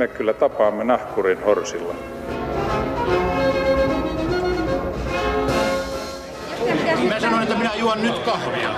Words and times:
me 0.00 0.08
kyllä 0.08 0.32
tapaamme 0.32 0.84
nahkurin 0.84 1.44
horsilla. 1.44 1.94
Mä 7.08 7.20
sanoin, 7.20 7.42
että 7.42 7.58
minä 7.58 7.74
juon 7.74 8.02
nyt 8.02 8.18
kahvia. 8.18 8.74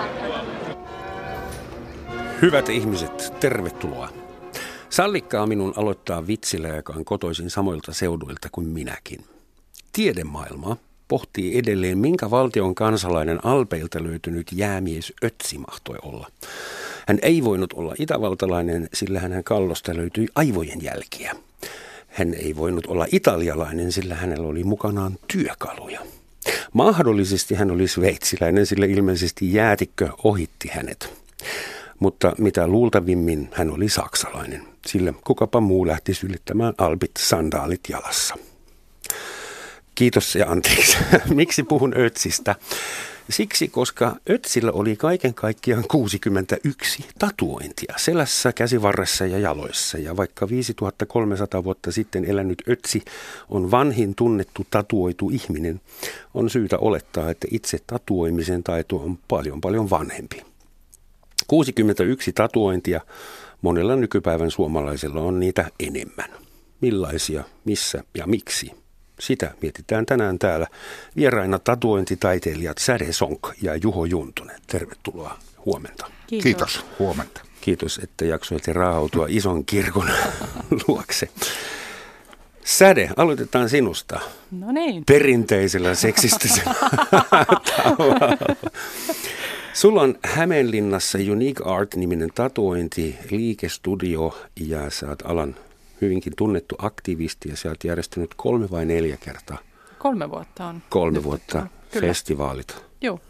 Hyvät 2.42 2.68
ihmiset, 2.68 3.34
tervetuloa. 3.40 4.08
Sallikkaa 4.88 5.46
minun 5.46 5.72
aloittaa 5.76 6.26
vitsillä, 6.26 6.68
joka 6.68 6.92
on 6.96 7.04
kotoisin 7.04 7.50
samoilta 7.50 7.92
seuduilta 7.92 8.48
kuin 8.52 8.66
minäkin. 8.66 9.24
Tiedemaailma 9.92 10.76
pohtii 11.12 11.58
edelleen, 11.58 11.98
minkä 11.98 12.30
valtion 12.30 12.74
kansalainen 12.74 13.46
Alpeilta 13.46 14.02
löytynyt 14.02 14.46
jäämies 14.52 15.12
Ötsi 15.24 15.58
mahtoi 15.58 15.96
olla. 16.02 16.30
Hän 17.08 17.18
ei 17.22 17.44
voinut 17.44 17.72
olla 17.72 17.94
itävaltalainen, 17.98 18.88
sillä 18.94 19.20
hänen 19.20 19.44
kallosta 19.44 19.96
löytyi 19.96 20.28
aivojen 20.34 20.82
jälkiä. 20.82 21.34
Hän 22.08 22.34
ei 22.34 22.56
voinut 22.56 22.86
olla 22.86 23.06
italialainen, 23.12 23.92
sillä 23.92 24.14
hänellä 24.14 24.46
oli 24.46 24.64
mukanaan 24.64 25.18
työkaluja. 25.32 26.00
Mahdollisesti 26.72 27.54
hän 27.54 27.70
oli 27.70 27.88
sveitsiläinen, 27.88 28.66
sillä 28.66 28.86
ilmeisesti 28.86 29.54
jäätikkö 29.54 30.08
ohitti 30.24 30.68
hänet. 30.72 31.24
Mutta 31.98 32.32
mitä 32.38 32.66
luultavimmin 32.66 33.48
hän 33.52 33.70
oli 33.70 33.88
saksalainen, 33.88 34.62
sillä 34.86 35.12
kukapa 35.24 35.60
muu 35.60 35.86
lähti 35.86 36.14
sylittämään 36.14 36.74
albit 36.78 37.12
sandaalit 37.18 37.80
jalassa. 37.88 38.34
Kiitos 40.02 40.34
ja 40.34 40.46
anteeksi. 40.50 40.96
Miksi 41.34 41.62
puhun 41.62 41.94
Ötsistä? 41.96 42.54
Siksi, 43.30 43.68
koska 43.68 44.16
Ötsillä 44.30 44.72
oli 44.72 44.96
kaiken 44.96 45.34
kaikkiaan 45.34 45.84
61 45.88 47.04
tatuointia 47.18 47.94
selässä, 47.96 48.52
käsivarressa 48.52 49.26
ja 49.26 49.38
jaloissa. 49.38 49.98
Ja 49.98 50.16
vaikka 50.16 50.48
5300 50.48 51.64
vuotta 51.64 51.92
sitten 51.92 52.24
elänyt 52.24 52.62
Ötsi 52.68 53.02
on 53.48 53.70
vanhin 53.70 54.14
tunnettu 54.14 54.66
tatuoitu 54.70 55.30
ihminen, 55.30 55.80
on 56.34 56.50
syytä 56.50 56.78
olettaa, 56.78 57.30
että 57.30 57.48
itse 57.50 57.78
tatuoimisen 57.86 58.62
taito 58.62 58.96
on 58.96 59.18
paljon 59.28 59.60
paljon 59.60 59.90
vanhempi. 59.90 60.42
61 61.46 62.32
tatuointia, 62.32 63.00
monella 63.60 63.96
nykypäivän 63.96 64.50
suomalaisella 64.50 65.20
on 65.20 65.40
niitä 65.40 65.70
enemmän. 65.80 66.30
Millaisia, 66.80 67.44
missä 67.64 68.04
ja 68.14 68.26
miksi? 68.26 68.81
Sitä 69.22 69.54
mietitään 69.62 70.06
tänään 70.06 70.38
täällä. 70.38 70.66
Vieraina 71.16 71.58
tatuointitaiteilijat 71.58 72.78
Säde 72.78 73.12
Sonk 73.12 73.48
ja 73.62 73.76
Juho 73.76 74.04
Juntunen. 74.04 74.60
Tervetuloa 74.66 75.38
huomenta. 75.66 76.06
Kiitos. 76.26 76.42
Kiitos. 76.44 76.84
Huomenta. 76.98 77.40
Kiitos, 77.60 78.00
että 78.02 78.24
jaksoitte 78.24 78.72
raahautua 78.72 79.26
ison 79.28 79.64
kirkon 79.64 80.08
luokse. 80.88 81.28
Säde, 82.64 83.10
aloitetaan 83.16 83.68
sinusta. 83.68 84.20
No 84.50 84.72
niin. 84.72 85.04
Perinteisellä 85.04 85.94
seksistisellä 85.94 86.74
tavalla. 87.76 88.38
Sulla 89.72 90.02
on 90.02 90.18
Hämeenlinnassa 90.24 91.18
Unique 91.32 91.72
Art-niminen 91.72 92.30
tatuointi, 92.34 93.18
liikestudio 93.30 94.38
ja 94.60 94.90
sä 94.90 95.08
oot 95.08 95.22
alan 95.24 95.56
hyvinkin 96.02 96.32
tunnettu 96.36 96.74
aktivisti 96.78 97.48
ja 97.48 97.56
sä 97.56 97.68
oot 97.68 97.84
järjestänyt 97.84 98.34
kolme 98.36 98.70
vai 98.70 98.86
neljä 98.86 99.16
kertaa? 99.16 99.58
Kolme 99.98 100.30
vuotta 100.30 100.66
on. 100.66 100.82
Kolme 100.90 101.18
Nyt, 101.18 101.24
vuotta 101.24 101.66
Kyllä. 101.90 102.06
festivaalit. 102.06 102.84
Joo. 103.00 103.20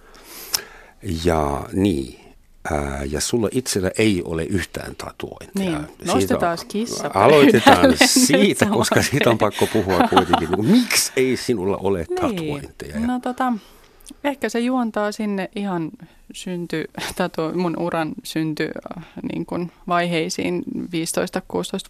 Ja 1.24 1.66
niin, 1.72 2.22
Ää, 2.70 3.04
ja 3.04 3.20
sulla 3.20 3.48
itsellä 3.52 3.90
ei 3.98 4.22
ole 4.24 4.44
yhtään 4.44 4.96
tatuointia. 4.96 5.78
Niin, 5.78 5.86
nostetaan 6.06 6.58
kissa 6.68 7.10
Aloitetaan 7.14 7.94
siitä, 8.26 8.66
koska 8.66 9.02
siitä 9.02 9.30
on 9.30 9.38
pakko 9.38 9.66
puhua 9.72 10.08
kuitenkin. 10.08 10.70
Miksi 10.70 11.12
ei 11.16 11.36
sinulla 11.36 11.76
ole 11.76 12.06
niin. 12.08 12.20
tatuointeja? 12.20 13.00
No 13.00 13.20
tota, 13.20 13.52
Ehkä 14.24 14.48
se 14.48 14.60
juontaa 14.60 15.12
sinne 15.12 15.50
ihan 15.56 15.90
synty, 16.32 16.84
tato, 17.16 17.52
mun 17.54 17.76
uran 17.78 18.12
synty 18.24 18.70
äh, 18.96 19.04
niin 19.32 19.46
kuin 19.46 19.72
vaiheisiin 19.88 20.62
15-16 20.78 20.78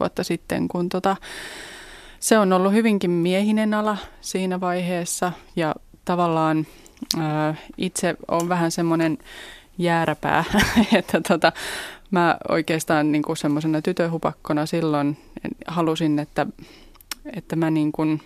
vuotta 0.00 0.24
sitten, 0.24 0.68
kun 0.68 0.88
tota, 0.88 1.16
se 2.20 2.38
on 2.38 2.52
ollut 2.52 2.72
hyvinkin 2.72 3.10
miehinen 3.10 3.74
ala 3.74 3.96
siinä 4.20 4.60
vaiheessa. 4.60 5.32
Ja 5.56 5.74
tavallaan 6.04 6.66
ää, 7.18 7.48
äh, 7.48 7.62
itse 7.78 8.16
on 8.28 8.48
vähän 8.48 8.70
semmoinen 8.70 9.18
jääräpää, 9.78 10.44
että 10.98 11.20
tota, 11.28 11.52
mä 12.10 12.36
oikeastaan 12.48 13.12
niin 13.12 13.22
kuin 13.22 13.36
semmoisena 13.36 13.82
tytöhupakkona 13.82 14.66
silloin 14.66 15.16
halusin, 15.66 16.18
että, 16.18 16.46
että 17.36 17.56
mä 17.56 17.70
niin 17.70 17.92
kuin, 17.92 18.20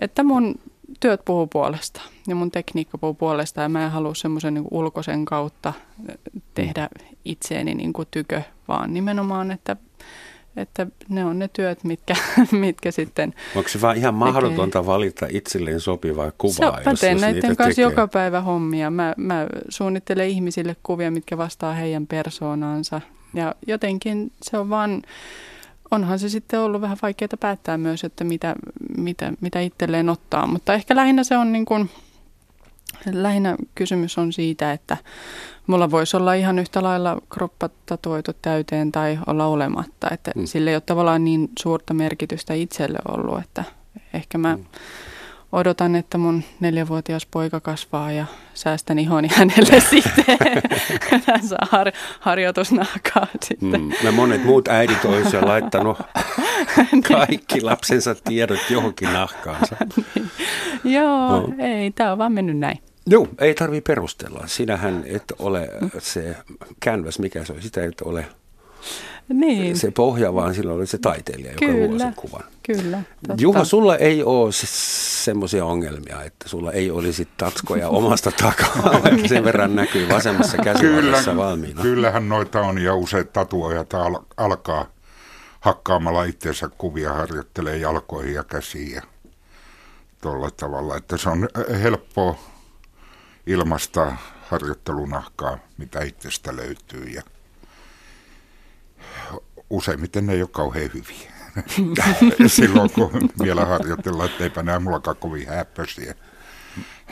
että 0.00 0.22
mun 0.22 0.54
työt 1.00 1.24
puhuu 1.24 1.46
puolesta 1.46 2.02
ja 2.26 2.34
mun 2.34 2.50
tekniikka 2.50 2.98
puhuu 2.98 3.14
puolesta 3.14 3.60
ja 3.60 3.68
mä 3.68 3.84
en 3.84 3.90
halua 3.90 4.14
semmoisen 4.14 4.54
niin 4.54 4.64
ulkoisen 4.70 5.24
kautta 5.24 5.72
tehdä 6.54 6.88
itseeni 7.24 7.74
niin 7.74 7.92
kuin 7.92 8.08
tykö, 8.10 8.42
vaan 8.68 8.94
nimenomaan, 8.94 9.50
että, 9.50 9.76
että 10.56 10.86
ne 11.08 11.24
on 11.24 11.38
ne 11.38 11.48
työt, 11.48 11.84
mitkä, 11.84 12.16
mitkä 12.52 12.90
sitten... 12.90 13.34
Onko 13.56 13.68
se 13.68 13.80
vaan 13.80 13.96
ihan 13.96 14.14
mahdotonta 14.14 14.78
tekee. 14.78 14.86
valita 14.86 15.26
itselleen 15.30 15.80
sopivaa 15.80 16.32
kuvaa? 16.38 16.82
Se, 16.82 16.90
mä 16.90 16.94
teen 17.00 17.20
näiden 17.20 17.56
kanssa 17.56 17.64
tekee. 17.64 17.84
joka 17.84 18.08
päivä 18.08 18.40
hommia. 18.40 18.90
Mä, 18.90 19.14
mä 19.16 19.46
suunnittelen 19.68 20.28
ihmisille 20.28 20.76
kuvia, 20.82 21.10
mitkä 21.10 21.38
vastaa 21.38 21.72
heidän 21.72 22.06
persoonaansa 22.06 23.00
ja 23.34 23.54
jotenkin 23.66 24.32
se 24.42 24.58
on 24.58 24.70
vaan 24.70 25.02
onhan 25.92 26.18
se 26.18 26.28
sitten 26.28 26.60
ollut 26.60 26.80
vähän 26.80 26.96
vaikeaa 27.02 27.28
päättää 27.40 27.78
myös, 27.78 28.04
että 28.04 28.24
mitä, 28.24 28.54
mitä, 28.96 29.32
mitä 29.40 29.60
itselleen 29.60 30.08
ottaa. 30.08 30.46
Mutta 30.46 30.74
ehkä 30.74 30.96
lähinnä 30.96 31.24
se 31.24 31.36
on 31.36 31.52
niin 31.52 31.64
kuin, 31.64 31.90
lähinnä 33.12 33.56
kysymys 33.74 34.18
on 34.18 34.32
siitä, 34.32 34.72
että 34.72 34.96
mulla 35.66 35.90
voisi 35.90 36.16
olla 36.16 36.34
ihan 36.34 36.58
yhtä 36.58 36.82
lailla 36.82 37.20
kroppa 37.28 37.70
tatuoitu 37.86 38.32
täyteen 38.42 38.92
tai 38.92 39.18
olla 39.26 39.46
olematta. 39.46 40.10
Että 40.10 40.32
mm. 40.36 40.46
sille 40.46 40.70
ei 40.70 40.76
ole 40.76 40.82
tavallaan 40.86 41.24
niin 41.24 41.48
suurta 41.58 41.94
merkitystä 41.94 42.54
itselle 42.54 42.98
ollut, 43.08 43.38
että 43.38 43.64
ehkä 44.14 44.38
mä... 44.38 44.56
Mm 44.56 44.64
odotan, 45.52 45.96
että 45.96 46.18
mun 46.18 46.42
neljävuotias 46.60 47.26
poika 47.26 47.60
kasvaa 47.60 48.12
ja 48.12 48.26
säästän 48.54 48.98
ihoni 48.98 49.28
hänelle 49.36 49.80
sitten. 49.90 50.38
Hän 51.26 51.48
saa 51.48 51.68
har- 51.70 51.92
harjoitusnahkaa 52.20 53.26
sitten. 53.42 53.80
Mm. 53.80 53.90
No 54.04 54.12
monet 54.12 54.44
muut 54.44 54.68
äidit 54.68 55.04
olisivat 55.04 55.44
laittanut 55.44 55.98
niin. 56.92 57.02
kaikki 57.02 57.60
lapsensa 57.60 58.14
tiedot 58.14 58.70
johonkin 58.70 59.12
nahkaansa. 59.12 59.76
niin. 60.14 60.30
Joo, 60.84 61.40
no. 61.40 61.54
ei, 61.58 61.90
tämä 61.90 62.12
on 62.12 62.18
vaan 62.18 62.32
mennyt 62.32 62.58
näin. 62.58 62.78
Joo, 63.06 63.28
ei 63.38 63.54
tarvi 63.54 63.80
perustella. 63.80 64.42
Sinähän 64.46 65.02
et 65.06 65.24
ole 65.38 65.68
se 65.98 66.36
canvas, 66.84 67.18
mikä 67.18 67.44
se 67.44 67.52
on, 67.52 67.62
sitä 67.62 67.84
et 67.84 68.00
ole 68.00 68.26
niin. 69.28 69.76
se 69.76 69.90
pohja, 69.90 70.34
vaan 70.34 70.54
silloin 70.54 70.78
oli 70.78 70.86
se 70.86 70.98
taiteilija, 70.98 71.52
joka 71.52 71.66
kyllä, 71.66 71.88
luo 71.88 71.98
sen 71.98 72.14
kuvan. 72.14 72.44
Kyllä, 72.62 73.02
totta. 73.28 73.42
Juha, 73.42 73.64
sulla 73.64 73.96
ei 73.96 74.22
ole 74.22 74.50
semmoisia 74.52 75.64
ongelmia, 75.64 76.22
että 76.22 76.48
sulla 76.48 76.72
ei 76.72 76.90
olisi 76.90 77.28
tatskoja 77.36 77.88
omasta 77.98 78.30
takaa, 78.30 79.02
vaikka 79.04 79.28
sen 79.28 79.44
verran 79.44 79.76
näkyy 79.76 80.08
vasemmassa 80.08 80.56
käsivarressa 80.56 81.36
valmiina. 81.36 81.82
Kyllähän 81.82 82.28
noita 82.28 82.60
on 82.60 82.78
ja 82.78 82.94
useat 82.94 83.32
tatuojat 83.32 83.94
al- 83.94 84.24
alkaa 84.36 84.86
hakkaamalla 85.60 86.24
itseensä 86.24 86.68
kuvia, 86.78 87.12
harjoittelee 87.12 87.76
jalkoihin 87.76 88.34
ja 88.34 88.44
käsiin 88.44 88.92
ja 88.92 89.02
tuolla 90.20 90.50
tavalla, 90.50 90.96
että 90.96 91.16
se 91.16 91.28
on 91.28 91.48
helppoa 91.82 92.38
ilmasta 93.46 94.16
harjoittelunahkaa, 94.42 95.58
mitä 95.78 96.02
itsestä 96.02 96.56
löytyy 96.56 97.04
ja 97.04 97.22
useimmiten 99.70 100.26
ne 100.26 100.32
ei 100.32 100.42
ole 100.42 100.48
kauhean 100.52 100.90
hyviä. 100.94 101.32
Silloin 102.46 102.90
kun 102.90 103.30
vielä 103.42 103.64
harjoitellaan, 103.66 104.30
eipä 104.40 104.62
nämä 104.62 104.80
mullakaan 104.80 105.16
kovin 105.16 105.48
häppöisiä. 105.48 106.14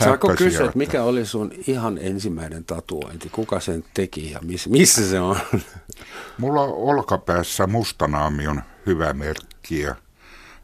Saako 0.04 0.34
kysyä, 0.36 0.64
että 0.64 0.78
mikä 0.78 1.02
oli 1.02 1.26
sun 1.26 1.52
ihan 1.66 1.98
ensimmäinen 1.98 2.64
tatuointi? 2.64 3.28
Kuka 3.28 3.60
sen 3.60 3.84
teki 3.94 4.30
ja 4.30 4.38
miss, 4.42 4.68
missä 4.68 5.10
se 5.10 5.20
on? 5.20 5.36
Mulla 6.38 6.62
on 6.62 6.72
olkapäässä 6.74 7.66
mustanaami 7.66 8.46
on 8.46 8.62
hyvä 8.86 9.12
merkki 9.12 9.80
ja 9.80 9.94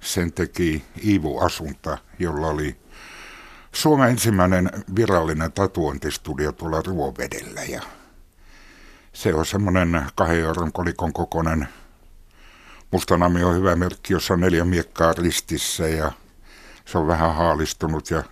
sen 0.00 0.32
teki 0.32 0.84
Iivu 1.04 1.38
Asunta, 1.38 1.98
jolla 2.18 2.46
oli 2.46 2.76
Suomen 3.72 4.10
ensimmäinen 4.10 4.70
virallinen 4.96 5.52
tatuointistudio 5.52 6.52
tuolla 6.52 6.82
Ruovedellä 6.86 7.62
ja 7.62 7.82
se 9.16 9.34
on 9.34 9.46
semmoinen 9.46 10.02
kahden 10.14 10.40
euron 10.40 10.72
kolikon 10.72 11.12
kokoinen 11.12 11.68
mustanami 12.90 13.44
on 13.44 13.54
hyvä 13.54 13.76
merkki, 13.76 14.12
jossa 14.12 14.34
on 14.34 14.40
neljä 14.40 14.64
miekkaa 14.64 15.12
ristissä 15.12 15.88
ja 15.88 16.12
se 16.84 16.98
on 16.98 17.06
vähän 17.06 17.34
haalistunut 17.34 18.10
ja 18.10 18.22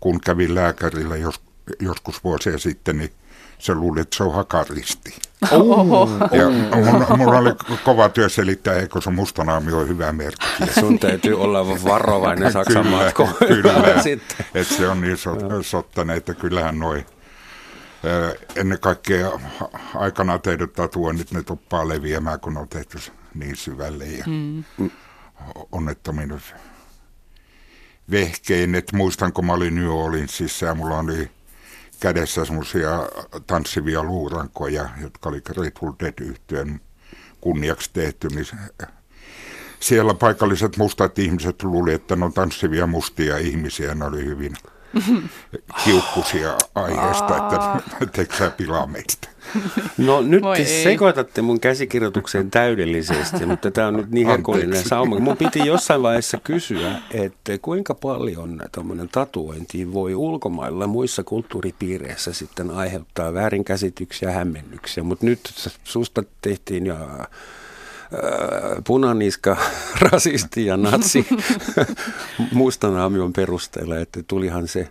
kun 0.00 0.20
kävin 0.20 0.54
lääkärillä 0.54 1.16
jos, 1.16 1.40
joskus 1.80 2.24
vuosia 2.24 2.58
sitten, 2.58 2.98
niin 2.98 3.12
se 3.58 3.74
luuli, 3.74 4.00
että 4.00 4.16
se 4.16 4.22
on 4.22 4.34
hakaristi. 4.34 5.14
Oho. 5.50 6.08
Ja 6.32 6.50
mun, 6.50 7.18
mulla 7.18 7.38
oli 7.38 7.50
kova 7.84 8.08
työ 8.08 8.28
selittää, 8.28 8.74
eikö 8.74 9.00
se 9.00 9.10
mustanaami 9.10 9.72
on 9.72 9.88
hyvä 9.88 10.12
merkki. 10.12 10.46
Sun 10.80 10.98
täytyy 10.98 11.40
olla 11.40 11.66
varovainen 11.68 12.52
Saksan 12.52 12.84
Kyllä, 12.86 12.96
matko. 12.96 13.28
kyllä. 13.38 13.72
Sitten. 14.02 14.46
että 14.54 14.74
se 14.74 14.88
on 14.88 15.00
niin 15.00 15.16
sot, 15.16 15.38
sottainen, 15.62 16.16
että 16.16 16.34
kyllähän 16.34 16.78
noin 16.78 17.06
ennen 18.56 18.80
kaikkea 18.80 19.30
aikana 19.94 20.38
tehdyt 20.38 20.72
tatuoinnit, 20.72 21.30
ne 21.30 21.42
tuppaa 21.42 21.88
leviämään, 21.88 22.40
kun 22.40 22.56
on 22.56 22.68
tehty 22.68 22.98
niin 23.34 23.56
syvälle 23.56 24.04
ja 24.04 24.24
mm. 24.26 24.64
onnettomin 25.72 26.40
vehkein. 28.10 28.74
Et 28.74 28.92
muistan, 28.92 29.32
kun 29.32 29.46
mä 29.46 29.52
olin 29.52 29.74
New 29.74 29.88
Orleansissa 29.88 30.66
ja 30.66 30.74
mulla 30.74 30.98
oli 30.98 31.30
kädessä 32.00 32.44
semmoisia 32.44 33.08
tanssivia 33.46 34.02
luurankoja, 34.02 34.88
jotka 35.00 35.28
oli 35.28 35.40
Grateful 35.40 35.92
dead 36.00 36.14
yhtyön 36.20 36.80
kunniaksi 37.40 37.90
tehty, 37.92 38.28
niin 38.28 38.46
siellä 39.80 40.14
paikalliset 40.14 40.76
mustat 40.76 41.18
ihmiset 41.18 41.62
luuli, 41.62 41.92
että 41.92 42.16
ne 42.16 42.24
on 42.24 42.32
tanssivia 42.32 42.86
mustia 42.86 43.38
ihmisiä. 43.38 43.94
Ne 43.94 44.04
oli 44.04 44.24
hyvin 44.24 44.52
kiukkusia 45.84 46.56
aiheesta, 46.74 47.36
että 47.36 47.80
teekö 48.12 48.36
sä 48.36 48.50
pilaa 48.50 48.86
meistä. 48.86 49.28
No 49.98 50.20
nyt 50.22 50.42
Voi 50.42 50.56
te 50.56 50.62
ei. 50.62 50.82
sekoitatte 50.82 51.42
mun 51.42 51.60
käsikirjoitukseen 51.60 52.50
täydellisesti, 52.50 53.46
mutta 53.46 53.70
tämä 53.70 53.88
on 53.88 53.96
nyt 53.96 54.10
niin 54.10 54.26
herkullinen 54.26 54.66
Anteeksi. 54.68 54.88
sauma. 54.88 55.18
Mun 55.18 55.36
piti 55.36 55.66
jossain 55.66 56.02
vaiheessa 56.02 56.38
kysyä, 56.44 56.92
että 57.10 57.58
kuinka 57.62 57.94
paljon 57.94 58.60
tämmöinen 58.72 59.08
tatuointi 59.08 59.92
voi 59.92 60.14
ulkomailla 60.14 60.86
muissa 60.86 61.24
kulttuuripiireissä 61.24 62.32
sitten 62.32 62.70
aiheuttaa 62.70 63.34
väärinkäsityksiä 63.34 64.28
ja 64.28 64.34
hämmennyksiä, 64.34 65.02
mutta 65.04 65.26
nyt 65.26 65.40
susta 65.84 66.22
tehtiin 66.42 66.86
ja 66.86 66.98
punaniska, 68.86 69.56
rasisti 70.10 70.66
ja 70.66 70.76
natsi 70.76 71.26
mustanaamion 72.52 73.32
perusteella, 73.32 73.96
että 73.96 74.22
tulihan 74.22 74.68
se 74.68 74.88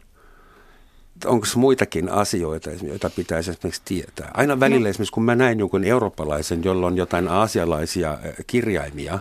onko 1.26 1.48
muitakin 1.56 2.10
asioita, 2.10 2.70
joita 2.84 3.10
pitäisi 3.10 3.52
esimerkiksi 3.52 3.82
tietää? 3.86 4.32
Aina 4.34 4.60
välillä 4.60 4.90
esimerkiksi, 4.90 5.14
kun 5.14 5.24
mä 5.24 5.36
näin 5.36 5.60
jonkun 5.60 5.84
eurooppalaisen, 5.84 6.64
jolla 6.64 6.88
on 6.88 6.98
jotain 6.98 7.28
aasialaisia 7.28 8.12
äh, 8.12 8.20
kirjaimia, 8.48 9.20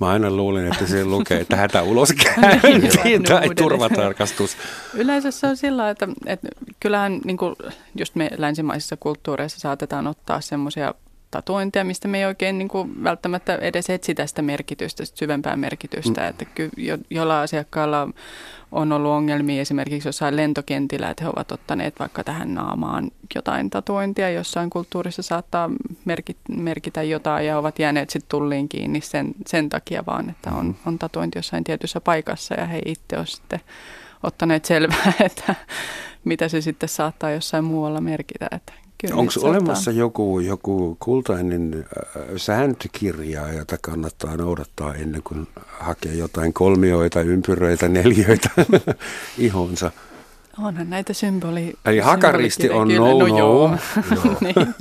mä 0.00 0.08
aina 0.08 0.30
luulen, 0.30 0.66
että 0.72 0.86
se 0.86 1.04
lukee, 1.04 1.40
että 1.40 1.56
hätä 1.56 1.82
ulos 1.82 2.12
käyntiin 2.24 3.22
tai 3.22 3.34
Uudelleen. 3.36 3.56
turvatarkastus. 3.56 4.56
Yleensä 4.94 5.30
se 5.30 5.46
on 5.46 5.56
sillä, 5.56 5.90
että, 5.90 6.08
että 6.26 6.48
kyllähän 6.80 7.20
niin 7.24 7.36
kuin, 7.36 7.56
just 7.98 8.14
me 8.14 8.30
länsimaisissa 8.36 8.96
kulttuureissa 8.96 9.60
saatetaan 9.60 10.06
ottaa 10.06 10.40
semmoisia 10.40 10.94
tatuointeja, 11.32 11.84
mistä 11.84 12.08
me 12.08 12.18
ei 12.18 12.24
oikein 12.24 12.58
niin 12.58 12.68
kuin, 12.68 13.04
välttämättä 13.04 13.54
edes 13.54 13.90
etsitä 13.90 14.26
sitä 14.26 14.42
merkitystä, 14.42 15.04
sitä 15.04 15.18
syvempää 15.18 15.56
merkitystä. 15.56 16.20
Mm. 16.20 16.28
Että 16.28 16.44
ky, 16.44 16.70
jo, 16.76 16.98
jollain 17.10 17.44
asiakkaalla 17.44 18.08
on 18.72 18.92
ollut 18.92 19.10
ongelmia 19.10 19.60
esimerkiksi 19.60 20.08
jossain 20.08 20.36
lentokentillä, 20.36 21.10
että 21.10 21.24
he 21.24 21.30
ovat 21.30 21.52
ottaneet 21.52 21.98
vaikka 21.98 22.24
tähän 22.24 22.54
naamaan 22.54 23.10
jotain 23.34 23.70
tatuointia. 23.70 24.30
Jossain 24.30 24.70
kulttuurissa 24.70 25.22
saattaa 25.22 25.70
merkit, 26.04 26.36
merkitä 26.48 27.02
jotain 27.02 27.46
ja 27.46 27.58
ovat 27.58 27.78
jääneet 27.78 28.10
sitten 28.10 28.28
tulliin 28.28 28.68
kiinni 28.68 29.00
sen, 29.00 29.34
sen 29.46 29.68
takia 29.68 30.06
vaan, 30.06 30.30
että 30.30 30.50
on, 30.50 30.76
on 30.86 30.98
tatuointi 30.98 31.38
jossain 31.38 31.64
tietyssä 31.64 32.00
paikassa 32.00 32.54
ja 32.54 32.66
he 32.66 32.82
itse 32.86 33.16
ovat 33.16 33.28
sitten 33.28 33.60
ottaneet 34.22 34.64
selvää, 34.64 35.12
että 35.26 35.54
mitä 36.24 36.48
se 36.48 36.60
sitten 36.60 36.88
saattaa 36.88 37.30
jossain 37.30 37.64
muualla 37.64 38.00
merkitä. 38.00 38.48
Että 38.50 38.72
kyllä 39.02 39.14
Onko 39.14 39.32
olemassa 39.42 39.90
joku, 39.90 40.40
joku 40.40 40.96
kultainen 41.00 41.86
sääntökirja, 42.36 43.52
jota 43.52 43.76
kannattaa 43.80 44.36
noudattaa 44.36 44.94
ennen 44.94 45.22
kuin 45.22 45.48
hakee 45.78 46.14
jotain 46.14 46.52
kolmioita, 46.52 47.20
ympyröitä, 47.20 47.88
neljöitä 47.88 48.50
ihonsa? 49.38 49.90
Onhan 50.58 50.90
näitä 50.90 51.12
symboli... 51.12 51.74
Eli 51.84 51.98
hakaristi 51.98 52.70
on 52.70 52.88
no, 52.88 53.18
kyllä. 53.18 53.28
no. 53.28 53.38
joo. 53.38 53.70
niin. 54.40 54.74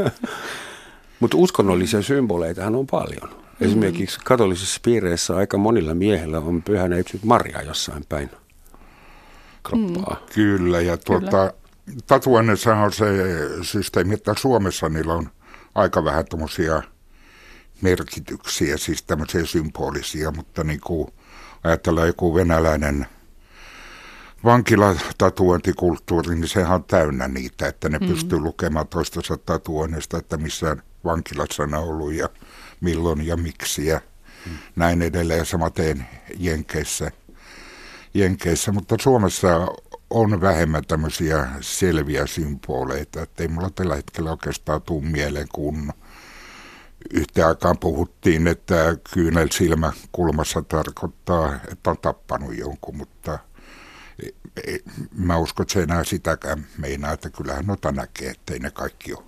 Mutta 1.20 1.38
uskonnollisia 1.38 2.02
symboleitahan 2.02 2.76
on 2.76 2.88
paljon. 2.88 3.30
Esimerkiksi 3.62 4.20
katolisissa 4.24 4.80
piireissä 4.84 5.36
aika 5.36 5.58
monilla 5.58 5.94
miehillä 5.94 6.40
on 6.40 6.62
pyhänä 6.62 6.98
yksi 6.98 7.20
Maria 7.26 7.62
jossain 7.62 8.06
päin 8.10 8.30
kroppaa. 9.64 10.16
Mm. 10.20 10.34
Kyllä, 10.34 10.82
ja 10.82 10.98
tuota, 10.98 11.54
tatuoinnissa 12.08 12.76
on 12.76 12.94
se 12.94 13.06
systeemi, 13.62 14.14
että 14.14 14.34
Suomessa 14.40 14.90
niillä 14.90 15.14
on 15.14 15.30
aika 15.76 16.04
vähän 16.04 16.26
tuommoisia 16.30 16.84
merkityksiä, 17.82 18.78
siis 18.78 19.04
tämmöisiä 19.04 19.46
symbolisia, 19.46 20.32
mutta 20.32 20.64
niin 20.64 20.82
kuin 20.82 21.14
ajatellaan 21.64 22.08
joku 22.08 22.36
venäläinen 22.36 23.08
vankilatatuointikulttuuri, 24.44 26.36
niin 26.36 26.48
sehän 26.48 26.76
on 26.76 26.84
täynnä 26.84 27.28
niitä, 27.28 27.68
että 27.68 27.90
ne 27.90 27.98
mm. 27.98 28.08
pystyy 28.08 28.40
lukemaan 28.40 28.88
toistensa 28.88 29.38
tatuoinnista, 29.38 30.18
että 30.18 30.38
missään 30.38 30.84
vankilassa 31.04 31.64
on 31.64 31.74
ollut 31.74 32.14
ja 32.14 32.30
milloin 32.82 33.28
ja 33.28 33.38
miksi 33.38 33.86
ja 33.86 34.02
mm. 34.46 34.52
näin 34.76 35.02
edelleen. 35.02 35.46
Samaten 35.46 36.08
Jenkeissä, 36.38 37.12
Jenkeissä, 38.14 38.72
mutta 38.72 38.96
Suomessa 39.02 39.68
on 40.12 40.42
vähemmän 40.42 40.86
tämmöisiä 40.86 41.48
selviä 41.62 42.28
symboleita, 42.28 43.22
että 43.22 43.44
ei 43.44 43.48
mulla 43.48 43.70
tällä 43.70 43.96
hetkellä 43.96 44.32
oikeastaan 44.32 44.82
tuu 44.82 45.02
mieleen, 45.02 45.48
kun 45.54 45.94
yhtä 47.14 47.48
aikaan 47.48 47.78
puhuttiin, 47.78 48.48
että 48.48 48.98
kyynel 49.14 49.48
silmä 49.52 49.94
kulmassa 50.12 50.62
tarkoittaa, 50.62 51.56
että 51.72 51.90
on 51.90 51.98
tappanut 51.98 52.58
jonkun, 52.58 52.98
mutta 52.98 53.40
ei- 54.24 54.36
ei- 54.68 54.84
mä 55.16 55.38
uskon, 55.38 55.64
että 55.64 55.74
se 55.74 55.84
enää 55.84 56.04
sitäkään 56.04 56.66
meinaa, 56.78 57.14
että 57.14 57.30
kyllähän 57.30 57.66
noita 57.66 57.92
näkee, 57.92 58.30
että 58.30 58.54
ei 58.54 58.60
ne 58.60 58.72
kaikki 58.72 59.14
ole 59.14 59.24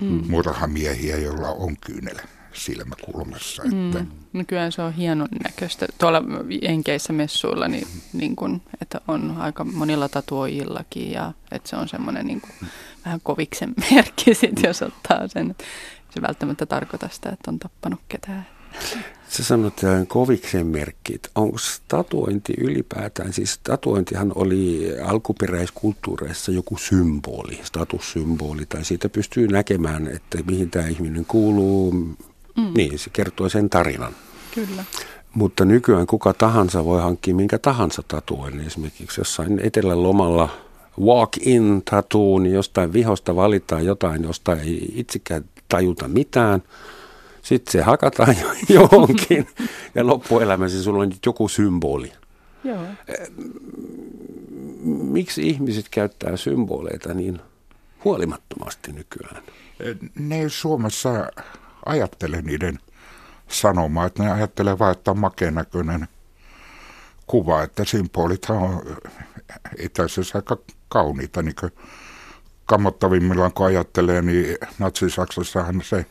mm. 0.00 0.22
murhamiehiä, 0.28 1.16
joilla 1.16 1.48
on 1.48 1.76
kyynel 1.76 2.16
silmä 2.54 2.94
kulmassa. 3.04 3.62
Että, 3.62 3.98
Mm. 3.98 4.06
Nykyään 4.32 4.72
se 4.72 4.82
on 4.82 4.92
hienon 4.92 5.28
näköistä. 5.44 5.86
Tuolla 5.98 6.22
Jenkeissä 6.62 7.12
messuilla, 7.12 7.68
niin, 7.68 7.86
niin 8.12 8.36
kun, 8.36 8.62
että 8.82 9.00
on 9.08 9.34
aika 9.38 9.64
monilla 9.64 10.08
tatuoijillakin 10.08 11.10
ja 11.12 11.32
että 11.52 11.70
se 11.70 11.76
on 11.76 11.88
semmoinen 11.88 12.26
niin 12.26 12.40
kuin, 12.40 12.52
vähän 13.04 13.20
koviksen 13.22 13.74
merkki 13.90 14.34
sit, 14.34 14.62
jos 14.62 14.82
ottaa 14.82 15.28
sen. 15.28 15.54
Se 16.14 16.22
välttämättä 16.22 16.66
tarkoita 16.66 17.08
sitä, 17.12 17.30
että 17.30 17.50
on 17.50 17.58
tappanut 17.58 18.00
ketään. 18.08 18.46
Sä 19.28 19.44
sanot 19.44 19.76
tämän 19.76 20.06
koviksen 20.06 20.66
merkit. 20.66 21.30
Onko 21.34 21.56
tatuointi 21.88 22.52
ylipäätään, 22.58 23.32
siis 23.32 23.58
tatuointihan 23.58 24.32
oli 24.34 24.92
alkuperäiskulttuureissa 25.04 26.52
joku 26.52 26.76
symboli, 26.76 27.60
statussymboli, 27.62 28.66
tai 28.66 28.84
siitä 28.84 29.08
pystyy 29.08 29.48
näkemään, 29.48 30.08
että 30.08 30.38
mihin 30.46 30.70
tämä 30.70 30.86
ihminen 30.86 31.24
kuuluu. 31.24 31.94
Mm. 32.56 32.72
Niin, 32.76 32.98
se 32.98 33.10
kertoo 33.10 33.48
sen 33.48 33.70
tarinan. 33.70 34.12
Kyllä. 34.54 34.84
Mutta 35.34 35.64
nykyään 35.64 36.06
kuka 36.06 36.34
tahansa 36.34 36.84
voi 36.84 37.02
hankkia 37.02 37.34
minkä 37.34 37.58
tahansa 37.58 38.02
tatuoinnin. 38.08 38.66
Esimerkiksi 38.66 39.20
jossain 39.20 39.60
etelän 39.62 40.02
lomalla 40.02 40.48
walk-in 41.00 41.82
tattoo, 41.90 42.38
niin 42.38 42.54
jostain 42.54 42.92
vihosta 42.92 43.36
valitaan 43.36 43.84
jotain, 43.84 44.22
josta 44.22 44.56
ei 44.56 44.92
itsekään 44.94 45.44
tajuta 45.68 46.08
mitään. 46.08 46.62
Sitten 47.42 47.72
se 47.72 47.82
hakataan 47.82 48.36
jo- 48.42 48.52
johonkin 48.80 49.46
ja 49.94 50.06
loppuelämässä 50.06 50.82
sulla 50.82 51.02
on 51.02 51.08
nyt 51.08 51.26
joku 51.26 51.48
symboli. 51.48 52.12
Joo. 52.64 52.82
Miksi 54.84 55.48
ihmiset 55.48 55.86
käyttää 55.90 56.36
symboleita 56.36 57.14
niin 57.14 57.40
huolimattomasti 58.04 58.92
nykyään? 58.92 59.42
ne 60.18 60.48
Suomessa 60.48 61.26
ajattele 61.86 62.42
niiden 62.42 62.78
sanomaa, 63.48 64.06
että 64.06 64.22
ne 64.22 64.32
ajattelee 64.32 64.78
vain, 64.78 64.92
että 64.92 65.10
on 65.10 65.18
makeen 65.18 65.54
näköinen 65.54 66.08
kuva, 67.26 67.62
että 67.62 67.84
symbolithan 67.84 68.56
on 68.56 68.96
itse 69.78 70.02
asiassa 70.02 70.38
aika 70.38 70.56
kauniita, 70.88 71.42
niin 71.42 71.54
kuin 71.60 71.72
kammottavimmillaan 72.66 73.52
kun 73.52 73.66
ajattelee, 73.66 74.22
niin 74.22 74.58
Natsi-Saksassahan 74.78 75.82
se 75.84 76.06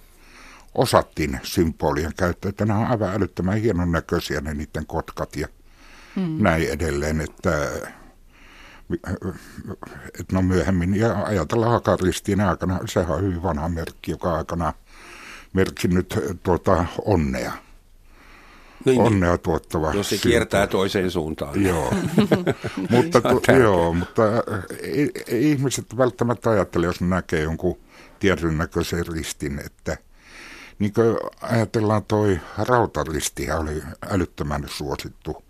osattiin 0.76 1.40
symbolien 1.44 2.14
käyttö, 2.18 2.50
että 2.50 2.66
nämä 2.66 2.80
on 2.80 2.88
aivan 2.88 3.16
älyttömän 3.16 3.58
hienon 3.58 3.92
näköisiä 3.92 4.42
ne 4.42 4.54
niiden 4.54 4.86
kotkat 4.86 5.36
ja 5.36 5.48
mm. 6.16 6.44
näin 6.44 6.70
edelleen, 6.70 7.22
että 7.22 7.70
että 10.20 10.36
no 10.36 10.42
myöhemmin, 10.42 10.96
ja 10.96 11.24
ajatellaan 11.24 11.72
hakaristiin 11.72 12.42
aikana, 12.42 12.80
sehän 12.86 13.16
on 13.16 13.22
hyvin 13.22 13.44
vanha 13.44 13.70
merkki, 13.70 14.12
joka 14.12 14.36
aikana 14.36 14.74
merkinnyt 15.54 16.20
tuota 16.44 16.86
onnea. 17.06 17.52
niin, 18.86 19.02
onnea 19.02 19.38
tuottava 19.38 19.94
Jos 19.94 20.10
se 20.10 20.18
symboli. 20.18 20.32
kiertää 20.32 20.68
toiseen 20.68 21.12
suuntaan. 21.12 21.64
Joo, 21.64 21.94
mutta, 22.90 23.22
tu, 23.22 23.42
joo, 23.60 23.94
mutta 23.94 24.24
ei, 24.82 25.12
ei 25.28 25.52
ihmiset 25.52 25.98
välttämättä 25.98 26.50
ajattele, 26.50 26.86
jos 26.86 27.02
näkee 27.02 27.42
jonkun 27.42 27.80
tietyn 28.20 28.58
näköisen 28.58 29.08
ristin, 29.08 29.60
että 29.66 29.98
niin 30.80 30.94
kuin 30.94 31.18
ajatellaan 31.42 32.06
toi 32.06 32.40
rautaristi 32.58 33.52
oli 33.52 33.84
älyttömän 34.10 34.64
suosittu 34.68 35.44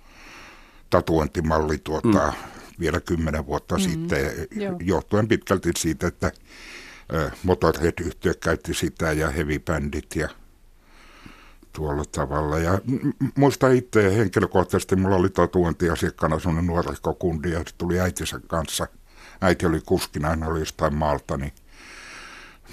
tatuointimalli 0.90 1.78
tuota, 1.78 2.08
mm. 2.08 2.34
vielä 2.80 3.00
kymmenen 3.00 3.46
vuotta 3.46 3.76
mm. 3.76 3.82
sitten, 3.82 4.48
Joo. 4.52 4.76
johtuen 4.80 5.28
pitkälti 5.28 5.72
siitä, 5.78 6.08
että 6.08 6.32
Motorhead-yhtiö 7.44 8.34
käytti 8.34 8.74
sitä 8.74 9.12
ja 9.12 9.30
heavy-bändit 9.30 10.16
ja 10.16 10.30
tuolla 11.74 12.04
tavalla. 12.12 12.60
Ja 12.60 12.80
muista 13.36 13.70
itse 13.70 14.18
henkilökohtaisesti, 14.18 14.96
mulla 14.96 15.16
oli 15.16 15.30
tatuointiasiakkaana 15.30 16.40
sellainen 16.40 16.68
nuorikko 16.68 17.14
kundi 17.14 17.52
ja 17.52 17.60
se 17.60 17.76
tuli 17.78 18.00
äitinsä 18.00 18.40
kanssa. 18.48 18.88
Äiti 19.42 19.66
oli 19.66 19.82
kuskina, 19.86 20.30
hän 20.30 20.44
oli 20.44 20.60
jostain 20.60 20.96
maalta, 20.96 21.38
niin 21.38 21.54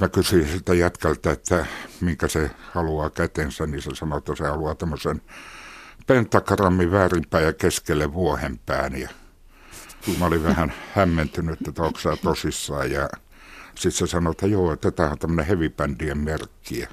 mä 0.00 0.08
kysyin 0.08 0.48
siltä 0.48 0.74
jätkältä, 0.74 1.30
että 1.30 1.66
minkä 2.00 2.28
se 2.28 2.50
haluaa 2.72 3.10
kätensä, 3.10 3.66
niin 3.66 3.82
se 3.82 3.90
sanoi, 3.94 4.18
että 4.18 4.34
se 4.36 4.44
haluaa 4.44 4.74
tämmöisen 4.74 5.22
pentagrammin 6.06 6.92
väärinpäin 6.92 7.44
ja 7.44 7.52
keskelle 7.52 8.12
vuohenpään. 8.12 9.00
Ja 9.00 9.08
mä 10.18 10.26
olin 10.26 10.44
vähän 10.44 10.72
hämmentynyt, 10.94 11.68
että 11.68 11.82
onko 11.82 11.98
tosissaan. 12.22 12.90
Ja 12.90 13.08
sitten 13.78 14.08
se 14.08 14.10
sanoi, 14.10 14.30
että 14.30 14.46
joo, 14.46 14.72
että 14.72 14.90
tämä 14.90 15.10
on 15.10 15.18
tämmöinen 15.18 15.46
hevibändien 15.46 16.18
merkki. 16.18 16.88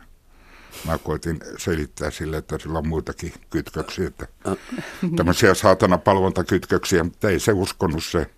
Mä 0.85 0.97
koitin 0.97 1.39
selittää 1.57 2.11
sille, 2.11 2.37
että 2.37 2.57
sillä 2.57 2.79
on 2.79 2.87
muitakin 2.87 3.33
kytköksiä, 3.49 4.07
että 4.07 4.27
tämmöisiä 5.17 5.53
saatana 5.53 5.97
palvontakytköksiä, 5.97 7.03
mutta 7.03 7.29
ei 7.29 7.39
se 7.39 7.51
uskonut 7.51 8.03
se 8.03 8.29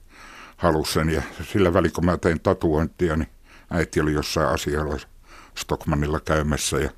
halusi 0.58 0.94
sen. 0.94 1.10
Ja 1.10 1.22
sillä 1.52 1.74
välin, 1.74 1.92
kun 1.92 2.06
mä 2.06 2.18
tein 2.18 2.40
tatuointia, 2.40 3.16
niin 3.16 3.30
äiti 3.70 4.02
oli 4.02 4.14
jossain 4.14 4.50
asialla 4.50 4.98
Stockmanilla 5.56 6.20
käymässä 6.20 6.78
ja 6.78 6.90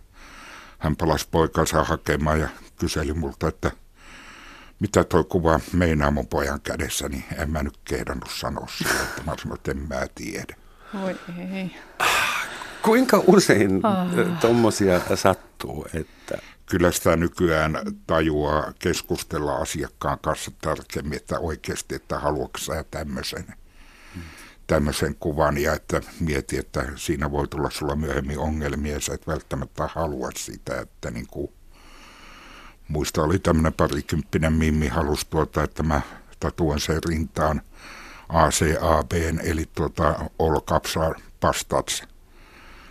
hän 0.80 0.96
palasi 0.96 1.28
poikansa 1.32 1.84
hakemaan 1.84 2.40
ja 2.40 2.50
kyseli 2.80 3.14
multa, 3.14 3.48
että 3.48 3.72
mitä 4.80 5.04
tuo 5.04 5.24
kuva 5.24 5.60
meinaa 5.74 6.12
mun 6.12 6.28
pojan 6.28 6.62
kädessä, 6.62 7.10
niin 7.10 7.24
en 7.38 7.50
mä 7.50 7.64
nyt 7.64 7.80
kehdannut 7.84 8.30
sanoa 8.32 8.68
sille, 8.78 9.02
että 9.02 9.24
mä 9.26 9.36
sanoin, 9.42 9.58
että 9.58 9.72
en 9.72 9.88
mä 9.90 10.08
tiedä. 10.16 10.56
Voi 10.94 11.16
ei. 11.54 11.76
Kuinka 12.82 13.24
usein 13.28 13.86
ah. 13.86 14.08
tuommoisia 14.42 15.02
sattuu, 15.16 15.86
että... 15.94 16.38
Kyllä 16.66 16.92
sitä 16.92 17.16
nykyään 17.16 17.74
tajuaa 18.08 18.74
keskustella 18.80 19.56
asiakkaan 19.56 20.20
kanssa 20.20 20.52
tarkemmin, 20.62 21.18
että 21.18 21.40
oikeasti, 21.40 21.96
että 21.96 22.20
haluatko 22.20 22.58
sä 22.58 22.86
tämmöisen, 22.92 23.46
tämmöisen 24.68 25.16
kuvan 25.16 25.58
ja 25.58 25.74
että 25.74 26.02
mieti, 26.20 26.58
että 26.58 26.86
siinä 26.96 27.32
voi 27.32 27.48
tulla 27.48 27.70
sulla 27.70 27.96
myöhemmin 27.96 28.40
ongelmia 28.40 28.94
ja 28.94 29.00
sä 29.00 29.14
et 29.14 29.28
välttämättä 29.28 29.90
halua 29.94 30.30
sitä, 30.36 30.82
että 30.82 31.12
niin 31.12 31.28
kuin, 31.28 31.52
muista 32.88 33.24
oli 33.24 33.40
tämmöinen 33.40 33.74
parikymppinen 33.74 34.54
mimmi 34.54 34.88
halus 34.88 35.26
tuota, 35.26 35.64
että 35.64 35.84
mä 35.84 36.02
tatuan 36.40 36.80
sen 36.80 37.04
rintaan 37.04 37.62
ACAB, 38.30 39.12
eli 39.44 39.70
tuota 39.76 40.16
All 40.40 40.60
Caps 40.60 40.98
Are 40.98 41.22
Bastards 41.42 42.04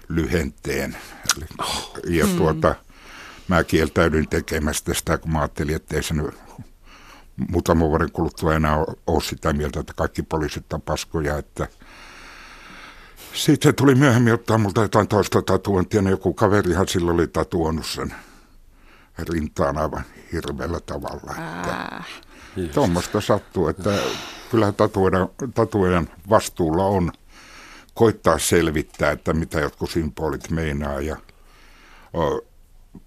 lyhenteen. 0.09 0.97
Ja 2.05 2.27
mm. 2.27 2.37
tuota, 2.37 2.75
mä 3.49 3.65
kieltäydyin 3.65 4.29
tekemästä 4.29 4.95
sitä, 4.95 5.19
kun 5.19 5.33
mä 5.33 5.39
ajattelin, 5.39 5.77
että 5.77 5.97
ei 5.97 6.03
se 6.03 6.15
nyt 6.15 6.35
muutaman 7.51 7.89
vuoden 7.89 8.13
kuluttua 8.13 8.55
enää 8.55 8.77
ole 9.07 9.23
sitä 9.23 9.53
mieltä, 9.53 9.81
että 9.81 9.93
kaikki 9.97 10.23
poliisit 10.23 10.73
on 10.73 10.83
paskoja, 10.83 11.39
että 11.39 11.67
sitten 13.35 13.75
tuli 13.75 13.95
myöhemmin 13.95 14.35
ottaa 14.35 14.59
multa 14.59 14.83
jotain 14.83 15.09
toista 15.09 15.43
tatuointia, 15.43 16.03
niin 16.03 16.11
joku 16.11 16.35
kaverihan 16.35 16.89
silloin 16.89 17.15
oli 17.15 17.27
tatuoinut 17.27 17.87
sen 17.87 18.15
rintaan 19.19 19.79
aivan 19.79 20.05
hirveällä 20.33 20.81
tavalla. 20.81 21.35
Että 21.39 22.75
Tuommoista 22.75 23.21
sattuu, 23.21 23.69
että 23.69 23.91
kyllä 24.51 24.73
tatuoijan, 25.55 26.09
vastuulla 26.31 26.85
on 26.85 27.13
koittaa 27.95 28.39
selvittää, 28.39 29.11
että 29.11 29.33
mitä 29.33 29.61
jotkut 29.61 29.91
symbolit 29.91 30.51
meinaa 30.51 31.01
ja 31.01 31.17
o, 32.17 32.41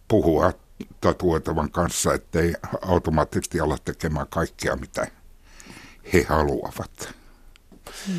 puhua 0.08 0.54
tatuoitavan 1.02 1.72
kanssa, 1.72 2.14
ettei 2.14 2.54
automaattisesti 2.82 3.60
ala 3.60 3.78
tekemään 3.86 4.28
kaikkea, 4.30 4.76
mitä 4.76 5.08
he 6.14 6.26
haluavat. 6.30 7.14
Hmm. 8.08 8.16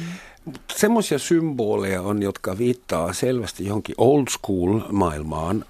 Semmoisia 0.76 1.19
symboleja 1.19 2.02
on, 2.02 2.23
jotka 2.23 2.59
viittaa 2.59 3.12
selvästi 3.12 3.67
johonkin 3.67 3.95
old 3.99 4.26
school 4.31 4.81
maailmaan. 4.93 5.64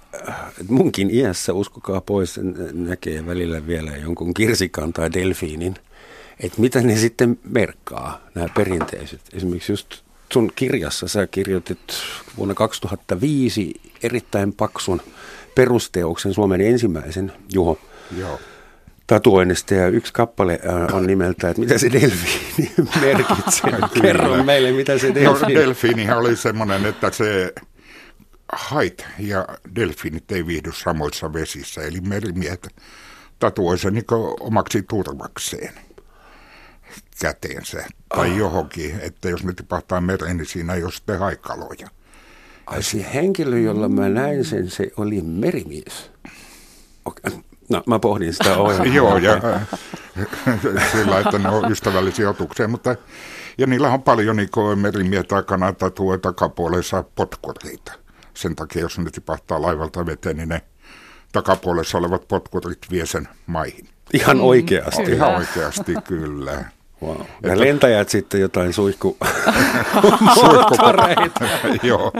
Munkin 0.67 1.09
iässä, 1.11 1.53
uskokaa 1.53 2.01
pois, 2.01 2.39
näkee 2.73 3.25
välillä 3.25 3.67
vielä 3.67 3.91
jonkun 3.91 4.33
kirsikan 4.33 4.93
tai 4.93 5.13
delfiinin. 5.13 5.75
Että 6.39 6.61
mitä 6.61 6.81
ne 6.81 6.95
sitten 6.95 7.39
merkkaa, 7.43 8.21
nämä 8.35 8.47
perinteiset. 8.55 9.21
Esimerkiksi 9.33 9.71
just 9.71 9.95
sun 10.33 10.51
kirjassa 10.55 11.07
sä 11.07 11.27
kirjoitit 11.27 11.79
vuonna 12.37 12.53
2005 12.53 13.73
erittäin 14.03 14.53
paksun 14.53 15.01
perusteoksen, 15.55 16.33
Suomen 16.33 16.61
ensimmäisen, 16.61 17.31
Juho. 17.53 17.79
Joo 18.17 18.39
tatuoinnista 19.07 19.73
ja 19.73 19.87
yksi 19.87 20.13
kappale 20.13 20.59
äh, 20.67 20.95
on 20.95 21.07
nimeltä, 21.07 21.49
että 21.49 21.59
mitä 21.59 21.77
se 21.77 21.91
delfiini 21.91 22.73
merkitsee. 23.01 23.71
Kerro 24.01 24.43
meille, 24.43 24.71
mitä 24.71 24.97
se 24.97 25.15
delfiini... 25.15 25.53
No, 25.53 25.61
delfiinihän 25.61 26.17
oli 26.17 26.35
semmoinen, 26.35 26.85
että 26.85 27.11
se 27.11 27.53
hait 28.53 29.05
ja 29.19 29.47
delfiinit 29.75 30.31
ei 30.31 30.47
viihdy 30.47 30.71
samoissa 30.73 31.33
vesissä, 31.33 31.81
eli 31.81 32.01
merimiehet 32.01 32.67
tatuoi 33.39 33.77
sen 33.77 33.93
niin 33.93 34.05
omaksi 34.39 34.83
turvakseen 34.89 35.73
käteensä 37.19 37.85
tai 38.09 38.31
oh. 38.31 38.37
johonkin, 38.37 38.99
että 38.99 39.29
jos 39.29 39.43
ne 39.43 39.53
tipahtaa 39.53 40.01
mereen, 40.01 40.37
niin 40.37 40.45
siinä 40.45 40.73
ei 40.73 40.83
ole 40.83 40.91
sitten 40.91 41.19
haikaloja. 41.19 41.87
Ai 42.65 42.83
se 42.83 43.05
henkilö, 43.13 43.59
jolla 43.59 43.89
mä 43.89 44.09
näin 44.09 44.45
sen, 44.45 44.69
se 44.69 44.91
oli 44.97 45.21
merimies. 45.21 46.11
Okay. 47.05 47.31
No, 47.69 47.83
mä 47.87 47.99
pohdin 47.99 48.33
sitä 48.33 48.57
ohjelmaa. 48.57 48.95
Joo, 48.95 49.17
ja 49.17 49.41
sillä, 50.91 51.19
että 51.19 51.39
ne 51.39 51.49
on 51.49 51.71
ystävällisiä 51.71 52.29
otuksia, 52.29 52.67
mutta 52.67 52.95
ja 53.57 53.67
niillä 53.67 53.89
on 53.89 54.03
paljon 54.03 54.35
niin 54.35 54.49
merimiehet 54.75 55.27
tai 55.77 55.91
tuo 55.91 56.17
takapuolessa 56.17 57.03
potkureita. 57.15 57.93
Sen 58.33 58.55
takia, 58.55 58.81
jos 58.81 58.99
ne 58.99 59.09
tipahtaa 59.11 59.61
laivalta 59.61 60.05
veteen, 60.05 60.37
niin 60.37 60.49
ne 60.49 60.61
takapuolessa 61.31 61.97
olevat 61.97 62.27
potkurit 62.27 62.79
vie 62.91 63.05
sen 63.05 63.27
maihin. 63.45 63.89
Ihan 64.13 64.41
oikeasti. 64.41 65.11
Ihan 65.11 65.35
oikeasti, 65.35 65.93
kyllä. 66.03 66.65
Wow. 67.03 67.17
Ja 67.17 67.25
että... 67.41 67.59
lentäjät 67.59 68.09
sitten 68.09 68.41
jotain 68.41 68.73
suihku... 68.73 69.17
Joo. 71.83 72.11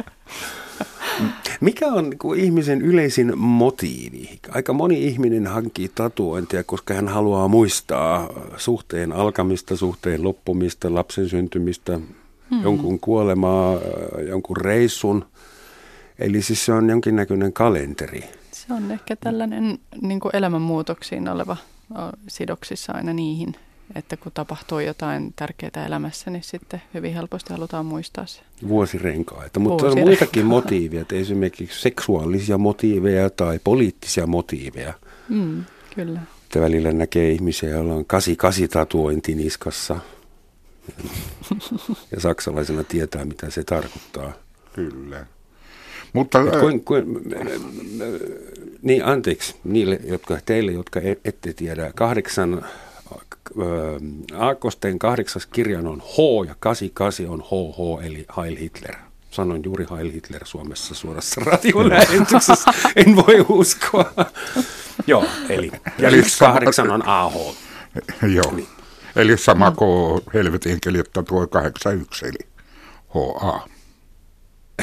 Mikä 1.61 1.87
on 1.87 2.09
niin 2.09 2.17
kuin 2.17 2.39
ihmisen 2.39 2.81
yleisin 2.81 3.37
motiivi? 3.37 4.39
Aika 4.51 4.73
moni 4.73 5.03
ihminen 5.03 5.47
hankkii 5.47 5.91
tatuointia, 5.95 6.63
koska 6.63 6.93
hän 6.93 7.07
haluaa 7.07 7.47
muistaa 7.47 8.29
suhteen 8.57 9.11
alkamista, 9.11 9.75
suhteen 9.75 10.23
loppumista, 10.23 10.93
lapsen 10.93 11.29
syntymistä, 11.29 11.99
hmm. 12.49 12.63
jonkun 12.63 12.99
kuolemaa, 12.99 13.79
jonkun 14.27 14.57
reissun. 14.57 15.25
Eli 16.19 16.41
siis 16.41 16.65
se 16.65 16.73
on 16.73 16.89
jonkinnäköinen 16.89 17.53
kalenteri. 17.53 18.23
Se 18.51 18.73
on 18.73 18.91
ehkä 18.91 19.15
tällainen 19.15 19.79
niin 20.01 20.19
kuin 20.19 20.35
elämänmuutoksiin 20.35 21.29
oleva 21.29 21.57
sidoksissa 22.27 22.93
aina 22.93 23.13
niihin 23.13 23.55
että 23.95 24.17
kun 24.17 24.31
tapahtuu 24.31 24.79
jotain 24.79 25.33
tärkeää 25.35 25.85
elämässä, 25.87 26.31
niin 26.31 26.43
sitten 26.43 26.81
hyvin 26.93 27.13
helposti 27.13 27.53
halutaan 27.53 27.85
muistaa 27.85 28.25
se. 28.25 28.41
Vuosirenkaita, 28.67 29.59
mutta 29.59 29.85
on 29.85 29.99
muitakin 29.99 30.45
motiiveja, 30.45 31.05
esimerkiksi 31.11 31.81
seksuaalisia 31.81 32.57
motiiveja 32.57 33.29
tai 33.29 33.59
poliittisia 33.63 34.27
motiiveja. 34.27 34.93
Mm, 35.29 35.63
kyllä. 35.95 36.19
Että 36.43 36.61
välillä 36.61 36.93
näkee 36.93 37.31
ihmisiä, 37.31 37.69
joilla 37.69 37.93
on 37.93 38.05
88 38.05 38.69
tatuointi 38.69 39.35
niskassa. 39.35 39.99
ja 42.11 42.19
saksalaisena 42.19 42.83
tietää, 42.83 43.25
mitä 43.25 43.49
se 43.49 43.63
tarkoittaa. 43.63 44.33
Kyllä. 44.73 45.25
Mutta, 46.13 46.39
kuin, 46.59 46.83
kuin, 46.83 47.05
niin 48.81 49.05
anteeksi 49.05 49.55
niille, 49.63 49.99
jotka, 50.03 50.37
teille, 50.45 50.71
jotka 50.71 50.99
e- 50.99 51.17
ette 51.25 51.53
tiedä, 51.53 51.91
kahdeksan 51.95 52.65
Aakkosten 54.38 55.00
kahdeksas 55.00 55.46
kirjan 55.46 55.88
on 55.88 56.01
H 56.01 56.48
ja 56.48 56.55
88 56.60 57.25
on 57.29 57.41
HH 57.41 58.05
eli 58.05 58.25
Heil 58.38 58.58
Hitler. 58.58 58.96
Sanoin 59.32 59.62
juuri 59.65 59.86
Heil 59.91 60.12
Hitler 60.12 60.46
Suomessa 60.46 60.96
suorassa 60.96 61.41
radiolähetyksessä. 61.51 62.72
en 62.96 63.15
voi 63.15 63.46
uskoa. 63.50 64.12
Joo, 65.08 65.25
eli 65.50 65.72
ja 65.98 66.08
Eli 66.10 66.17
yksi 66.17 66.38
sama- 66.38 66.51
kahdeksan 66.53 66.91
on 66.91 67.08
AH. 67.08 67.34
Joo. 68.36 68.53
Eli 69.15 69.38
sama 69.38 69.72
kuin 69.72 70.22
helvetin 70.34 70.79
että 71.00 71.24
tuo 71.24 71.48
81, 71.48 72.25
eli 72.25 72.50
HA. 73.13 73.67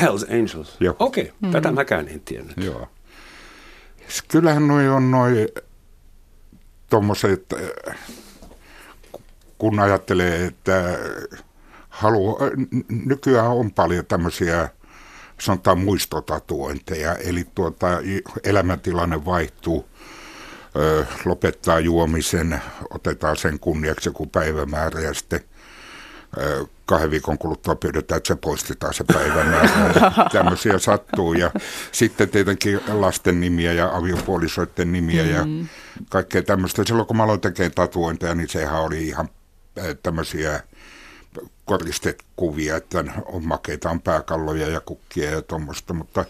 Hells 0.01 0.23
Angels. 0.23 0.79
Okei, 0.99 1.33
okay, 1.43 1.53
tätä 1.53 1.73
mäkään 1.73 2.09
en 2.09 2.21
tiennyt. 2.21 2.57
Joo. 2.57 2.89
Kyllähän 4.29 4.69
noi 4.69 4.89
on 4.89 5.11
noi 5.11 5.49
tommoset, 6.91 7.53
äh, 7.89 7.97
kun 9.59 9.81
ajattelee, 9.81 10.45
että 10.45 10.99
halu, 11.89 12.39
äh, 12.43 12.51
nykyään 12.89 13.51
on 13.51 13.73
paljon 13.73 14.07
tämmöisiä 14.07 14.69
sanotaan 15.41 15.79
muistotatuointeja, 15.79 17.15
eli 17.15 17.47
tuota, 17.55 17.87
elämäntilanne 18.45 19.25
vaihtuu, 19.25 19.89
ö, 20.77 21.07
lopettaa 21.25 21.81
juomisen, 21.81 22.63
otetaan 22.91 23.37
sen 23.37 23.59
kunniaksi 23.59 24.09
joku 24.09 24.27
päivämäärä 24.27 25.01
ja 25.01 25.15
sitten 25.15 25.41
kahden 26.87 27.11
viikon 27.11 27.39
kuluttua 27.39 27.75
pyydetään, 27.75 28.17
että 28.17 28.29
se 28.29 28.37
poistetaan 28.37 28.95
se 28.95 29.05
päivämäärä. 29.05 29.91
Ja 29.95 30.27
Tämmöisiä 30.33 30.79
sattuu 30.79 31.33
ja 31.33 31.51
sitten 31.93 32.29
tietenkin 32.29 32.81
lasten 32.89 33.41
nimiä 33.41 33.73
ja 33.73 33.97
aviopuolisoiden 33.97 34.93
nimiä 34.93 35.25
ja 35.25 35.47
kaikkea 36.09 36.43
tämmöistä. 36.43 36.85
Silloin 36.85 37.07
kun 37.07 37.17
mä 37.17 37.23
aloin 37.23 37.41
tekemään 37.41 37.73
tatuointeja, 37.73 38.35
niin 38.35 38.49
sehän 38.49 38.81
oli 38.81 39.09
ihan 39.09 39.29
tämmöisiä 40.03 40.61
koristekuvia, 41.65 42.77
että 42.77 43.05
on 43.27 43.47
makeita, 43.47 43.91
on 43.91 44.01
pääkalloja 44.01 44.69
ja 44.69 44.81
kukkia 44.81 45.31
ja 45.31 45.43
tuommoista, 45.43 45.95
mutta 45.95 46.25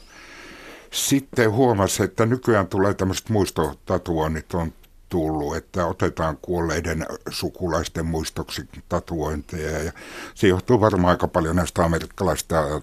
sitten 0.93 1.51
huomasi, 1.51 2.03
että 2.03 2.27
nykyään 2.27 2.67
tulee 2.67 2.95
tämmöiset 2.95 3.29
muistotatuoinnit 3.29 4.55
on 4.55 4.73
tullut, 5.11 5.57
että 5.57 5.87
otetaan 5.87 6.39
kuolleiden 6.43 7.07
sukulaisten 7.31 8.07
muistoksi 8.07 8.69
tatuointeja 8.89 9.83
ja 9.83 9.93
se 10.35 10.49
johtuu 10.49 10.81
varmaan 10.81 11.11
aika 11.11 11.29
paljon 11.29 11.57
näistä 11.57 11.85
amerikkalaisista 11.85 12.83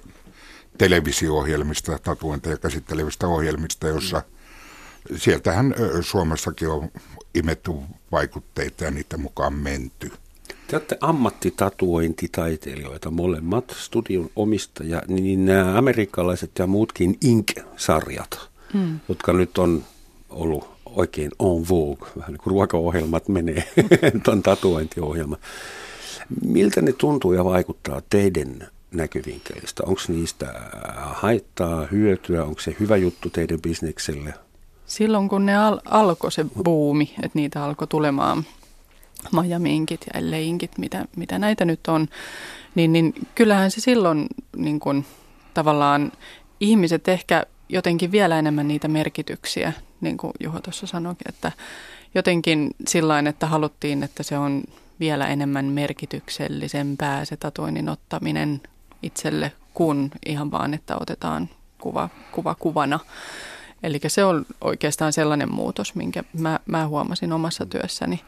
televisio-ohjelmista, 0.78 2.00
tatuointeja 2.00 2.58
käsittelevistä 2.58 3.28
ohjelmista, 3.28 3.88
jossa 3.88 4.22
sieltähän 5.16 5.76
Suomessakin 6.02 6.70
on 6.70 6.92
imettu 7.36 7.84
vaikutteita 8.12 8.84
ja 8.84 8.92
niitä 8.92 9.18
mukaan 9.18 9.54
menty. 9.54 10.12
Te 10.68 10.76
olette 10.76 10.98
ammattitatuointitaiteilijoita 11.02 13.12
molemmat, 13.12 13.76
studion 13.78 14.30
omistaja, 14.36 15.02
niin 15.08 15.46
nämä 15.46 15.78
amerikkalaiset 15.78 16.52
ja 16.60 16.68
muutkin 16.68 17.18
Ink-sarjat, 17.22 18.50
mm. 18.74 19.00
jotka 19.10 19.34
nyt 19.34 19.58
on 19.58 19.84
ollut 20.30 20.77
oikein 20.98 21.32
on 21.40 21.68
vogue, 21.70 22.08
vähän 22.18 22.32
niin 22.32 22.42
kuin 22.44 22.52
ruokaohjelmat 22.52 23.28
menee, 23.28 23.64
on 24.28 24.44
tatuointiohjelma. 24.44 25.38
Miltä 26.46 26.82
ne 26.82 26.94
tuntuu 26.94 27.34
ja 27.34 27.46
vaikuttaa 27.46 28.02
teidän 28.10 28.68
näkövinkkelistä? 28.92 29.84
Onko 29.86 30.02
niistä 30.08 30.54
haittaa, 30.98 31.88
hyötyä, 31.92 32.44
onko 32.44 32.62
se 32.62 32.76
hyvä 32.80 32.98
juttu 32.98 33.30
teidän 33.30 33.62
bisnekselle? 33.62 34.34
Silloin 34.86 35.30
kun 35.30 35.46
ne 35.46 35.58
al- 35.58 35.80
alkoi 35.86 36.32
se 36.32 36.46
buumi, 36.64 37.14
että 37.24 37.40
niitä 37.40 37.64
alkoi 37.64 37.88
tulemaan 37.88 38.46
Majamiinkit 39.32 40.06
ja 40.14 40.22
LA-inkit, 40.22 40.78
mitä, 40.78 41.06
mitä 41.16 41.40
näitä 41.40 41.66
nyt 41.66 41.88
on, 41.88 42.08
niin, 42.76 42.94
niin 42.94 43.14
kyllähän 43.36 43.72
se 43.72 43.82
silloin 43.82 44.28
niin 44.56 44.80
kun, 44.80 45.06
tavallaan 45.54 46.12
ihmiset 46.60 47.08
ehkä 47.08 47.46
jotenkin 47.70 48.12
vielä 48.12 48.40
enemmän 48.40 48.68
niitä 48.68 48.88
merkityksiä, 48.88 49.74
niin 50.02 50.18
kuin 50.18 50.34
Juho 50.44 50.60
tuossa 50.60 50.88
sanoikin, 50.88 51.30
että 51.30 51.52
jotenkin 52.16 52.72
sillä 52.88 53.20
että 53.20 53.48
haluttiin, 53.48 54.04
että 54.04 54.24
se 54.24 54.38
on 54.38 54.64
vielä 55.00 55.28
enemmän 55.28 55.66
merkityksellisempää 55.66 57.26
se 57.26 57.38
tatuoinnin 57.38 57.90
ottaminen 57.90 58.62
itselle 59.04 59.52
kuin 59.74 60.12
ihan 60.26 60.52
vaan, 60.52 60.74
että 60.74 60.98
otetaan 61.00 61.50
kuva, 61.82 62.10
kuva 62.32 62.56
kuvana. 62.56 63.00
Eli 63.84 64.00
se 64.08 64.24
on 64.24 64.46
oikeastaan 64.62 65.14
sellainen 65.14 65.54
muutos, 65.54 65.96
minkä 65.96 66.24
mä, 66.34 66.60
mä 66.66 66.88
huomasin 66.88 67.34
omassa 67.34 67.66
työssäni. 67.66 68.20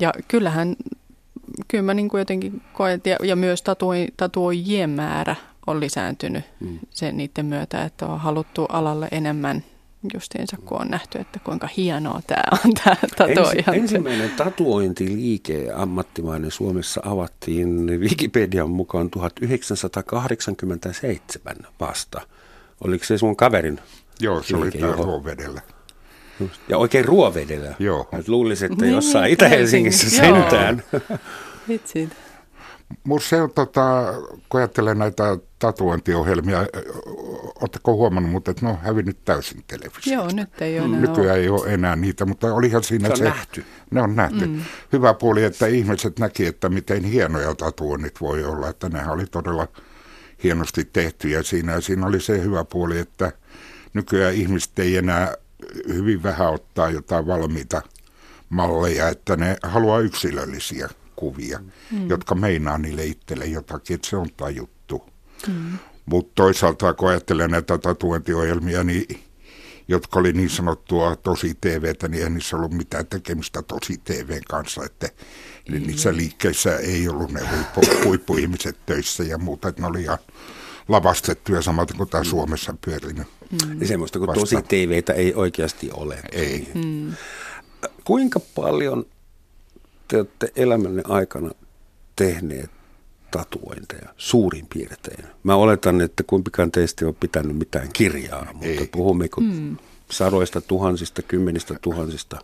Ja 0.00 0.12
kyllähän, 0.28 0.76
kyllä 1.68 1.84
mä 1.84 1.94
niin 1.94 2.08
kuin 2.08 2.18
jotenkin 2.18 2.62
koen, 2.72 3.00
ja, 3.04 3.16
ja 3.22 3.36
myös 3.36 3.62
tatuoi, 3.62 4.08
tatuoijien 4.16 4.90
määrä 4.90 5.36
on 5.66 5.80
lisääntynyt 5.80 6.44
mm. 6.60 6.78
sen 6.90 7.16
niiden 7.16 7.46
myötä, 7.46 7.84
että 7.84 8.06
on 8.06 8.20
haluttu 8.20 8.64
alalle 8.64 9.08
enemmän 9.10 9.64
justiinsa, 10.14 10.56
kun 10.64 10.80
on 10.80 10.88
nähty, 10.88 11.18
että 11.18 11.38
kuinka 11.44 11.68
hienoa 11.76 12.20
tämä 12.26 12.42
on 12.64 12.74
tämä 12.84 12.96
tatuoija. 13.16 13.64
Ensi, 13.66 13.80
ensimmäinen 13.80 14.30
tatuointiliike 14.30 15.72
ammattimainen 15.74 16.50
Suomessa 16.50 17.00
avattiin 17.04 18.00
Wikipedian 18.00 18.70
mukaan 18.70 19.10
1987 19.10 21.56
vasta. 21.80 22.20
Oliko 22.84 23.04
se 23.04 23.18
sun 23.18 23.36
kaverin? 23.36 23.80
Joo, 24.20 24.42
se 24.42 24.56
oli 24.56 24.64
liike, 24.64 24.78
tämä 24.78 24.92
johon- 24.92 25.04
Ruovedellä. 25.04 25.60
Ja 26.68 26.78
oikein 26.78 27.04
ruovedellä. 27.04 27.74
Joo. 27.78 28.08
Et 28.18 28.28
luulisin, 28.28 28.72
että 28.72 28.84
Niin, 28.84 28.94
jossain 28.94 29.32
Itä-Helsingissä 29.32 30.04
Helsingin. 30.06 30.34
Joo. 30.40 30.50
sentään. 30.50 30.82
Vitsit. 31.68 32.10
Mutta 33.04 33.28
se 33.28 33.42
on, 33.42 33.50
tota, 33.50 34.14
kun 34.48 34.60
ajattelee 34.60 34.94
näitä 34.94 35.38
tatuointiohjelmia, 35.58 36.66
oletteko 37.60 37.94
huomannut, 37.96 38.32
mutta 38.32 38.50
että 38.50 38.66
ne 38.66 38.72
on 38.72 38.78
hävinnyt 38.78 39.24
täysin 39.24 39.64
televisiosta. 39.66 40.10
Joo, 40.10 40.28
nyt 40.32 40.62
ei 40.62 40.80
ole 40.80 40.86
enää 40.86 41.00
Nykyään 41.00 41.38
ei 41.38 41.48
ole 41.48 41.74
enää 41.74 41.96
niitä, 41.96 42.24
mutta 42.24 42.54
olihan 42.54 42.84
siinä 42.84 43.08
Se 43.08 43.16
se... 43.16 43.24
on 43.24 43.30
nähty. 43.30 43.64
Ne 43.90 44.02
on 44.02 44.16
nähty. 44.16 44.46
Mm. 44.46 44.60
Hyvä 44.92 45.14
puoli, 45.14 45.44
että 45.44 45.66
ihmiset 45.66 46.18
näki, 46.18 46.46
että 46.46 46.68
miten 46.68 47.04
hienoja 47.04 47.54
tatuoinnit 47.54 48.20
voi 48.20 48.44
olla, 48.44 48.68
että 48.68 48.88
nehän 48.88 49.12
oli 49.12 49.26
todella 49.26 49.68
hienosti 50.42 50.84
tehtyjä 50.84 51.42
siinä. 51.42 51.72
Ja 51.72 51.80
siinä 51.80 52.06
oli 52.06 52.20
se 52.20 52.42
hyvä 52.42 52.64
puoli, 52.64 52.98
että 52.98 53.32
nykyään 53.94 54.34
ihmiset 54.34 54.78
ei 54.78 54.96
enää 54.96 55.34
hyvin 55.88 56.22
vähän 56.22 56.52
ottaa 56.52 56.90
jotain 56.90 57.26
valmiita 57.26 57.82
malleja, 58.48 59.08
että 59.08 59.36
ne 59.36 59.56
haluaa 59.62 60.00
yksilöllisiä 60.00 60.88
kuvia, 61.16 61.58
mm. 61.90 62.08
jotka 62.08 62.34
meinaa 62.34 62.78
niille 62.78 63.04
itselle 63.04 63.46
jotakin, 63.46 63.94
että 63.94 64.08
se 64.08 64.16
on 64.16 64.28
tajuttu. 64.36 65.02
Mm. 65.48 65.78
Mutta 66.06 66.32
toisaalta 66.34 66.94
kun 66.94 67.08
ajattelen 67.08 67.50
näitä 67.50 67.78
tatuointiohjelmia, 67.78 68.84
niin 68.84 69.20
jotka 69.88 70.18
oli 70.20 70.32
niin 70.32 70.50
sanottua 70.50 71.16
tosi 71.16 71.54
TVtä, 71.60 72.08
niin 72.08 72.24
ei 72.24 72.30
niissä 72.30 72.56
ollut 72.56 72.72
mitään 72.72 73.06
tekemistä 73.06 73.62
tosi 73.62 74.00
TVn 74.04 74.42
kanssa, 74.48 74.84
että 74.84 75.08
mm. 75.68 75.86
niissä 75.86 76.16
liikkeissä 76.16 76.76
ei 76.76 77.08
ollut 77.08 77.32
ne 77.32 77.40
huippu, 77.40 77.80
huippuihmiset 78.04 78.78
töissä 78.86 79.24
ja 79.24 79.38
muuta, 79.38 79.68
että 79.68 79.82
ne 79.82 79.88
oli 79.88 80.02
ihan 80.02 80.18
lavastettuja 80.88 81.62
samaten 81.62 81.96
kuin 81.96 82.08
tämä 82.08 82.24
Suomessa 82.24 82.74
pyörinyt. 82.84 83.26
Mm. 83.50 83.80
Ja 83.80 83.86
semmoista, 83.86 84.20
Vasta- 84.20 84.40
tosi 84.40 84.56
TVtä 84.56 85.12
ei 85.12 85.34
oikeasti 85.34 85.90
ole. 85.92 86.18
Ei. 86.32 86.68
Mm. 86.74 87.12
Kuinka 88.04 88.40
paljon 88.40 89.06
te 90.08 90.16
olette 90.16 90.52
elämänne 90.56 91.02
aikana 91.08 91.50
tehneet 92.16 92.70
tatuointeja 93.30 94.08
suurin 94.16 94.66
piirtein? 94.74 95.24
Mä 95.42 95.54
oletan, 95.54 96.00
että 96.00 96.22
kumpikaan 96.22 96.72
teistä 96.72 97.04
ei 97.04 97.06
ole 97.06 97.14
pitänyt 97.20 97.56
mitään 97.56 97.88
kirjaa, 97.92 98.46
mutta 98.52 98.66
Ei. 98.66 98.88
puhummeko 98.92 99.40
mm. 99.40 99.76
sadoista 100.10 100.60
tuhansista, 100.60 101.22
kymmenistä 101.22 101.74
tuhansista? 101.82 102.38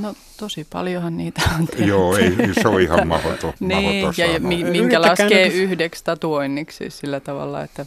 No 0.00 0.14
tosi 0.36 0.66
paljonhan 0.72 1.16
niitä 1.16 1.42
on 1.58 1.66
tehty. 1.66 1.84
Joo, 1.84 2.16
ei, 2.16 2.32
se 2.62 2.68
on 2.68 2.80
ihan 2.80 3.08
mahdoton, 3.08 3.52
Niin, 3.60 4.02
ja, 4.16 4.40
minkä 4.40 4.68
Yrittäkää 4.68 5.00
laskee 5.00 5.48
nyt- 5.48 5.54
yhdeksi 5.54 6.04
tatuoinniksi 6.04 6.90
sillä 6.90 7.20
tavalla, 7.20 7.62
että 7.62 7.86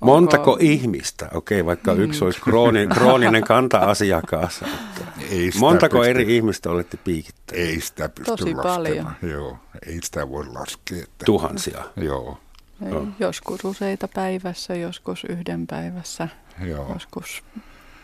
Montako 0.00 0.56
ihmistä? 0.60 1.28
Okei, 1.34 1.66
vaikka 1.66 1.94
Mm. 1.94 2.00
yksi 2.00 2.24
olisi 2.24 2.40
krooni, 2.40 2.86
krooninen 2.86 3.44
kanta-asiakas. 3.44 4.62
Että 4.62 5.04
Ei 5.30 5.46
sitä 5.46 5.58
Montako 5.60 5.98
pysty- 5.98 6.10
eri 6.10 6.36
ihmistä 6.36 6.70
olette 6.70 6.96
piikittäneet? 6.96 7.68
Ei 7.68 7.80
sitä 7.80 8.08
pysty 8.08 8.24
Tosi 8.24 8.54
laskemaan. 8.54 8.76
paljon. 8.76 9.12
Joo, 9.32 9.58
ei 9.86 9.98
sitä 10.02 10.28
voi 10.30 10.46
laskea. 10.46 11.02
Että, 11.02 11.24
Tuhansia. 11.24 11.84
Joo, 11.96 12.38
ei, 12.86 12.92
joskus 13.18 13.64
useita 13.64 14.08
päivässä, 14.08 14.74
joskus 14.74 15.24
yhden 15.28 15.66
päivässä, 15.66 16.28
joo. 16.64 16.92
joskus... 16.92 17.42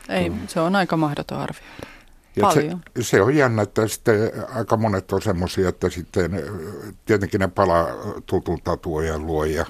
Ei, 0.09 0.33
se 0.49 0.61
on 0.61 0.77
aika 0.77 0.97
mahdoton 0.97 1.39
arvioida. 1.39 1.87
Ja 2.37 2.41
Paljon. 2.47 2.81
Se, 2.97 3.03
se 3.03 3.23
on 3.23 3.37
jännä, 3.37 3.63
että 3.63 3.89
sitten 3.89 4.15
aika 4.55 4.77
monet 4.77 5.13
on 5.13 5.23
semmoisia, 5.23 5.69
että 5.69 5.91
sitten 5.91 6.41
tietenkin 7.07 7.41
ne 7.41 7.49
palaa 7.49 7.87
tutun 8.27 8.59
tatuojan 8.65 9.27
luo 9.27 9.45
ja 9.45 9.67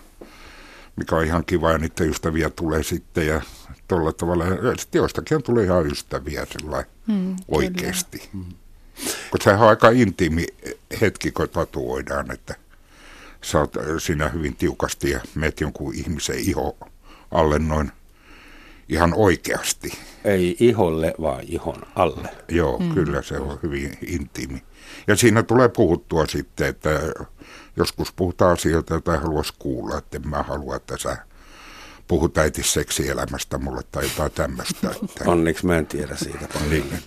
mikä 0.96 1.16
on 1.16 1.24
ihan 1.24 1.44
kiva 1.44 1.72
ja 1.72 1.78
niiden 1.78 2.09
ystäviä 2.11 2.50
tulee 2.50 2.83
sitten 2.83 3.26
ja 3.26 3.40
tuolla 3.88 4.12
tavalla. 4.12 4.44
Ja 4.44 4.76
sitten 4.76 4.98
joistakin 4.98 5.37
on 5.37 5.42
tulee 5.42 5.64
ihan 5.64 5.87
ystäviä 5.87 6.46
sellainen 6.50 6.92
Mm, 7.07 7.37
oikeasti. 7.48 8.31
Koska 9.31 9.44
sehän 9.44 9.61
on 9.61 9.68
aika 9.68 9.90
intiimi 9.90 10.46
hetki, 11.00 11.31
kun 11.31 11.48
tatuoidaan, 11.48 12.31
että 12.31 12.55
sä 13.40 13.59
oot 13.59 13.74
siinä 13.98 14.28
hyvin 14.28 14.57
tiukasti 14.57 15.11
ja 15.11 15.20
meet 15.35 15.61
jonkun 15.61 15.94
ihmisen 15.94 16.38
iho 16.38 16.76
alle 17.31 17.59
noin 17.59 17.92
ihan 18.88 19.14
oikeasti. 19.14 19.92
Ei 20.24 20.57
iholle, 20.61 21.14
vaan 21.20 21.44
ihon 21.48 21.83
alle. 21.94 22.28
Joo, 22.48 22.78
mm. 22.78 22.94
kyllä 22.94 23.22
se 23.22 23.38
on 23.38 23.59
hyvin 23.62 23.98
intiimi. 24.07 24.62
Ja 25.07 25.16
siinä 25.16 25.42
tulee 25.42 25.68
puhuttua 25.68 26.26
sitten, 26.26 26.68
että 26.68 26.90
joskus 27.76 28.12
puhutaan 28.12 28.52
asioita, 28.52 28.94
joita 28.94 29.18
haluaisi 29.18 29.54
kuulla, 29.58 29.98
että 29.98 30.16
en 30.16 30.28
mä 30.28 30.42
halua, 30.42 30.76
että 30.76 30.98
sä 30.98 31.16
puhut 32.08 32.38
äiti 32.38 32.62
seksielämästä 32.62 33.58
mulle 33.58 33.82
tai 33.92 34.04
jotain 34.04 34.32
tämmöistä. 34.32 34.90
Että... 34.90 35.24
Onneksi 35.26 35.66
mä 35.66 35.78
en 35.78 35.87
tiedä 35.87 36.16
siitä 36.16 36.48
paljon. 36.54 36.70
Niin. 36.70 37.02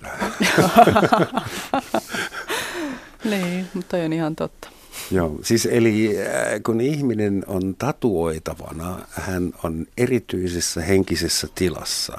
niin, 3.41 3.67
mutta 3.73 3.97
on 3.97 4.13
ihan 4.13 4.35
totta. 4.35 4.69
Joo, 5.11 5.39
siis 5.43 5.65
eli 5.65 6.17
äh, 6.19 6.25
kun 6.65 6.81
ihminen 6.81 7.43
on 7.47 7.75
tatuoitavana, 7.75 8.99
hän 9.11 9.53
on 9.63 9.85
erityisessä 9.97 10.81
henkisessä 10.81 11.47
tilassa, 11.55 12.17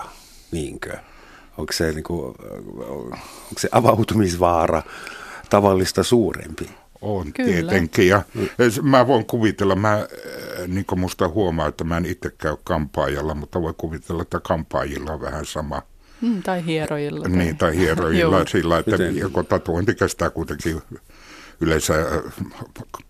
niinkö? 0.52 0.96
Onko 1.58 1.72
se, 1.72 1.92
niin 1.92 2.04
kuin, 2.04 2.34
onko 2.88 3.58
se 3.58 3.68
avautumisvaara 3.72 4.82
tavallista 5.50 6.02
suurempi? 6.02 6.70
On 7.06 7.32
Kyllä. 7.32 7.50
tietenkin. 7.50 8.08
Ja 8.08 8.22
mä 8.82 9.06
voin 9.06 9.26
kuvitella, 9.26 9.76
mä, 9.76 9.92
äh, 9.94 10.68
niin 10.68 10.84
kuin 10.86 11.00
musta 11.00 11.28
huomaa, 11.28 11.68
että 11.68 11.84
mä 11.84 11.96
en 11.96 12.06
itse 12.06 12.30
käy 12.30 12.56
kampaajalla, 12.64 13.34
mutta 13.34 13.62
voi 13.62 13.74
kuvitella, 13.76 14.22
että 14.22 14.40
kampaajilla 14.40 15.12
on 15.12 15.20
vähän 15.20 15.44
sama. 15.44 15.82
Mm, 16.20 16.42
tai 16.42 16.66
hierojilla. 16.66 17.28
Tai... 17.28 17.36
Niin, 17.36 17.56
tai 17.56 17.76
hierojilla 17.76 18.46
sillä, 18.52 18.78
että 18.78 18.96
kun 19.32 19.46
tatuointi 19.46 19.94
kestää 19.94 20.30
kuitenkin 20.30 20.82
yleensä 21.60 21.94
äh, 21.94 22.32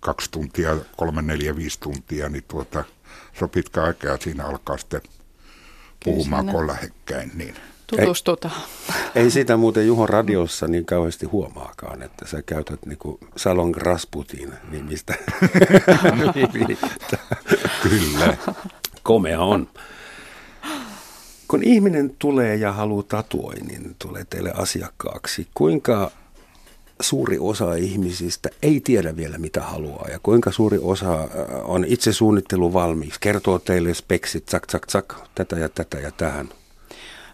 kaksi 0.00 0.30
tuntia, 0.30 0.76
kolme, 0.96 1.22
neljä, 1.22 1.56
viisi 1.56 1.80
tuntia, 1.80 2.28
niin 2.28 2.44
tuota, 2.48 2.84
se 3.38 3.44
on 3.44 3.50
pitkä 3.50 3.82
aika 3.82 4.08
ja 4.08 4.18
siinä 4.20 4.44
alkaa 4.44 4.76
sitten 4.76 5.00
puhumaan 6.04 6.46
kun 6.46 6.66
lähekkäin. 6.66 7.30
Niin. 7.34 7.54
Tutustutaan. 7.86 8.54
Ei, 9.14 9.22
ei 9.22 9.30
sitä 9.30 9.56
muuten 9.56 9.86
Juho 9.86 10.06
radiossa 10.06 10.68
niin 10.68 10.86
kauheasti 10.86 11.26
huomaakaan, 11.26 12.02
että 12.02 12.26
sä 12.28 12.42
käytät 12.42 12.86
niinku 12.86 13.18
Salon 13.36 13.74
Rasputin 13.74 14.52
nimistä 14.70 15.14
Kyllä. 17.82 18.36
Komea 19.02 19.40
on. 19.40 19.68
Kun 21.48 21.62
ihminen 21.62 22.14
tulee 22.18 22.56
ja 22.56 22.72
haluaa 22.72 23.02
tatuoinnin, 23.02 23.96
tulee 23.98 24.24
teille 24.30 24.52
asiakkaaksi, 24.54 25.46
kuinka 25.54 26.10
suuri 27.00 27.38
osa 27.40 27.74
ihmisistä 27.74 28.48
ei 28.62 28.80
tiedä 28.80 29.16
vielä 29.16 29.38
mitä 29.38 29.60
haluaa 29.60 30.08
ja 30.08 30.18
kuinka 30.22 30.52
suuri 30.52 30.78
osa 30.82 31.20
äh, 31.20 31.28
on 31.64 31.84
itse 31.88 32.12
suunnittelu 32.12 32.72
valmiiksi, 32.72 33.20
kertoo 33.20 33.58
teille 33.58 33.94
speksit, 33.94 34.46
tsak, 34.46 34.66
tsak, 34.66 34.86
tsak, 34.86 35.14
tätä 35.34 35.58
ja 35.58 35.68
tätä 35.68 35.98
ja 35.98 36.10
tähän. 36.10 36.48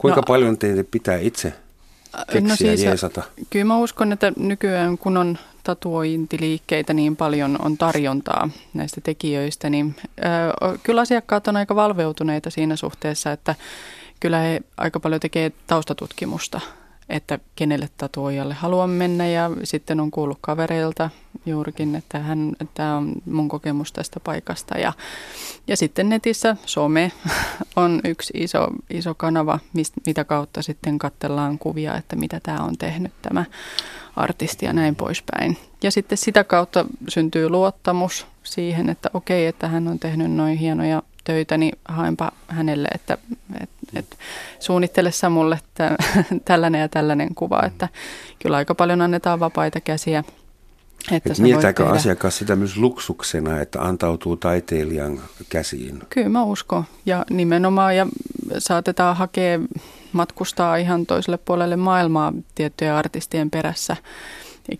Kuinka 0.02 0.20
no, 0.20 0.24
paljon 0.26 0.58
teille 0.58 0.82
pitää 0.82 1.18
itse 1.18 1.48
äh, 1.48 2.24
keksiä 2.26 2.48
no 2.48 2.56
siis, 2.56 2.84
jeesata? 2.84 3.22
Kyllä 3.50 3.64
mä 3.64 3.78
uskon, 3.78 4.12
että 4.12 4.32
nykyään 4.36 4.98
kun 4.98 5.16
on 5.16 5.38
tatuointiliikkeitä 5.64 6.94
niin 6.94 7.16
paljon 7.16 7.58
on 7.64 7.78
tarjontaa 7.78 8.50
näistä 8.74 9.00
tekijöistä, 9.00 9.70
niin 9.70 9.94
äh, 10.24 10.80
kyllä 10.82 11.00
asiakkaat 11.00 11.48
on 11.48 11.56
aika 11.56 11.74
valveutuneita 11.74 12.50
siinä 12.50 12.76
suhteessa, 12.76 13.32
että 13.32 13.54
kyllä 14.20 14.38
he 14.38 14.60
aika 14.76 15.00
paljon 15.00 15.20
tekee 15.20 15.52
taustatutkimusta 15.66 16.60
että 17.12 17.38
kenelle 17.56 17.88
tatuojalle 17.96 18.54
haluan 18.54 18.90
mennä 18.90 19.26
ja 19.26 19.50
sitten 19.64 20.00
on 20.00 20.10
kuullut 20.10 20.38
kavereilta 20.40 21.10
juurikin, 21.46 21.94
että 21.94 22.18
hän, 22.18 22.52
tämä 22.74 22.96
on 22.96 23.12
mun 23.24 23.48
kokemus 23.48 23.92
tästä 23.92 24.20
paikasta 24.20 24.78
ja, 24.78 24.92
ja 25.66 25.76
sitten 25.76 26.08
netissä 26.08 26.56
some 26.66 27.12
on 27.76 28.00
yksi 28.04 28.32
iso, 28.36 28.68
iso 28.90 29.14
kanava, 29.14 29.58
mistä, 29.72 30.00
mitä 30.06 30.24
kautta 30.24 30.62
sitten 30.62 30.98
katsellaan 30.98 31.58
kuvia, 31.58 31.96
että 31.96 32.16
mitä 32.16 32.40
tämä 32.42 32.58
on 32.58 32.78
tehnyt 32.78 33.12
tämä 33.22 33.44
artisti 34.16 34.66
ja 34.66 34.72
näin 34.72 34.96
poispäin. 34.96 35.56
Ja 35.82 35.90
sitten 35.90 36.18
sitä 36.18 36.44
kautta 36.44 36.84
syntyy 37.08 37.48
luottamus 37.48 38.26
siihen, 38.42 38.88
että 38.88 39.10
okei, 39.14 39.46
että 39.46 39.68
hän 39.68 39.88
on 39.88 39.98
tehnyt 39.98 40.32
noin 40.32 40.58
hienoja 40.58 41.02
töitä, 41.24 41.56
niin 41.58 41.78
haenpa 41.88 42.32
hänelle, 42.48 42.88
että 42.94 43.18
et, 43.60 43.70
et, 43.94 44.18
suunnittele 44.58 45.12
sä 45.12 45.28
mulle 45.28 45.60
tä, 45.74 45.96
tällainen 46.44 46.80
ja 46.80 46.88
tällainen 46.88 47.34
kuva. 47.34 47.62
Että 47.66 47.88
kyllä 48.42 48.56
aika 48.56 48.74
paljon 48.74 49.00
annetaan 49.00 49.40
vapaita 49.40 49.80
käsiä. 49.80 50.24
Että 51.12 51.32
Et 51.32 51.38
mieltääkö 51.38 51.86
asiakas 51.86 52.38
sitä 52.38 52.56
myös 52.56 52.76
luksuksena, 52.76 53.60
että 53.60 53.82
antautuu 53.82 54.36
taiteilijan 54.36 55.20
käsiin? 55.48 56.02
Kyllä 56.08 56.28
mä 56.28 56.42
uskon. 56.42 56.84
Ja 57.06 57.24
nimenomaan 57.30 57.96
ja 57.96 58.06
saatetaan 58.58 59.16
hakea, 59.16 59.60
matkustaa 60.12 60.76
ihan 60.76 61.06
toiselle 61.06 61.38
puolelle 61.38 61.76
maailmaa 61.76 62.32
tiettyjen 62.54 62.94
artistien 62.94 63.50
perässä 63.50 63.96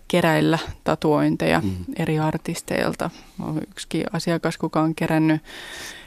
keräillä 0.07 0.59
tatuointeja 0.83 1.59
mm. 1.59 1.75
eri 1.99 2.19
artisteilta. 2.19 3.09
On 3.39 3.61
yksikin 3.69 4.03
asiakas, 4.13 4.57
kuka 4.57 4.81
on 4.81 4.95
kerännyt 4.95 5.41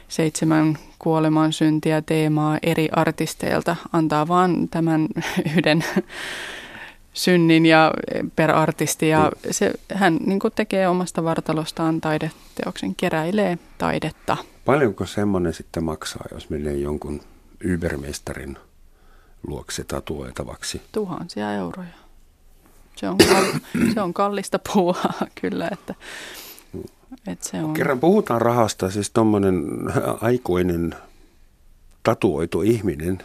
seitsemän 0.07 0.77
kuoleman 0.99 1.53
syntiä 1.53 2.01
teemaa 2.01 2.57
eri 2.63 2.89
artisteilta, 2.91 3.75
antaa 3.93 4.27
vaan 4.27 4.67
tämän 4.69 5.07
yhden 5.55 5.83
synnin 7.13 7.65
ja 7.65 7.93
per 8.35 8.51
artisti 8.51 9.09
ja 9.09 9.31
se, 9.51 9.73
hän 9.93 10.19
niin 10.25 10.39
tekee 10.55 10.87
omasta 10.87 11.23
vartalostaan 11.23 12.01
taideteoksen, 12.01 12.95
keräilee 12.95 13.57
taidetta. 13.77 14.37
Paljonko 14.65 15.05
semmoinen 15.05 15.53
sitten 15.53 15.83
maksaa, 15.83 16.25
jos 16.31 16.49
menee 16.49 16.73
jonkun 16.73 17.21
ybermestarin 17.63 18.57
luokse 19.47 19.83
tatuoitavaksi? 19.83 20.81
Tuhansia 20.91 21.53
euroja. 21.53 21.93
Se 22.95 23.09
on, 23.09 23.17
se 23.93 24.01
on 24.01 24.13
kallista 24.13 24.59
puuhaa 24.73 25.27
kyllä, 25.41 25.69
että 25.71 25.95
et 27.27 27.43
se 27.43 27.63
on. 27.63 27.73
Kerran 27.73 27.99
puhutaan 27.99 28.41
rahasta, 28.41 28.89
siis 28.89 29.09
tuommoinen 29.09 29.63
aikuinen 30.21 30.95
tatuoitu 32.03 32.61
ihminen, 32.61 33.17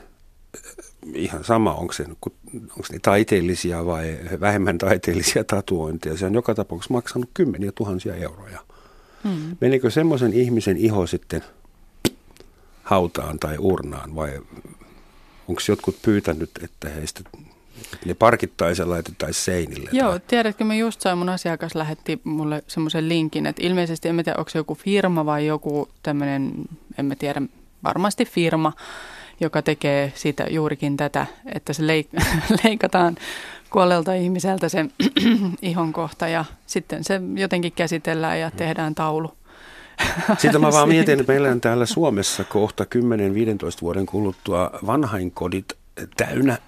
ihan 1.15 1.45
sama, 1.45 1.75
onko, 1.75 1.93
se, 1.93 2.03
onko 2.03 2.87
ne 2.93 2.99
taiteellisia 3.03 3.87
vai 3.87 4.19
vähemmän 4.41 4.79
taiteellisia 4.79 5.45
tatuointeja, 5.45 6.17
se 6.17 6.27
on 6.27 6.35
joka 6.35 6.55
tapauksessa 6.55 6.95
maksanut 6.95 7.31
kymmeniä 7.35 7.73
tuhansia 7.75 8.15
euroja. 8.15 8.61
Hmm. 9.25 9.57
Menikö 9.61 9.91
semmoisen 9.91 10.33
ihmisen 10.33 10.77
iho 10.77 11.07
sitten 11.07 11.43
hautaan 12.83 13.39
tai 13.39 13.57
urnaan 13.59 14.15
vai 14.15 14.41
onko 15.49 15.61
jotkut 15.69 15.97
pyytänyt, 16.03 16.51
että 16.63 16.89
heistä 16.89 17.21
ne 18.05 18.15
parkittaisiin 18.15 18.85
ja 18.87 18.91
laitettaisiin 18.91 19.45
seinille. 19.45 19.91
Joo, 19.93 20.11
tai... 20.11 20.21
tiedätkö, 20.27 20.65
mä 20.65 20.75
just 20.75 21.01
sain, 21.01 21.19
mun 21.19 21.29
asiakas 21.29 21.75
lähetti 21.75 22.21
mulle 22.25 22.63
semmoisen 22.67 23.09
linkin, 23.09 23.47
että 23.47 23.63
ilmeisesti, 23.67 24.09
en 24.09 24.17
tiedä, 24.17 24.35
onko 24.39 24.51
se 24.51 24.59
joku 24.59 24.75
firma 24.75 25.27
vai 25.27 25.47
joku 25.47 25.89
tämmöinen, 26.03 26.53
en 26.99 27.05
mä 27.05 27.15
tiedä, 27.15 27.43
varmasti 27.85 28.25
firma, 28.25 28.73
joka 29.41 29.63
tekee 29.63 30.13
siitä 30.15 30.47
juurikin 30.51 30.97
tätä, 30.97 31.27
että 31.55 31.73
se 31.73 31.83
leik- 31.83 32.25
leikataan 32.65 33.17
kuolleelta 33.71 34.15
ihmiseltä 34.15 34.69
se 34.69 34.87
ihon 35.63 35.93
kohta 35.93 36.29
ja 36.29 36.45
sitten 36.67 37.05
se 37.05 37.21
jotenkin 37.35 37.73
käsitellään 37.73 38.41
ja 38.41 38.51
tehdään 38.51 38.95
taulu. 38.95 39.33
Sitten 40.39 40.61
mä 40.61 40.73
vaan 40.73 40.89
mietin, 40.89 41.21
että 41.21 41.33
meillä 41.33 41.49
on 41.49 41.61
täällä 41.61 41.87
Suomessa 41.87 42.45
kohta 42.45 42.85
10-15 42.85 42.87
vuoden 43.83 44.07
kuluttua 44.07 44.71
vanhainkodit 44.87 45.77
täynnä 46.17 46.59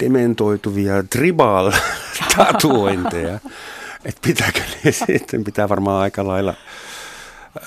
dementoituvia 0.00 1.02
tribal-tatuointeja. 1.02 3.40
että 4.04 4.20
pitääkö 4.26 4.60
ne 4.84 4.92
sitten, 4.92 5.44
pitää 5.44 5.68
varmaan 5.68 6.02
aika 6.02 6.26
lailla 6.26 6.54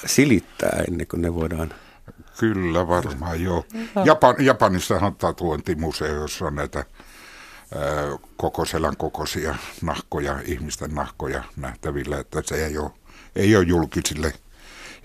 silittää 0.06 0.84
ennen 0.88 1.08
kuin 1.08 1.22
ne 1.22 1.34
voidaan 1.34 1.74
Kyllä 2.40 2.88
varmaan 2.88 3.44
joo. 3.44 3.66
Japan, 4.06 4.36
Japanissahan 4.40 5.08
on 5.08 5.16
tatuointimuseo, 5.16 6.08
jossa 6.08 6.46
on 6.46 6.56
näitä 6.56 6.86
koko 8.38 8.66
selän 8.66 8.98
kokoisia 8.98 9.56
nahkoja, 9.82 10.40
ihmisten 10.46 10.96
nahkoja 10.96 11.44
nähtävillä, 11.56 12.20
että 12.20 12.42
se 12.46 12.66
ei 12.66 12.78
ole, 12.78 12.92
ei 13.36 13.56
ole 13.56 13.64
julkisille, 13.64 14.34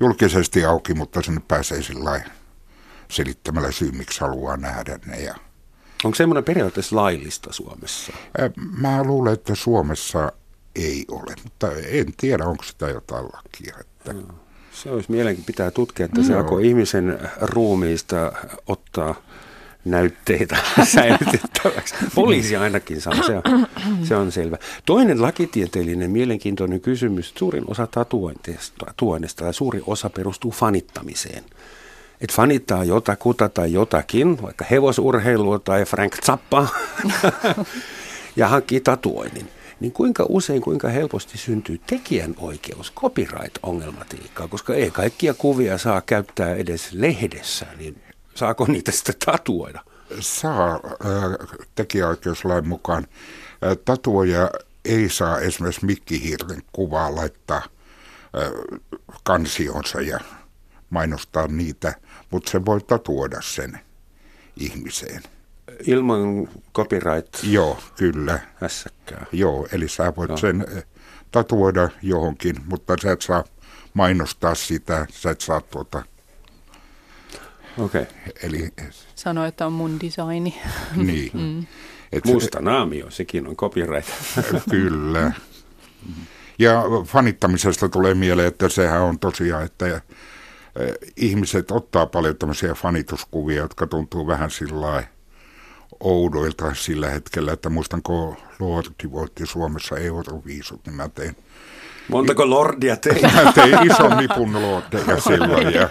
julkisesti 0.00 0.64
auki, 0.64 0.94
mutta 0.94 1.22
sinne 1.22 1.40
pääsee 1.48 1.82
sillä 1.82 2.20
selittämällä 3.10 3.72
syy, 3.72 3.92
miksi 3.92 4.20
haluaa 4.20 4.56
nähdä 4.56 4.98
ne. 5.06 5.16
Ja 5.16 5.34
Onko 6.04 6.14
semmoinen 6.14 6.44
periaatteessa 6.44 6.96
laillista 6.96 7.52
Suomessa? 7.52 8.12
Mä 8.78 9.04
luulen, 9.04 9.32
että 9.32 9.54
Suomessa 9.54 10.32
ei 10.76 11.04
ole, 11.10 11.34
mutta 11.44 11.72
en 11.72 12.06
tiedä, 12.16 12.44
onko 12.44 12.64
sitä 12.64 12.88
jotain 12.88 13.24
lakia. 13.24 13.76
Että... 13.80 14.12
No, 14.12 14.34
se 14.72 14.90
olisi 14.90 15.10
mielenkiin 15.10 15.44
pitää 15.44 15.70
tutkia, 15.70 16.06
että 16.06 16.22
se 16.22 16.34
alkoi 16.34 16.66
ihmisen 16.66 17.18
ruumiista 17.40 18.32
ottaa 18.66 19.14
näytteitä 19.84 20.56
säilytettäväksi. 20.94 21.94
Poliisi 22.14 22.56
ainakin 22.56 23.00
saa, 23.00 23.14
se 23.26 23.36
on, 23.36 23.66
se 24.02 24.16
on 24.16 24.32
selvä. 24.32 24.56
Toinen 24.86 25.22
lakitieteellinen 25.22 26.10
mielenkiintoinen 26.10 26.80
kysymys, 26.80 27.32
suurin 27.38 27.64
osa 27.66 27.86
tatuoinnista 27.86 29.44
tai 29.44 29.54
suuri 29.54 29.82
osa 29.86 30.10
perustuu 30.10 30.50
fanittamiseen. 30.50 31.44
Että 32.20 32.36
fanittaa 32.36 32.84
jotakuta 32.84 33.48
tai 33.48 33.72
jotakin, 33.72 34.42
vaikka 34.42 34.64
hevosurheilua 34.70 35.58
tai 35.58 35.84
Frank 35.84 36.16
Zappa, 36.26 36.68
ja 38.36 38.48
hankkii 38.48 38.80
tatuoinnin, 38.80 39.48
niin 39.80 39.92
kuinka 39.92 40.26
usein, 40.28 40.62
kuinka 40.62 40.88
helposti 40.88 41.38
syntyy 41.38 41.80
tekijänoikeus, 41.86 42.92
copyright-ongelmatiikkaa, 42.92 44.48
koska 44.48 44.74
ei 44.74 44.90
kaikkia 44.90 45.34
kuvia 45.34 45.78
saa 45.78 46.00
käyttää 46.00 46.54
edes 46.54 46.92
lehdessä, 46.92 47.66
niin 47.78 48.02
saako 48.34 48.66
niitä 48.68 48.92
sitten 48.92 49.14
tatuoida? 49.24 49.80
Saa 50.20 50.74
äh, 50.74 51.48
tekijäoikeuslain 51.74 52.68
mukaan. 52.68 53.06
Äh, 53.64 53.76
tatuoja 53.84 54.50
ei 54.84 55.08
saa 55.08 55.40
esimerkiksi 55.40 55.86
mikkihirren 55.86 56.62
kuvaa 56.72 57.14
laittaa 57.14 57.62
äh, 57.62 58.50
kansionsa 59.22 60.00
ja 60.00 60.20
mainostaa 60.90 61.46
niitä, 61.46 61.94
mutta 62.30 62.50
se 62.50 62.64
voi 62.64 62.80
tatuoida 62.80 63.40
sen 63.40 63.80
ihmiseen. 64.56 65.22
Ilman 65.86 66.48
copyright 66.74 67.36
Joo, 67.42 67.78
kyllä. 67.96 68.38
hässäkkää. 68.54 69.26
Joo, 69.32 69.68
eli 69.72 69.88
sä 69.88 70.12
voit 70.16 70.28
Joo. 70.28 70.36
sen 70.36 70.66
eh, 70.76 70.84
tatuoida 71.30 71.88
johonkin, 72.02 72.56
mutta 72.68 72.96
sä 73.02 73.12
et 73.12 73.22
saa 73.22 73.44
mainostaa 73.94 74.54
sitä, 74.54 75.06
sä 75.10 75.30
et 75.30 75.40
saa 75.40 75.60
tuota, 75.60 76.02
Okei. 77.78 78.02
Okay. 78.02 78.14
eli 78.42 78.72
Sano, 79.14 79.44
että 79.44 79.66
on 79.66 79.72
mun 79.72 80.00
designi. 80.00 80.60
niin. 80.96 81.30
Mm. 81.34 81.66
Et, 82.12 82.24
Musta 82.24 82.60
naamio, 82.60 83.10
sekin 83.10 83.46
on 83.46 83.56
copyright. 83.56 84.08
Kyllä. 84.70 85.32
Ja 86.58 86.82
fanittamisesta 87.04 87.88
tulee 87.88 88.14
mieleen, 88.14 88.48
että 88.48 88.68
sehän 88.68 89.02
on 89.02 89.18
tosiaan, 89.18 89.64
että 89.64 89.86
eh, 89.86 90.02
ihmiset 91.16 91.70
ottaa 91.70 92.06
paljon 92.06 92.36
tämmöisiä 92.36 92.74
fanituskuvia, 92.74 93.62
jotka 93.62 93.86
tuntuu 93.86 94.26
vähän 94.26 94.50
sillä 94.50 95.02
oudoilta 96.00 96.74
sillä 96.74 97.10
hetkellä, 97.10 97.52
että 97.52 97.70
muistanko 97.70 98.36
Lordi 98.58 99.10
voitti 99.10 99.46
Suomessa 99.46 99.96
Euroviisut, 99.96 100.86
niin 100.86 100.96
mä 100.96 101.08
tein 101.08 101.36
Montako 102.08 102.50
lordia 102.50 102.96
teit? 102.96 103.22
Mä 103.44 103.52
tein 103.52 103.90
ison 103.90 104.16
nipun 104.16 104.62
lordeja 104.62 105.20
silloin 105.20 105.74
ja 105.74 105.88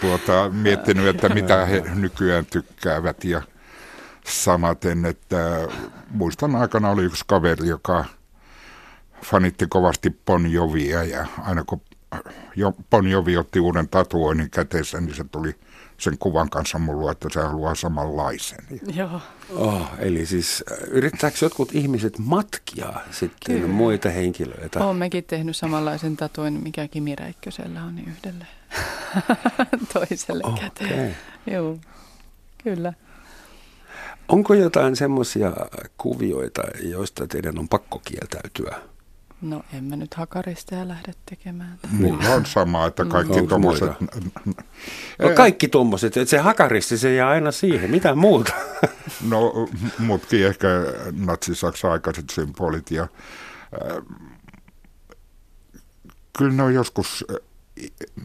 tuota, 0.00 0.50
miettinyt, 0.50 1.06
että 1.06 1.28
mitä 1.28 1.66
he 1.66 1.82
nykyään 1.94 2.46
tykkäävät 2.46 3.24
ja 3.24 3.42
samaten, 4.24 5.04
että 5.04 5.68
muistan 6.10 6.56
aikana 6.56 6.90
oli 6.90 7.02
yksi 7.02 7.24
kaveri, 7.26 7.68
joka 7.68 8.04
fanitti 9.24 9.66
kovasti 9.66 10.10
Bon 10.26 10.52
Jovia 10.52 11.04
ja 11.04 11.26
aina 11.42 11.64
kun 11.64 11.80
jo 12.56 12.74
Bon 12.90 13.08
Jovi 13.08 13.36
otti 13.36 13.60
uuden 13.60 13.88
tatuoinnin 13.88 14.50
käteensä, 14.50 15.00
niin 15.00 15.14
se 15.14 15.24
tuli 15.24 15.54
sen 15.98 16.18
kuvan 16.18 16.50
kanssa 16.50 16.78
mulla, 16.78 17.12
että 17.12 17.28
se 17.32 17.40
haluaa 17.40 17.74
samanlaisen. 17.74 18.58
Joo. 18.94 19.20
Oh, 19.56 19.90
eli 19.98 20.26
siis 20.26 20.64
äh, 20.72 20.78
yrittääkö 20.88 21.36
jotkut 21.42 21.74
ihmiset 21.74 22.18
matkia 22.18 22.92
sitten 23.10 23.56
Kyllä. 23.56 23.68
muita 23.68 24.08
henkilöitä? 24.10 24.84
Olen 24.84 24.96
mekin 24.96 25.24
tehnyt 25.24 25.56
samanlaisen 25.56 26.16
tatuin, 26.16 26.62
mikä 26.62 26.88
Kimi 26.88 27.16
Räikkösellä 27.16 27.84
on, 27.84 27.94
niin 27.94 28.08
yhdelle 28.08 28.46
toiselle 29.92 30.42
Okei. 30.44 30.70
käteen. 30.70 31.16
Joo, 31.46 31.78
kyllä. 32.64 32.92
Onko 34.28 34.54
jotain 34.54 34.96
semmoisia 34.96 35.52
kuvioita, 35.98 36.62
joista 36.82 37.26
teidän 37.26 37.58
on 37.58 37.68
pakko 37.68 38.02
kieltäytyä? 38.04 38.91
No 39.42 39.62
en 39.72 39.84
mä 39.84 39.96
nyt 39.96 40.14
hakaristeja 40.14 40.88
lähde 40.88 41.14
tekemään. 41.30 41.78
Mulla 41.90 42.28
on 42.28 42.46
sama, 42.46 42.86
että 42.86 43.04
kaikki 43.04 43.32
Onko 43.32 43.48
tuommoiset... 43.48 43.90
No 45.18 45.30
kaikki 45.34 45.68
tuommoiset, 45.68 46.16
että 46.16 46.30
se 46.30 46.38
hakaristi 46.38 46.98
se 46.98 47.14
jää 47.14 47.28
aina 47.28 47.52
siihen, 47.52 47.90
mitä 47.90 48.14
muuta? 48.14 48.52
No, 49.28 49.68
mutkin 49.98 50.46
ehkä 50.46 50.68
natsi-Saksan 51.12 51.90
aikaiset 51.90 52.30
symbolit. 52.30 52.90
Ja, 52.90 53.02
äh, 53.02 54.02
kyllä 56.38 56.52
ne 56.52 56.62
on 56.62 56.74
joskus, 56.74 57.24
äh, 57.30 57.36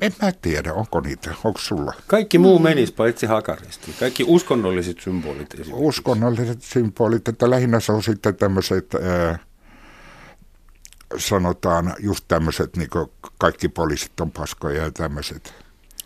en 0.02 0.14
mä 0.22 0.32
tiedä, 0.32 0.74
onko 0.74 1.02
niitä, 1.02 1.36
onko 1.44 1.60
sulla? 1.60 1.94
Kaikki 2.08 2.38
muu 2.38 2.60
menisi 2.60 2.94
paitsi 2.94 3.26
hakaristi. 3.26 3.94
Kaikki 4.00 4.24
uskonnolliset 4.28 5.00
symbolit 5.00 5.54
esimerkiksi. 5.54 5.88
Uskonnolliset 5.88 6.62
symbolit, 6.62 7.28
että 7.28 7.50
lähinnä 7.50 7.80
se 7.80 7.92
on 7.92 8.04
sitten 8.04 8.36
tämmöiset, 8.36 8.96
äh, 8.96 9.40
sanotaan 11.18 11.94
just 12.00 12.26
tämmöiset, 12.28 12.78
niin 12.78 12.90
kaikki 13.38 13.70
poliisit 13.70 14.20
on 14.20 14.32
paskoja 14.32 14.84
ja 14.84 14.92
tämmöiset. 14.92 15.54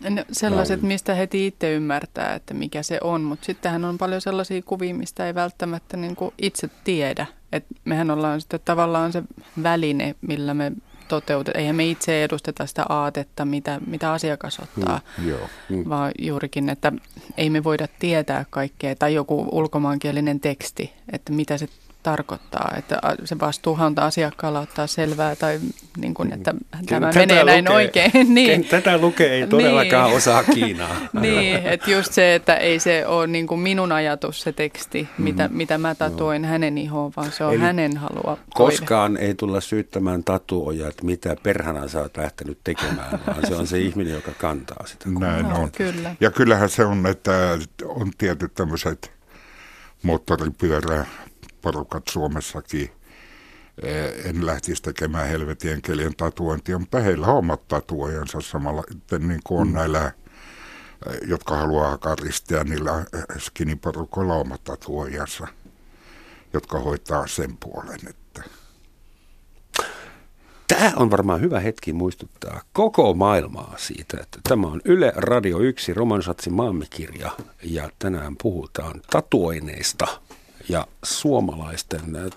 No, 0.08 0.24
sellaiset, 0.32 0.82
mistä 0.82 1.14
heti 1.14 1.46
itse 1.46 1.72
ymmärtää, 1.74 2.34
että 2.34 2.54
mikä 2.54 2.82
se 2.82 2.98
on, 3.00 3.20
mutta 3.20 3.46
sittenhän 3.46 3.84
on 3.84 3.98
paljon 3.98 4.20
sellaisia 4.20 4.62
kuvia, 4.62 4.94
mistä 4.94 5.26
ei 5.26 5.34
välttämättä 5.34 5.96
niin 5.96 6.16
kuin 6.16 6.34
itse 6.38 6.70
tiedä. 6.84 7.26
Et 7.52 7.64
mehän 7.84 8.10
ollaan 8.10 8.40
sitten 8.40 8.60
tavallaan 8.64 9.12
se 9.12 9.22
väline, 9.62 10.14
millä 10.20 10.54
me 10.54 10.72
toteutetaan. 11.08 11.60
Eihän 11.60 11.76
me 11.76 11.86
itse 11.86 12.24
edusteta 12.24 12.66
sitä 12.66 12.84
aatetta, 12.88 13.44
mitä, 13.44 13.80
mitä 13.86 14.12
asiakas 14.12 14.58
ottaa, 14.58 15.00
Joo. 15.26 15.48
vaan 15.88 16.12
juurikin, 16.18 16.68
että 16.68 16.92
ei 17.36 17.50
me 17.50 17.64
voida 17.64 17.88
tietää 17.98 18.44
kaikkea. 18.50 18.96
Tai 18.96 19.14
joku 19.14 19.48
ulkomaankielinen 19.52 20.40
teksti, 20.40 20.92
että 21.12 21.32
mitä 21.32 21.58
se 21.58 21.68
tarkoittaa. 22.02 22.72
Että 22.78 23.00
se 23.24 23.38
vastuuhan 23.40 23.86
on 23.86 23.98
asiakkaalla 23.98 24.60
ottaa 24.60 24.86
selvää 24.86 25.36
tai 25.36 25.60
niin 25.96 26.14
kuin, 26.14 26.32
että 26.32 26.54
tämä 26.86 27.06
Tätä 27.06 27.18
menee 27.18 27.44
näin 27.44 27.64
lukee- 27.64 27.74
oikein. 27.74 28.12
niin. 28.34 28.64
Tätä 28.64 28.98
lukee 28.98 29.34
ei 29.34 29.46
todellakaan 29.46 30.06
Niin. 30.08 30.16
osaa 30.16 30.44
Kiinaa. 30.44 30.96
Niin, 31.20 31.56
että 31.66 31.90
just 31.90 32.12
se, 32.12 32.34
että 32.34 32.54
ei 32.56 32.78
se 32.78 33.06
ole 33.06 33.26
niin 33.26 33.46
kuin 33.46 33.60
minun 33.60 33.92
ajatus 33.92 34.40
se 34.40 34.52
teksti, 34.52 35.08
mitä, 35.18 35.48
mitä 35.52 35.78
mä 35.78 35.94
tatuoin 35.94 36.44
hänen 36.44 36.78
ihoon, 36.78 37.12
vaan 37.16 37.32
se 37.32 37.44
on 37.44 37.50
Mm. 37.52 37.56
Eli 37.56 37.62
hänen 37.64 37.96
halua. 37.96 38.22
toive. 38.24 38.40
Koskaan 38.54 39.16
ei 39.16 39.34
tulla 39.34 39.60
syyttämään 39.60 40.24
tatuoja, 40.24 40.88
että 40.88 41.04
mitä 41.06 41.36
perhana 41.42 41.88
sä 41.88 42.00
oot 42.00 42.16
lähtenyt 42.16 42.58
tekemään, 42.64 43.20
vaan 43.26 43.46
se 43.48 43.54
on 43.54 43.66
se 43.66 43.78
ihminen, 43.78 44.12
joka 44.14 44.32
kantaa 44.38 44.86
sitä. 44.86 45.04
Näin 45.18 45.48
No, 45.48 45.56
on. 45.62 45.70
kyllä. 45.72 46.14
Ja 46.20 46.30
kyllähän 46.30 46.68
se 46.68 46.84
on, 46.84 47.06
että 47.06 47.58
on 47.84 48.10
tietyt 48.18 48.54
tämmöiset 48.54 49.12
moottoripyöräporukat 51.62 52.08
Suomessakin. 52.08 52.90
Eh, 53.82 54.26
En 54.26 54.46
lähtisi 54.46 54.82
tekemään 54.82 55.28
helvetien 55.28 55.82
kelien 55.82 56.16
tatuointia, 56.16 56.78
mutta 56.78 57.00
heillä 57.00 57.26
on 57.26 57.38
omat 57.38 57.68
tatuojansa 57.68 58.40
samalla, 58.40 58.82
niin 59.18 59.40
kuin 59.44 59.60
on 59.60 59.72
näillä, 59.72 60.06
eh, 60.06 60.12
jotka 61.26 61.56
haluaa 61.56 61.98
karistia, 61.98 62.64
niillä 62.64 63.04
skiniporukoilla 63.38 64.34
omat 64.34 64.64
tatuojansa, 64.64 65.48
jotka 66.52 66.78
hoitaa 66.78 67.26
sen 67.26 67.56
puolen. 67.56 68.00
Että. 68.10 68.42
Tämä 70.68 70.92
on 70.96 71.10
varmaan 71.10 71.40
hyvä 71.40 71.60
hetki 71.60 71.92
muistuttaa 71.92 72.60
koko 72.72 73.14
maailmaa 73.14 73.74
siitä, 73.76 74.16
että 74.20 74.38
tämä 74.48 74.66
on 74.66 74.80
Yle 74.84 75.12
Radio 75.16 75.58
1 75.58 75.94
Romansatsin 75.94 76.52
maamikirja 76.52 77.30
ja 77.62 77.90
tänään 77.98 78.36
puhutaan 78.42 79.00
tatuoineista 79.10 80.06
ja 80.68 80.86
suomalaisten 81.04 82.16
äh, 82.16 82.30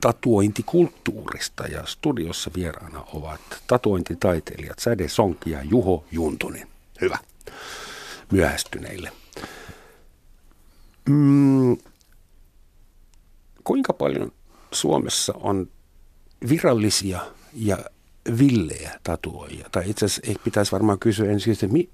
tatuointikulttuurista 0.00 1.66
ja 1.66 1.86
studiossa 1.86 2.50
vieraana 2.56 3.04
ovat 3.14 3.40
tatuointitaiteilijat 3.66 4.78
Säde 4.78 5.08
Sonki 5.08 5.50
ja 5.50 5.62
Juho 5.62 6.04
Juntunen. 6.10 6.68
Hyvä. 7.00 7.18
Myöhästyneille. 8.32 9.12
Mm, 11.08 11.76
kuinka 13.64 13.92
paljon 13.92 14.32
Suomessa 14.72 15.34
on 15.36 15.68
virallisia 16.48 17.20
ja 17.54 17.78
villejä 18.38 18.90
tatuoijia. 19.02 19.66
Tai 19.72 19.90
itse 19.90 20.04
asiassa 20.04 20.30
ehkä 20.30 20.44
pitäisi 20.44 20.72
varmaan 20.72 20.98
kysyä 20.98 21.30
ensin, 21.30 21.52
että 21.52 21.68
mi, 21.68 21.88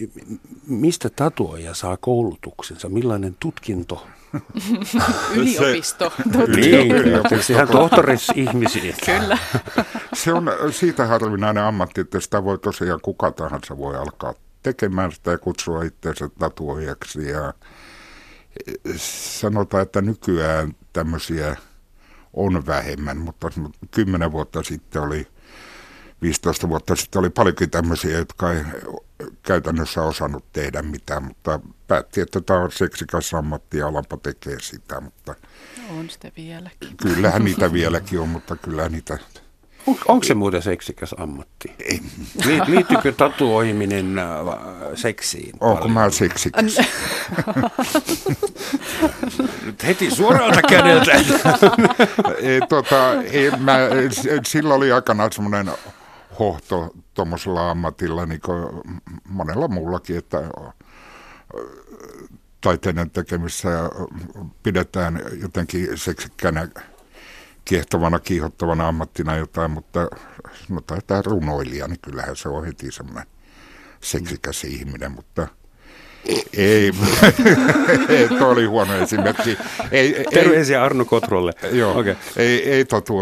mistä 0.67 1.11
tatuoija 1.11 1.75
saa 1.75 1.97
koulutuksensa, 1.97 2.89
millainen 2.89 3.37
tutkinto? 3.41 4.07
Yliopisto. 5.37 6.13
Niin, 6.57 6.93
ihan 7.51 7.69
tohtoris-ihmisiä. 7.69 8.95
Kyllä. 9.07 9.39
Se 10.15 10.33
on 10.33 10.51
siitä 10.71 11.07
harvinainen 11.07 11.63
ammatti, 11.65 12.01
että 12.01 12.21
sitä 12.21 12.45
voi 12.45 12.59
tosiaan 12.59 13.01
kuka 13.01 13.31
tahansa 13.31 13.79
voi 13.79 13.97
alkaa 13.97 14.35
tekemään 14.63 15.13
sitä 15.13 15.31
ja 15.31 15.39
kutsua 15.39 15.83
itseänsä 15.83 16.29
tatuoijaksi. 16.39 17.29
Ja 17.29 17.55
sanotaan, 18.97 19.83
että 19.83 20.03
nykyään 20.03 20.75
tämmöisiä 20.93 21.57
on 22.33 22.67
vähemmän, 22.67 23.17
mutta 23.17 23.51
kymmenen 23.91 24.33
vuotta 24.33 24.63
sitten 24.63 25.03
oli, 25.03 25.27
15 26.23 26.69
vuotta 26.69 26.97
sitten 26.97 27.21
oli 27.21 27.31
paljonkin 27.31 27.71
tämmöisiä, 27.71 28.19
jotka 28.19 28.53
ei 28.53 28.65
käytännössä 29.43 30.03
osannut 30.03 30.45
tehdä 30.53 30.83
mitään, 30.83 31.23
mutta 31.23 31.61
päätti, 31.87 32.21
että 32.21 32.41
tämä 32.41 32.61
on 32.61 32.73
seksikäs 32.73 33.35
ammatti 33.35 33.79
ja 33.79 33.87
alanpa 33.89 34.17
tekee 34.17 34.57
sitä, 34.61 35.01
mutta 35.01 35.35
On 35.99 36.11
sitten 36.11 36.33
vieläkin. 36.37 36.97
kyllähän 36.97 37.45
niitä 37.45 37.73
vieläkin 37.73 38.21
on, 38.21 38.29
mutta 38.29 38.57
kyllä 38.57 38.89
niitä 38.89 39.19
On, 39.87 39.97
onko 40.09 40.25
se 40.25 40.35
muuten 40.35 40.63
seksikäs 40.63 41.15
ammatti? 41.19 41.75
Ei. 41.79 42.01
Liittyykö 42.67 43.13
tatuoiminen 43.13 44.19
äh, 44.19 44.25
seksiin? 44.95 45.53
Onko 45.61 45.75
paljon? 45.75 45.93
mä 45.93 46.11
seksikäs? 46.11 46.79
Nyt 49.65 49.87
heti 49.87 50.11
suoralta 50.11 50.63
kädeltä. 50.63 51.13
ei, 52.43 52.61
tota, 52.69 53.23
ei, 53.23 53.51
mä, 53.51 53.79
sillä 54.47 54.75
oli 54.75 54.93
aikanaan 54.93 55.33
semmoinen 55.33 55.71
hohto 56.39 56.91
tuommoisella 57.15 57.71
ammatilla, 57.71 58.27
niin 58.27 58.41
kuin 58.41 58.83
monella 59.29 59.69
muullakin, 59.69 60.19
että 60.19 60.43
taiteiden 62.61 63.11
tekemissä 63.11 63.69
pidetään 64.63 65.21
jotenkin 65.43 65.99
seksikkänä 65.99 66.69
kiehtovana, 67.65 68.19
kiihottavana 68.19 68.89
ammattina 68.89 69.37
jotain, 69.37 69.71
mutta 69.71 70.09
sanotaan, 70.69 70.99
että 70.99 71.23
runoilija, 71.23 71.89
niin 71.89 72.01
kyllähän 72.03 72.37
se 72.37 72.49
on 72.49 72.65
heti 72.65 72.93
semmoinen 72.93 73.27
seksikäs 74.01 74.65
ihminen, 74.65 75.13
mutta 75.13 75.49
ei, 76.57 76.93
ei 78.09 78.29
tuo 78.39 78.49
oli 78.49 78.65
huono 78.65 78.97
esimerkki. 78.97 79.59
Ei, 79.91 80.25
Terveisiä 80.35 80.79
ei, 80.79 80.85
Arno 80.85 81.05
Kotrolle. 81.05 81.53
Joo, 81.73 81.99
okay. 81.99 82.17
ei, 82.37 82.71
ei 82.71 82.85
totu, 82.85 83.15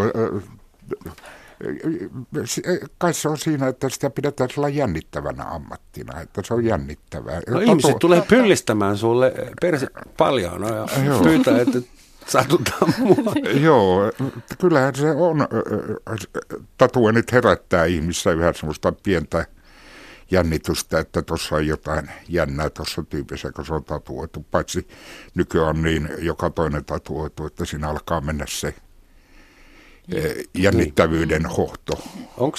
kai 2.97 3.13
se 3.13 3.29
on 3.29 3.37
siinä, 3.37 3.67
että 3.67 3.89
sitä 3.89 4.09
pidetään 4.09 4.49
sillä 4.49 4.69
jännittävänä 4.69 5.43
ammattina, 5.43 6.21
että 6.21 6.41
se 6.45 6.53
on 6.53 6.65
jännittävää. 6.65 7.41
No, 7.49 7.59
ihmiset 7.59 7.99
tulee 7.99 8.21
pyllistämään 8.21 8.97
sulle 8.97 9.33
perse 9.61 9.87
paljon 10.17 10.61
no, 10.61 10.75
ja 10.75 10.87
pyytää, 11.23 11.61
että 11.61 11.79
satutaan 12.27 12.93
mua. 12.99 13.33
Joo, 13.61 14.11
kyllähän 14.59 14.95
se 14.95 15.11
on. 15.11 15.47
Tatuoinnit 16.77 17.31
herättää 17.31 17.85
ihmissä 17.85 18.31
yhä 18.31 18.53
semmoista 18.53 18.91
pientä 18.91 19.45
jännitystä, 20.31 20.99
että 20.99 21.21
tuossa 21.21 21.55
on 21.55 21.67
jotain 21.67 22.11
jännää 22.29 22.69
tuossa 22.69 23.03
tyypissä, 23.03 23.51
kun 23.51 23.65
se 23.65 23.73
on 23.73 23.83
tatuoitu. 23.83 24.45
Paitsi 24.51 24.87
nykyään 25.35 25.81
niin 25.81 26.09
joka 26.17 26.49
toinen 26.49 26.85
tatuoitu, 26.85 27.45
että 27.45 27.65
siinä 27.65 27.89
alkaa 27.89 28.21
mennä 28.21 28.45
se 28.47 28.75
jännittävyyden 30.53 31.41
niin. 31.41 31.55
hohto 31.55 31.93
Onko 32.37 32.57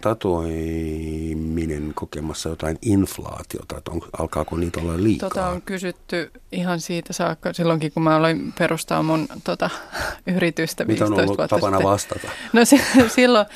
tatuoiminen 0.00 1.92
kokemassa 1.94 2.48
jotain 2.48 2.78
inflaatiota, 2.82 3.78
että 3.78 3.90
on, 3.90 4.00
alkaako 4.18 4.56
niitä 4.56 4.80
olla 4.80 5.02
liikaa? 5.02 5.28
Tota 5.28 5.48
on 5.48 5.62
kysytty 5.62 6.30
ihan 6.52 6.80
siitä 6.80 7.12
saakka 7.12 7.52
silloinkin, 7.52 7.92
kun 7.92 8.02
mä 8.02 8.16
aloin 8.16 8.52
perustaa 8.58 9.02
mun 9.02 9.28
tota, 9.44 9.70
yritystä 10.36 10.86
15 10.86 11.10
Mitä 11.10 11.22
on 11.22 11.24
ollut 11.24 11.38
vuotta 11.38 11.56
tapana 11.56 11.76
sitten. 11.76 11.90
vastata? 11.90 12.28
No 12.52 12.64
se, 12.64 12.80
silloin, 13.16 13.46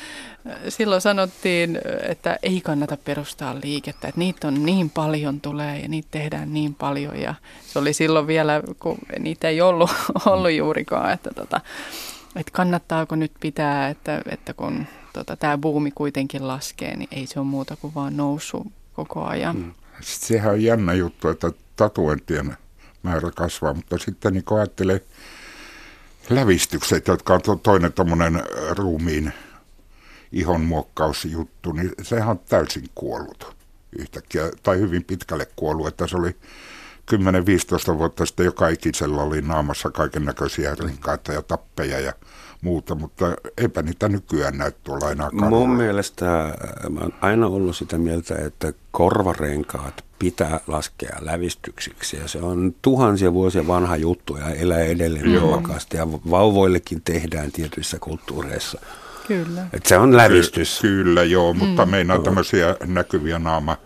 silloin 0.69 1.01
sanottiin, 1.01 1.79
että 2.01 2.39
ei 2.43 2.61
kannata 2.61 2.97
perustaa 2.97 3.55
liikettä, 3.63 4.07
että 4.07 4.19
niitä 4.19 4.47
on 4.47 4.65
niin 4.65 4.89
paljon 4.89 5.41
tulee 5.41 5.79
ja 5.79 5.87
niitä 5.87 6.07
tehdään 6.11 6.53
niin 6.53 6.75
paljon 6.75 7.21
ja 7.21 7.35
se 7.67 7.79
oli 7.79 7.93
silloin 7.93 8.27
vielä, 8.27 8.61
kun 8.79 8.97
niitä 9.19 9.49
ei 9.49 9.61
ollut, 9.61 9.89
ollut 10.25 10.51
juurikaan, 10.51 11.13
että 11.13 11.29
tota, 11.35 11.61
että 12.37 12.51
kannattaako 12.51 13.15
nyt 13.15 13.31
pitää, 13.39 13.89
että, 13.89 14.21
että 14.29 14.53
kun 14.53 14.85
tota, 15.13 15.35
tämä 15.35 15.57
buumi 15.57 15.91
kuitenkin 15.91 16.47
laskee, 16.47 16.95
niin 16.97 17.09
ei 17.11 17.27
se 17.27 17.39
ole 17.39 17.47
muuta 17.47 17.75
kuin 17.75 17.95
vaan 17.95 18.17
noussut 18.17 18.67
koko 18.93 19.23
ajan. 19.23 19.55
Hmm. 19.55 19.73
Sehän 20.01 20.53
on 20.53 20.63
jännä 20.63 20.93
juttu, 20.93 21.29
että 21.29 21.51
tatuointien 21.75 22.57
määrä 23.03 23.31
kasvaa, 23.31 23.73
mutta 23.73 23.97
sitten 23.97 24.33
niin 24.33 24.43
ajattelee 24.57 25.01
lävistykset, 26.29 27.07
jotka 27.07 27.33
on 27.33 27.59
toinen 27.63 27.93
tuommoinen 27.93 28.43
ruumiin 28.69 29.33
ihon 30.31 30.61
muokkausjuttu, 30.61 31.71
niin 31.71 31.91
sehän 32.01 32.29
on 32.29 32.39
täysin 32.39 32.89
kuollut 32.95 33.55
yhtäkkiä, 33.99 34.51
tai 34.63 34.77
hyvin 34.79 35.03
pitkälle 35.03 35.47
kuollut, 35.55 35.87
että 35.87 36.07
se 36.07 36.17
oli 36.17 36.35
10-15 37.11 37.97
vuotta 37.97 38.25
sitten 38.25 38.45
joka 38.45 38.67
ikisellä 38.67 39.21
oli 39.21 39.41
naamassa 39.41 39.89
kaiken 39.89 40.25
näköisiä 40.25 40.75
rinkaita 40.79 41.33
ja 41.33 41.41
tappeja 41.41 41.99
ja 41.99 42.13
muuta, 42.61 42.95
mutta 42.95 43.25
eipä 43.57 43.81
niitä 43.81 44.09
nykyään 44.09 44.57
näy 44.57 44.71
tuolla 44.83 45.11
enää 45.11 45.29
kadulla. 45.29 45.49
Mun 45.49 45.69
mielestä 45.69 46.45
äh, 46.45 46.51
mä 46.89 46.99
oon 46.99 47.13
aina 47.21 47.47
ollut 47.47 47.75
sitä 47.75 47.97
mieltä, 47.97 48.35
että 48.35 48.73
korvarenkaat 48.91 50.05
pitää 50.19 50.59
laskea 50.67 51.17
lävistyksiksi 51.19 52.17
ja 52.17 52.27
se 52.27 52.37
on 52.37 52.75
tuhansia 52.81 53.33
vuosia 53.33 53.67
vanha 53.67 53.95
juttu 53.95 54.37
ja 54.37 54.49
elää 54.49 54.79
edelleen 54.83 55.41
voimakkaasti 55.41 55.97
ja 55.97 56.07
vauvoillekin 56.07 57.01
tehdään 57.01 57.51
tietyissä 57.51 57.97
kulttuureissa. 57.99 58.79
Kyllä. 59.27 59.67
Et 59.73 59.85
se 59.85 59.97
on 59.97 60.17
lävistys. 60.17 60.79
Ky- 60.81 60.87
kyllä 60.87 61.23
joo, 61.23 61.53
mutta 61.53 61.85
mm. 61.85 61.91
meinaa 61.91 62.19
tämmöisiä 62.19 62.75
näkyviä 62.85 63.39
naama, 63.39 63.77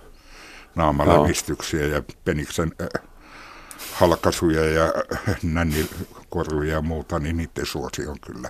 naamalävistyksiä 0.76 1.88
ja 1.88 2.04
peniksen 2.26 2.72
äh, 2.82 3.11
halkaisuja 4.02 4.66
ja 4.66 4.94
nännikorjuja 5.44 6.74
ja 6.74 6.82
muuta, 6.82 7.20
niin 7.20 7.38
niiden 7.38 7.66
suosi 7.66 8.08
on 8.08 8.18
kyllä. 8.26 8.50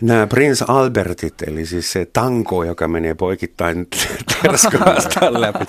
Nämä 0.00 0.26
Prince 0.26 0.64
Albertit, 0.68 1.42
eli 1.42 1.66
siis 1.66 1.92
se 1.92 2.04
tanko, 2.12 2.64
joka 2.64 2.88
menee 2.88 3.14
poikittain 3.14 3.88
terskaasta 4.42 5.40
läpi. 5.40 5.64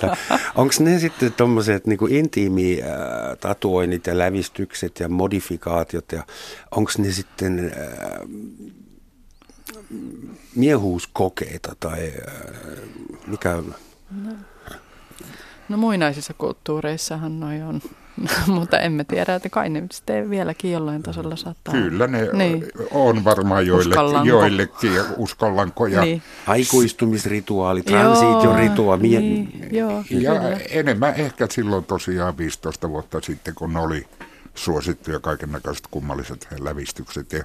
Onko 0.54 0.74
ne 0.78 0.98
sitten 0.98 1.32
tuommoiset 1.32 1.86
niin 1.86 1.98
intiimi 2.08 2.82
äh, 2.82 3.38
tatuoinnit 3.40 4.06
ja 4.06 4.18
lävistykset 4.18 5.00
ja 5.00 5.08
modifikaatiot, 5.08 6.12
ja 6.12 6.22
onko 6.70 6.92
ne 6.98 7.10
sitten 7.10 7.72
äh, 7.76 8.28
miehuuskokeita 10.54 11.76
tai 11.80 12.12
äh, 12.28 12.34
mikä... 13.26 13.62
No, 14.24 14.32
no 15.68 15.76
muinaisissa 15.76 16.34
kulttuureissahan 16.34 17.40
noi 17.40 17.62
on 17.62 17.82
mutta 18.46 18.78
emme 18.78 19.04
tiedä, 19.04 19.34
että 19.34 19.48
kai 19.48 19.68
ne 19.68 19.82
sitten 19.92 20.30
vieläkin 20.30 20.72
jollain 20.72 21.02
tasolla 21.02 21.36
saattaa. 21.36 21.74
Kyllä 21.74 22.06
ne 22.06 22.28
niin. 22.32 22.66
on 22.90 23.24
varmaan 23.24 23.66
joillekin, 23.66 24.24
joillekin 24.24 24.92
uskallanko. 25.16 25.86
Ja 25.86 26.00
niin. 26.00 26.22
Aikuistumisrituaali, 26.46 27.82
transitiorituaali. 27.82 29.02
Mie- 29.02 29.20
niin, 29.20 29.68
joo, 29.70 30.04
ja 30.10 30.34
kyllä. 30.34 30.58
enemmän 30.70 31.14
ehkä 31.14 31.46
silloin 31.50 31.84
tosiaan 31.84 32.38
15 32.38 32.90
vuotta 32.90 33.20
sitten, 33.20 33.54
kun 33.54 33.76
oli 33.76 34.06
suosittuja 34.54 35.20
kaiken 35.20 35.52
näköiset 35.52 35.86
kummalliset 35.90 36.48
lävistykset 36.58 37.32
ja 37.32 37.44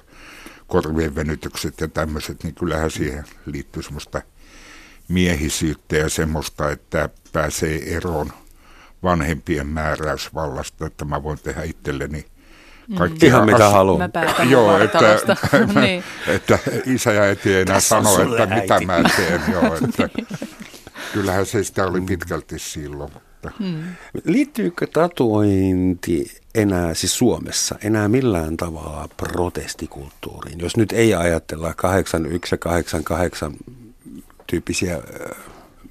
korvien 0.66 1.14
venytykset 1.14 1.80
ja 1.80 1.88
tämmöiset, 1.88 2.44
niin 2.44 2.54
kyllähän 2.54 2.90
siihen 2.90 3.24
liittyy 3.46 3.82
semmoista 3.82 4.22
miehisyyttä 5.08 5.96
ja 5.96 6.08
semmoista, 6.08 6.70
että 6.70 7.08
pääsee 7.32 7.96
eroon– 7.96 8.32
vanhempien 9.02 9.66
määräysvallasta, 9.66 10.86
että 10.86 11.04
mä 11.04 11.22
voin 11.22 11.38
tehdä 11.42 11.62
itselleni 11.62 12.24
mm. 12.88 12.96
kaikki 12.96 13.26
Ihan 13.26 13.46
mitä 13.46 13.70
haluan. 13.70 14.10
Joo, 14.50 14.78
että, 14.78 14.98
niin. 15.80 16.04
että 16.26 16.58
isä 16.86 17.12
ja 17.12 17.22
äiti 17.22 17.54
ei 17.54 17.62
enää 17.62 17.80
sano, 17.80 18.22
että 18.22 18.42
äiti. 18.42 18.60
mitä 18.60 18.80
mä 18.80 19.10
teen. 19.16 19.42
Joo, 19.52 19.74
että, 19.74 20.08
kyllähän 21.12 21.46
se 21.46 21.64
sitä 21.64 21.86
oli 21.86 22.00
pitkälti 22.00 22.58
silloin. 22.58 23.12
Mutta. 23.12 23.50
Hmm. 23.58 23.82
Liittyykö 24.24 24.86
tatuointi 24.86 26.40
enää, 26.54 26.94
siis 26.94 27.18
Suomessa, 27.18 27.78
enää 27.84 28.08
millään 28.08 28.56
tavalla 28.56 29.08
protestikulttuuriin? 29.16 30.60
Jos 30.60 30.76
nyt 30.76 30.92
ei 30.92 31.14
ajatella 31.14 31.74
81 31.74 32.54
ja 32.54 32.58
88 32.58 33.52
tyyppisiä 34.46 35.02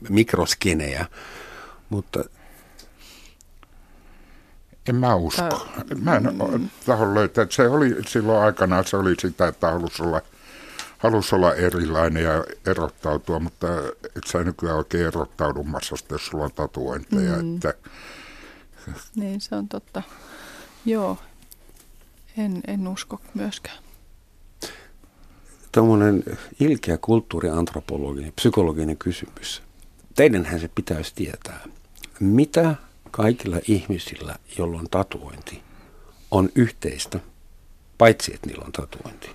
mikroskenejä, 0.10 1.06
mutta 1.90 2.24
en 4.90 4.96
mä 4.96 5.16
usko. 5.16 5.68
Mä 6.02 6.16
en 6.16 6.72
tahon 6.86 7.14
löytää, 7.14 7.42
että 7.42 7.56
se 7.56 7.68
oli 7.68 7.96
silloin 8.08 8.44
aikana 8.44 8.84
se 8.84 8.98
oli 8.98 9.16
sitä, 9.20 9.48
että 9.48 9.72
halusi 9.72 10.04
olla, 10.04 10.22
halusi 10.98 11.36
olla 11.36 11.54
erilainen 11.54 12.24
ja 12.24 12.44
erottautua, 12.66 13.40
mutta 13.40 13.68
et 14.18 14.24
sä 14.28 14.44
nykyään 14.44 14.78
oikein 14.78 15.06
erottaudu 15.06 15.64
massasta, 15.64 16.14
jos 16.14 16.26
sulla 16.26 16.44
on 16.44 16.52
tatuointeja. 16.52 17.36
Mm. 17.44 17.56
Että... 17.56 17.74
Niin, 19.16 19.42
se 19.42 19.56
on 19.56 19.68
totta. 19.68 20.04
Joo, 20.86 21.18
en, 22.38 22.62
en 22.68 22.88
usko 22.88 23.22
myöskään. 23.34 23.78
Tuommoinen 25.72 26.24
ilkeä 26.60 26.98
kulttuuriantropologinen, 26.98 28.34
psykologinen 28.36 28.98
kysymys. 28.98 29.64
Teidänhän 30.16 30.60
se 30.60 30.68
pitäisi 30.68 31.16
tietää. 31.16 31.60
Mitä 32.20 32.76
kaikilla 33.16 33.60
ihmisillä, 33.68 34.36
jolla 34.58 34.80
on 34.80 34.88
tatuointi, 34.92 35.62
on 36.32 36.50
yhteistä, 36.56 37.20
paitsi 37.98 38.34
että 38.34 38.48
niillä 38.48 38.66
on 38.66 38.72
tatuointi? 38.72 39.30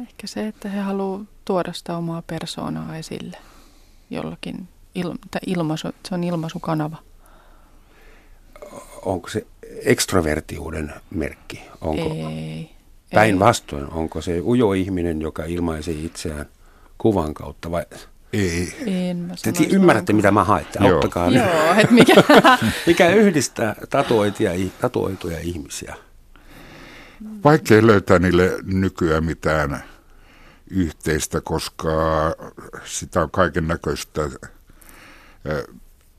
Ehkä 0.00 0.26
se, 0.26 0.46
että 0.46 0.68
he 0.68 0.80
haluavat 0.80 1.28
tuoda 1.44 1.72
sitä 1.72 1.96
omaa 1.96 2.22
persoonaa 2.22 2.96
esille 2.96 3.36
jollakin, 4.10 4.68
il, 4.94 5.14
ilmaisu, 5.46 5.88
se 6.08 6.14
on 6.14 6.24
ilmaisukanava. 6.24 6.96
Onko 9.04 9.28
se 9.28 9.46
ekstrovertiuden 9.84 10.94
merkki? 11.10 11.62
Onko 11.80 12.14
ei. 12.30 12.70
Päinvastoin, 13.14 13.90
onko 13.90 14.20
se 14.20 14.40
ujo 14.40 14.72
ihminen, 14.72 15.22
joka 15.22 15.44
ilmaisee 15.44 15.94
itseään 15.94 16.46
kuvan 16.98 17.34
kautta 17.34 17.70
vai? 17.70 17.84
Ei. 18.34 18.74
En 18.86 19.16
mä 19.16 19.34
Te 19.42 19.64
ymmärrätte, 19.70 20.12
mitä 20.12 20.30
mä 20.30 20.44
haette. 20.44 20.78
Joo. 20.78 20.92
Auttakaa. 20.92 21.30
Joo, 21.30 21.74
että 21.78 21.94
mikä... 21.94 22.14
Mikä 22.86 23.08
yhdistää 23.08 23.76
tatuoituja, 23.90 24.50
tatuoituja 24.80 25.40
ihmisiä? 25.40 25.94
Vaikea 27.44 27.86
löytää 27.86 28.18
niille 28.18 28.58
nykyään 28.64 29.24
mitään 29.24 29.84
yhteistä, 30.70 31.40
koska 31.40 31.90
sitä 32.84 33.20
on 33.22 33.30
kaiken 33.30 33.68
näköistä 33.68 34.22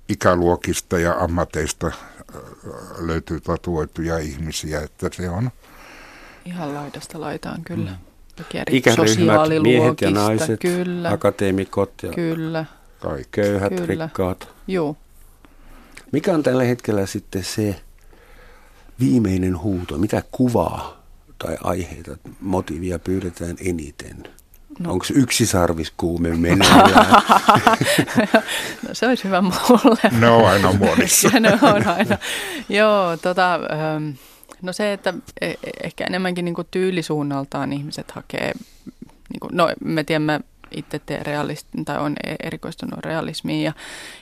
ikäluokista 0.10 1.00
ja 1.00 1.14
ammateista 1.20 1.88
äh, 1.88 1.94
löytyy 2.98 3.42
tatuoituja 3.42 4.18
ihmisiä, 4.18 4.82
että 4.82 5.10
se 5.14 5.30
on 5.30 5.52
Ihan 6.46 6.74
laidasta 6.74 7.22
laitaan 7.22 7.64
kyllä. 7.64 7.92
Mm. 7.92 7.98
Ikäryhmät, 8.72 9.62
miehet 9.62 10.02
ja 10.02 10.12
naiset, 10.12 10.60
Kyllä, 10.60 11.10
akateemikot 11.10 11.94
ja 12.04 12.10
kyllä, 12.10 12.66
kaikki. 13.00 13.28
köyhät, 13.32 13.74
Kyllä. 13.76 14.06
rikkaat. 14.06 14.48
juu. 14.68 14.98
Mikä 16.12 16.34
on 16.34 16.44
tällä 16.44 16.64
hetkellä 16.64 17.06
sitten 17.06 17.44
se 17.44 17.76
viimeinen 19.00 19.58
huuto? 19.60 19.98
Mitä 19.98 20.24
kuvaa 20.32 21.04
tai 21.40 21.58
aiheita, 21.64 22.18
motiivia 22.40 23.00
pyydetään 23.00 23.56
eniten? 23.60 24.24
No. 24.80 24.92
Onko 24.92 25.06
yksi 25.14 25.46
sarviskuume 25.46 26.30
meneillään? 26.30 27.22
No 28.88 28.94
se 28.94 29.08
olisi 29.08 29.24
hyvä 29.24 29.42
mulle. 29.42 30.12
Ne 30.20 30.30
on 30.30 30.48
aina 30.48 30.74
muodissa. 30.74 31.30
Ja 31.34 31.40
ne 31.40 31.60
on 31.62 31.88
aina. 31.88 32.18
Joo, 32.70 33.18
tota, 33.18 33.54
ähm, 33.56 34.10
no 34.66 34.74
se, 34.74 34.94
että 34.94 35.14
e- 35.42 35.50
e- 35.50 35.58
ehkä 35.84 36.06
enemmänkin 36.06 36.46
niin 36.46 36.56
kuin 36.56 36.68
tyylisuunnaltaan 36.72 37.74
ihmiset 37.74 38.12
hakee, 38.12 38.54
niin 39.30 39.40
kuin, 39.40 39.50
no 39.54 39.70
me 39.84 40.04
tiedämme, 40.04 40.40
itse 40.72 41.00
teen 41.00 41.26
realist, 41.26 41.68
tai 41.86 42.00
on 42.00 42.16
e- 42.24 42.36
erikoistunut 42.44 43.00
realismiin 43.06 43.64
ja, 43.64 43.74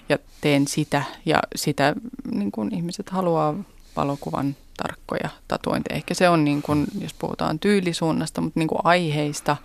ja 0.10 0.18
teen 0.42 0.68
sitä. 0.68 1.04
Ja 1.26 1.40
sitä 1.56 1.96
niin 2.32 2.52
kuin 2.52 2.76
ihmiset 2.76 3.10
haluaa 3.10 3.56
valokuvan 3.96 4.56
tarkkoja 4.78 5.30
tatuointeja. 5.48 5.96
Ehkä 5.96 6.14
se 6.14 6.30
on, 6.30 6.46
niin 6.46 6.62
kuin, 6.62 6.88
jos 7.02 7.14
puhutaan 7.14 7.60
tyylisuunnasta, 7.60 8.42
mutta 8.42 8.60
niin 8.60 8.68
kuin 8.68 8.82
aiheista 8.84 9.58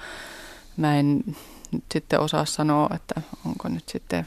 mä 0.76 0.98
en 0.98 1.24
nyt 1.72 1.84
sitten 1.92 2.20
osaa 2.20 2.44
sanoa, 2.44 2.90
että 2.94 3.20
onko 3.46 3.68
nyt 3.68 3.88
sitten 3.88 4.26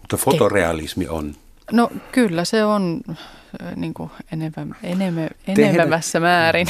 Mutta 0.00 0.16
fotorealismi 0.16 1.08
on. 1.08 1.34
No 1.72 1.90
kyllä 2.12 2.44
se 2.44 2.64
on 2.64 3.00
äh, 3.10 3.76
niin 3.76 3.94
kuin 3.94 4.10
enemmän, 4.32 4.76
enemmän, 4.82 5.30
enenevässä 5.46 6.20
määrin. 6.20 6.66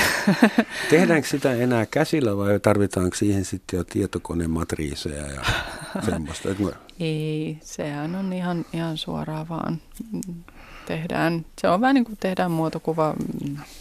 Tehdäänkö 0.90 1.28
sitä 1.28 1.52
enää 1.52 1.86
käsillä 1.86 2.36
vai 2.36 2.60
tarvitaanko 2.60 3.16
siihen 3.16 3.44
sitten 3.44 3.76
jo 3.76 3.84
tietokonematriiseja 3.84 5.26
ja 5.26 5.40
semmoista? 6.10 6.48
Ei, 7.00 7.58
sehän 7.60 8.14
on 8.14 8.32
ihan, 8.32 8.64
ihan 8.72 8.96
suoraan 8.96 9.48
vaan 9.48 9.80
tehdään. 10.86 11.46
Se 11.60 11.68
on 11.68 11.80
vähän 11.80 11.94
niin 11.94 12.04
kuin 12.04 12.18
tehdään 12.20 12.50
muotokuva 12.50 13.14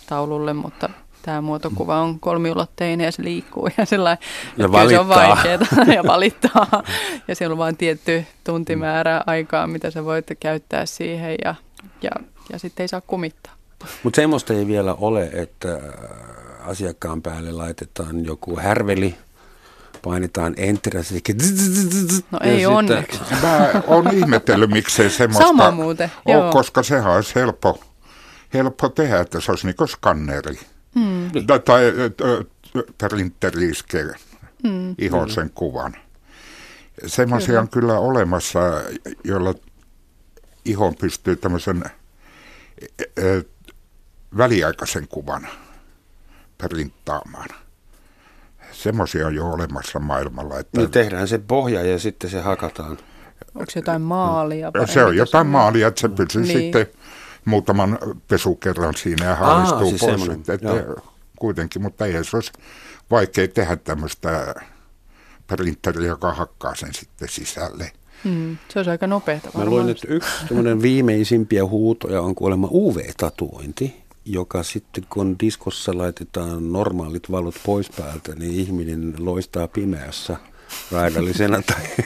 taululle, 0.08 0.54
mutta 0.54 0.90
tämä 1.26 1.42
muotokuva 1.42 2.02
on 2.02 2.20
kolmiulotteinen 2.20 3.06
ja 3.06 3.12
se 3.12 3.24
liikkuu 3.24 3.70
ja 3.78 3.86
sellainen. 3.86 4.24
Ja 4.58 4.68
kyllä 4.68 4.90
se 4.90 5.00
on 5.00 5.08
valittaa. 5.08 5.36
vaikeaa 5.36 5.96
ja 5.98 6.04
valittaa. 6.08 6.84
Ja 7.28 7.36
siellä 7.36 7.54
on 7.54 7.58
vain 7.58 7.78
tietty 7.78 8.26
tuntimäärä 8.44 9.22
aikaa, 9.26 9.68
mitä 9.68 9.92
sä 9.92 10.06
voit 10.06 10.26
käyttää 10.40 10.86
siihen 10.86 11.36
ja, 11.46 11.56
ja, 12.02 12.12
ja 12.54 12.60
sitten 12.60 12.84
ei 12.84 12.88
saa 12.88 13.02
kumittaa. 13.02 13.54
Mutta 14.04 14.16
semmoista 14.16 14.54
ei 14.54 14.68
vielä 14.68 14.94
ole, 14.94 15.30
että 15.34 15.74
äh, 15.74 15.82
asiakkaan 16.70 17.22
päälle 17.22 17.52
laitetaan 17.52 18.26
joku 18.26 18.58
härveli, 18.60 19.16
painetaan 20.04 20.54
enter 20.58 20.98
ja 20.98 21.04
se 21.04 21.16
No 22.32 22.40
ja 22.44 22.52
ei 22.52 22.52
sitten- 22.58 22.70
onneksi. 22.70 23.20
Mä 23.42 23.82
oon 23.88 24.14
ihmetellyt, 24.14 24.70
miksei 24.70 25.10
semmoista 25.10 25.48
Sama 25.48 25.72
muuten, 25.72 26.12
ole, 26.26 26.36
joo. 26.38 26.52
koska 26.52 26.84
sehän 26.84 27.14
olisi 27.14 27.36
helppo, 27.36 27.80
helppo 28.54 28.90
tehdä, 28.90 29.20
että 29.20 29.40
se 29.40 29.52
olisi 29.52 29.68
niin 29.68 29.76
kuin 29.76 29.88
skanneri. 29.88 30.60
Hmm. 31.00 31.30
Tai, 31.48 31.82
printeri 32.98 33.70
iskee 33.70 34.14
hmm. 34.64 34.96
ihon 34.98 35.32
sen 35.32 35.50
kuvan. 35.50 35.96
Semmoisia 37.06 37.60
on 37.60 37.70
kyllä 37.70 38.00
olemassa, 38.00 38.60
joilla 39.24 39.54
ihon 40.66 40.96
pystyy 40.96 41.36
tämmöisen 41.36 41.84
väliaikaisen 44.38 45.08
kuvan 45.08 45.48
printtaamaan. 46.58 47.50
Semmoisia 48.72 49.28
on 49.28 49.36
jo 49.36 49.48
olemassa 49.48 50.00
maailmalla. 50.00 50.60
Että 50.60 50.80
Niin 50.80 50.92
tehdään 50.92 51.28
se 51.28 51.38
pohja 51.38 51.82
ja 51.82 52.00
sitten 52.00 52.30
se 52.30 52.42
hakataan. 52.42 52.98
Onko 53.56 53.72
se 53.72 53.80
jotain 53.80 54.02
maalia? 54.02 54.72
se 54.86 55.04
on 55.04 55.16
jotain 55.16 55.48
maalia, 55.48 55.88
että 55.88 56.02
se 56.02 56.10
pysyy 56.10 56.42
niin. 56.42 56.60
sitten 56.60 56.88
muutaman 57.46 58.00
pesukerran 58.28 58.96
siinä 58.96 59.26
ja 59.26 59.36
haalistuu 59.36 59.90
siis 59.90 60.02
pois. 60.02 60.30
Että, 60.30 60.54
että 60.54 60.86
kuitenkin, 61.40 61.82
mutta 61.82 62.06
ei 62.06 62.24
se 62.24 62.38
olisi 62.38 62.52
vaikea 63.12 63.48
tehdä 63.48 63.76
tämmöistä 63.76 64.56
printeriä, 65.48 66.08
joka 66.08 66.34
hakkaa 66.34 66.76
sen 66.76 66.94
sitten 66.94 67.30
sisälle. 67.30 67.92
Mm, 68.24 68.58
se 68.70 68.80
olisi 68.80 68.90
aika 68.90 69.08
nopeata 69.08 69.48
Mä 69.48 69.54
varmaan. 69.54 69.70
luin, 69.70 69.90
että 69.90 70.08
yksi 70.10 70.30
viimeisimpiä 70.82 71.66
huutoja 71.66 72.22
on 72.22 72.36
kuulemma 72.36 72.68
UV-tatuointi, 72.72 74.04
joka 74.26 74.64
sitten 74.64 75.06
kun 75.10 75.36
diskossa 75.40 75.98
laitetaan 75.98 76.72
normaalit 76.74 77.32
valot 77.32 77.56
pois 77.66 77.90
päältä, 77.90 78.36
niin 78.36 78.54
ihminen 78.54 79.14
loistaa 79.20 79.68
pimeässä 79.68 80.38
raidallisena. 80.92 81.62
Tai, 81.62 82.06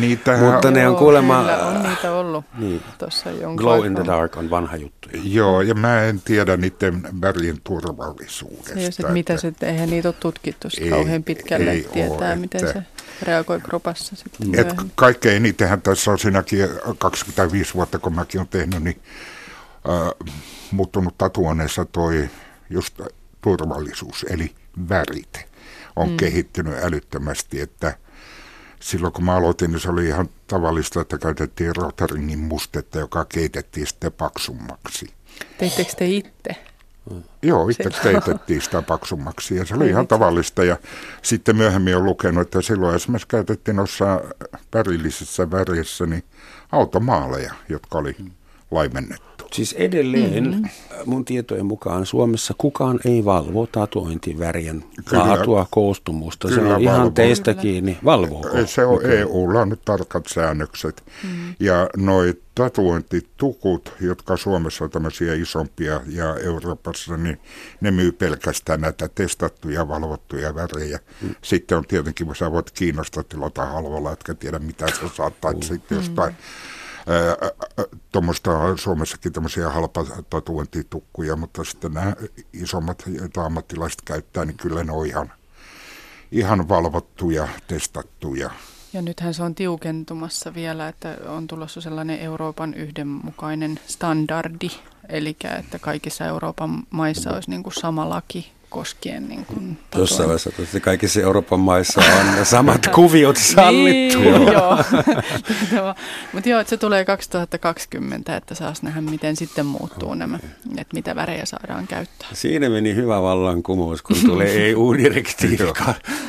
Niitähän, 0.00 0.44
Mutta 0.52 0.70
ne 0.70 0.88
on 0.88 0.96
kuulemma- 0.96 1.40
Kyllä 1.40 1.56
on 1.66 1.82
niitä 1.82 2.12
ollut 2.12 2.44
niin, 2.58 2.82
tuossa 2.98 3.30
jonkun 3.30 3.54
glow 3.56 3.86
in 3.86 3.94
the 3.94 4.04
dark 4.06 4.36
on 4.36 4.50
vanha 4.50 4.76
juttu. 4.76 5.08
Joo, 5.22 5.60
ja 5.62 5.74
mä 5.74 6.02
en 6.02 6.20
tiedä 6.24 6.56
niiden 6.56 7.02
värien 7.20 7.60
turvallisuudesta. 7.64 8.74
Niin, 8.74 8.84
jos, 8.86 9.00
että 9.00 9.12
mitä 9.12 9.36
se, 9.36 9.52
eihän 9.62 9.90
niitä 9.90 10.08
ole 10.08 10.14
tutkittu 10.20 10.70
sit 10.70 10.84
Ei, 10.84 10.90
kauhean 10.90 11.22
pitkälle, 11.24 11.70
ei 11.70 11.88
tietää, 11.92 12.30
oo, 12.30 12.36
miten 12.36 12.64
että- 12.64 12.72
se 12.80 12.86
reagoi 13.22 13.60
kropassa 13.60 14.16
sitten 14.16 14.46
Et 14.46 14.50
myöhemmin. 14.66 14.92
kaikkein 14.94 15.36
enitenhän 15.36 15.82
tässä 15.82 16.10
on 16.10 16.18
siinäkin 16.18 16.68
25 16.98 17.74
vuotta, 17.74 17.98
kun 17.98 18.14
mäkin 18.14 18.38
olen 18.40 18.48
tehnyt, 18.48 18.82
niin 18.84 19.00
äh, 19.88 20.28
muuttunut 20.70 21.18
tatuoneessa 21.18 21.84
toi 21.84 22.28
just 22.70 23.00
turvallisuus, 23.40 24.26
eli 24.30 24.54
värit 24.88 25.47
on 25.98 26.10
mm. 26.10 26.16
kehittynyt 26.16 26.74
älyttömästi, 26.82 27.60
että 27.60 27.94
silloin 28.80 29.12
kun 29.12 29.24
mä 29.24 29.36
aloitin, 29.36 29.70
niin 29.70 29.80
se 29.80 29.90
oli 29.90 30.06
ihan 30.06 30.28
tavallista, 30.46 31.00
että 31.00 31.18
käytettiin 31.18 31.76
Rotaringin 31.76 32.38
mustetta, 32.38 32.98
joka 32.98 33.24
keitettiin 33.24 33.86
sitten 33.86 34.12
paksummaksi. 34.12 35.06
Teittekö 35.58 35.92
te 35.98 36.06
itse? 36.06 36.56
Joo, 37.42 37.68
itse 37.68 37.90
Se- 37.90 38.02
keitettiin 38.02 38.62
sitä 38.62 38.82
paksummaksi 38.82 39.56
ja 39.56 39.64
se 39.64 39.74
oli 39.74 39.88
ihan 39.88 40.08
tavallista. 40.08 40.64
Ja 40.64 40.76
sitten 41.22 41.56
myöhemmin 41.56 41.96
on 41.96 42.04
lukenut, 42.04 42.42
että 42.42 42.62
silloin 42.62 42.96
esimerkiksi 42.96 43.28
käytettiin 43.28 43.76
noissa 43.76 44.20
värillisissä 44.74 45.50
väreissä 45.50 46.06
niin 46.06 46.24
automaaleja, 46.72 47.54
jotka 47.68 47.98
oli 47.98 48.16
laimennettu. 48.70 49.27
Siis 49.52 49.72
edelleen 49.72 50.44
mm-hmm. 50.44 50.68
mun 51.06 51.24
tietojen 51.24 51.66
mukaan 51.66 52.06
Suomessa 52.06 52.54
kukaan 52.58 53.00
ei 53.04 53.24
valvo 53.24 53.66
tatuointivärien 53.66 54.84
Kyllä. 55.04 55.26
laatua, 55.26 55.66
koostumusta. 55.70 56.48
se 56.48 56.54
Kyllä 56.54 56.74
on 56.74 56.80
ihan 56.80 56.96
valvoo. 56.96 57.10
teistä 57.10 57.52
Kyllä. 57.52 57.62
kiinni. 57.62 57.98
Valvooko? 58.04 58.48
Se 58.66 58.84
on 58.84 58.94
nykyään? 58.94 59.18
EUlla 59.18 59.60
on 59.60 59.68
nyt 59.68 59.84
tarkat 59.84 60.26
säännökset. 60.26 61.02
Mm. 61.24 61.54
Ja 61.60 61.88
noi 61.96 62.34
tatuointitukut, 62.54 63.92
jotka 64.00 64.36
Suomessa 64.36 64.84
on 64.84 64.90
tämmöisiä 64.90 65.34
isompia 65.34 66.00
ja 66.06 66.36
Euroopassa, 66.36 67.16
niin 67.16 67.40
ne 67.80 67.90
myy 67.90 68.12
pelkästään 68.12 68.80
näitä 68.80 69.08
testattuja, 69.14 69.88
valvottuja 69.88 70.54
värejä. 70.54 70.98
Mm. 71.22 71.34
Sitten 71.42 71.78
on 71.78 71.84
tietenkin, 71.88 72.34
sä 72.34 72.52
voit 72.52 72.70
Kiinasta 72.70 73.24
tilata 73.24 73.66
halvalla, 73.66 74.12
etkä 74.12 74.34
tiedä 74.34 74.58
mitä 74.58 74.86
sä 74.86 75.08
saat, 75.16 75.40
tai 75.40 75.54
sitten 75.62 75.96
jostain 75.96 76.34
tuommoista 78.12 78.76
Suomessakin 78.76 79.32
tämmöisiä 79.32 79.70
halpa 79.70 80.04
tatuointitukkuja, 80.30 81.36
mutta 81.36 81.64
sitten 81.64 81.94
nämä 81.94 82.14
isommat, 82.52 83.02
joita 83.06 83.44
ammattilaiset 83.44 84.02
käyttää, 84.02 84.44
niin 84.44 84.56
kyllä 84.56 84.84
ne 84.84 84.92
on 84.92 85.06
ihan, 85.06 85.32
ihan 86.32 86.68
valvottuja, 86.68 87.48
testattuja. 87.66 88.50
Ja 88.92 89.02
nythän 89.02 89.34
se 89.34 89.42
on 89.42 89.54
tiukentumassa 89.54 90.54
vielä, 90.54 90.88
että 90.88 91.16
on 91.26 91.46
tulossa 91.46 91.80
sellainen 91.80 92.20
Euroopan 92.20 92.74
yhdenmukainen 92.74 93.80
standardi, 93.86 94.68
eli 95.08 95.36
että 95.58 95.78
kaikissa 95.78 96.26
Euroopan 96.26 96.86
maissa 96.90 97.30
olisi 97.30 97.50
niin 97.50 97.62
kuin 97.62 97.74
sama 97.74 98.08
laki 98.08 98.57
koskien 98.68 99.28
niin 99.28 99.46
kuin 99.46 99.78
Jossain 99.96 100.28
vaiheessa 100.28 100.50
että 100.58 100.80
kaikissa 100.80 101.20
Euroopan 101.20 101.60
maissa 101.60 102.00
on 102.00 102.46
samat 102.46 102.86
kuviot 102.94 103.36
sallittu. 103.36 104.20
niin, 104.20 104.52
joo. 104.52 104.84
Mutta 106.32 106.48
joo, 106.48 106.60
että 106.60 106.70
se 106.70 106.76
tulee 106.76 107.04
2020, 107.04 108.36
että 108.36 108.54
saas 108.54 108.82
nähdä, 108.82 109.00
miten 109.00 109.36
sitten 109.36 109.66
muuttuu 109.66 110.14
nämä, 110.14 110.38
että 110.78 110.94
mitä 110.94 111.16
värejä 111.16 111.44
saadaan 111.44 111.86
käyttää. 111.86 112.28
Siinä 112.32 112.68
meni 112.68 112.94
hyvä 112.94 113.22
vallankumous, 113.22 114.02
kun 114.02 114.16
tulee 114.26 114.56
EU-direktiivi 114.70 115.72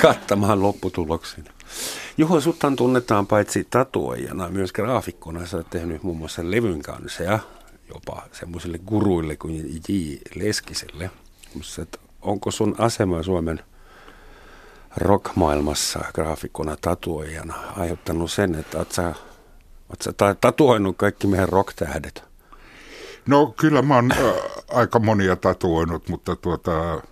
kattamaan 0.00 0.62
lopputuloksen. 0.62 1.44
Juho, 2.18 2.40
suttan 2.40 2.76
tunnetaan 2.76 3.26
paitsi 3.26 3.66
tatuojana, 3.70 4.48
myös 4.48 4.72
graafikkona. 4.72 5.46
Sä 5.46 5.56
oot 5.56 5.70
tehnyt 5.70 6.02
muun 6.02 6.18
muassa 6.18 6.50
levyn 6.50 6.82
kanssa 6.82 7.22
ja 7.22 7.38
jopa 7.94 8.22
semmoisille 8.32 8.78
guruille 8.78 9.36
kuin 9.36 9.80
J. 9.88 9.92
Leskiselle. 10.34 11.10
Onko 12.22 12.50
sun 12.50 12.74
asema 12.78 13.22
Suomen 13.22 13.60
rockmaailmassa 14.96 16.04
graafikkona 16.14 16.76
tatuojana 16.80 17.54
aiheuttanut 17.76 18.32
sen, 18.32 18.54
että 18.54 18.78
oot 18.78 18.92
sä, 18.92 19.14
oot 19.88 20.02
sä 20.02 20.12
tatuoinut 20.40 20.96
kaikki 20.96 21.26
meidän 21.26 21.48
rocktähdet? 21.48 22.24
No 23.26 23.54
kyllä 23.60 23.82
mä 23.82 23.94
oon 23.94 24.10
aika 24.68 24.98
monia 24.98 25.36
tatuoinut, 25.36 26.08
mutta 26.08 26.36
tuota, 26.36 27.02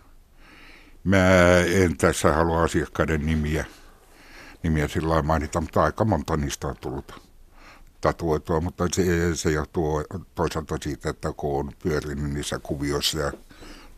mä 1.04 1.56
en 1.58 1.96
tässä 1.96 2.32
halua 2.32 2.62
asiakkaiden 2.62 3.26
nimiä, 3.26 3.64
nimiä 4.62 4.88
sillä 4.88 5.22
mainita, 5.22 5.60
mutta 5.60 5.82
aika 5.82 6.04
monta 6.04 6.36
niistä 6.36 6.66
on 6.66 6.76
tullut 6.80 7.28
tatuoitua, 8.00 8.60
mutta 8.60 8.84
se, 8.92 9.36
se 9.36 9.50
johtuu 9.50 10.04
toisaalta 10.34 10.76
siitä, 10.82 11.10
että 11.10 11.32
kun 11.36 11.60
on 11.60 11.72
pyörinyt 11.82 12.32
niissä 12.32 12.58
kuvioissa 12.58 13.18
ja 13.18 13.32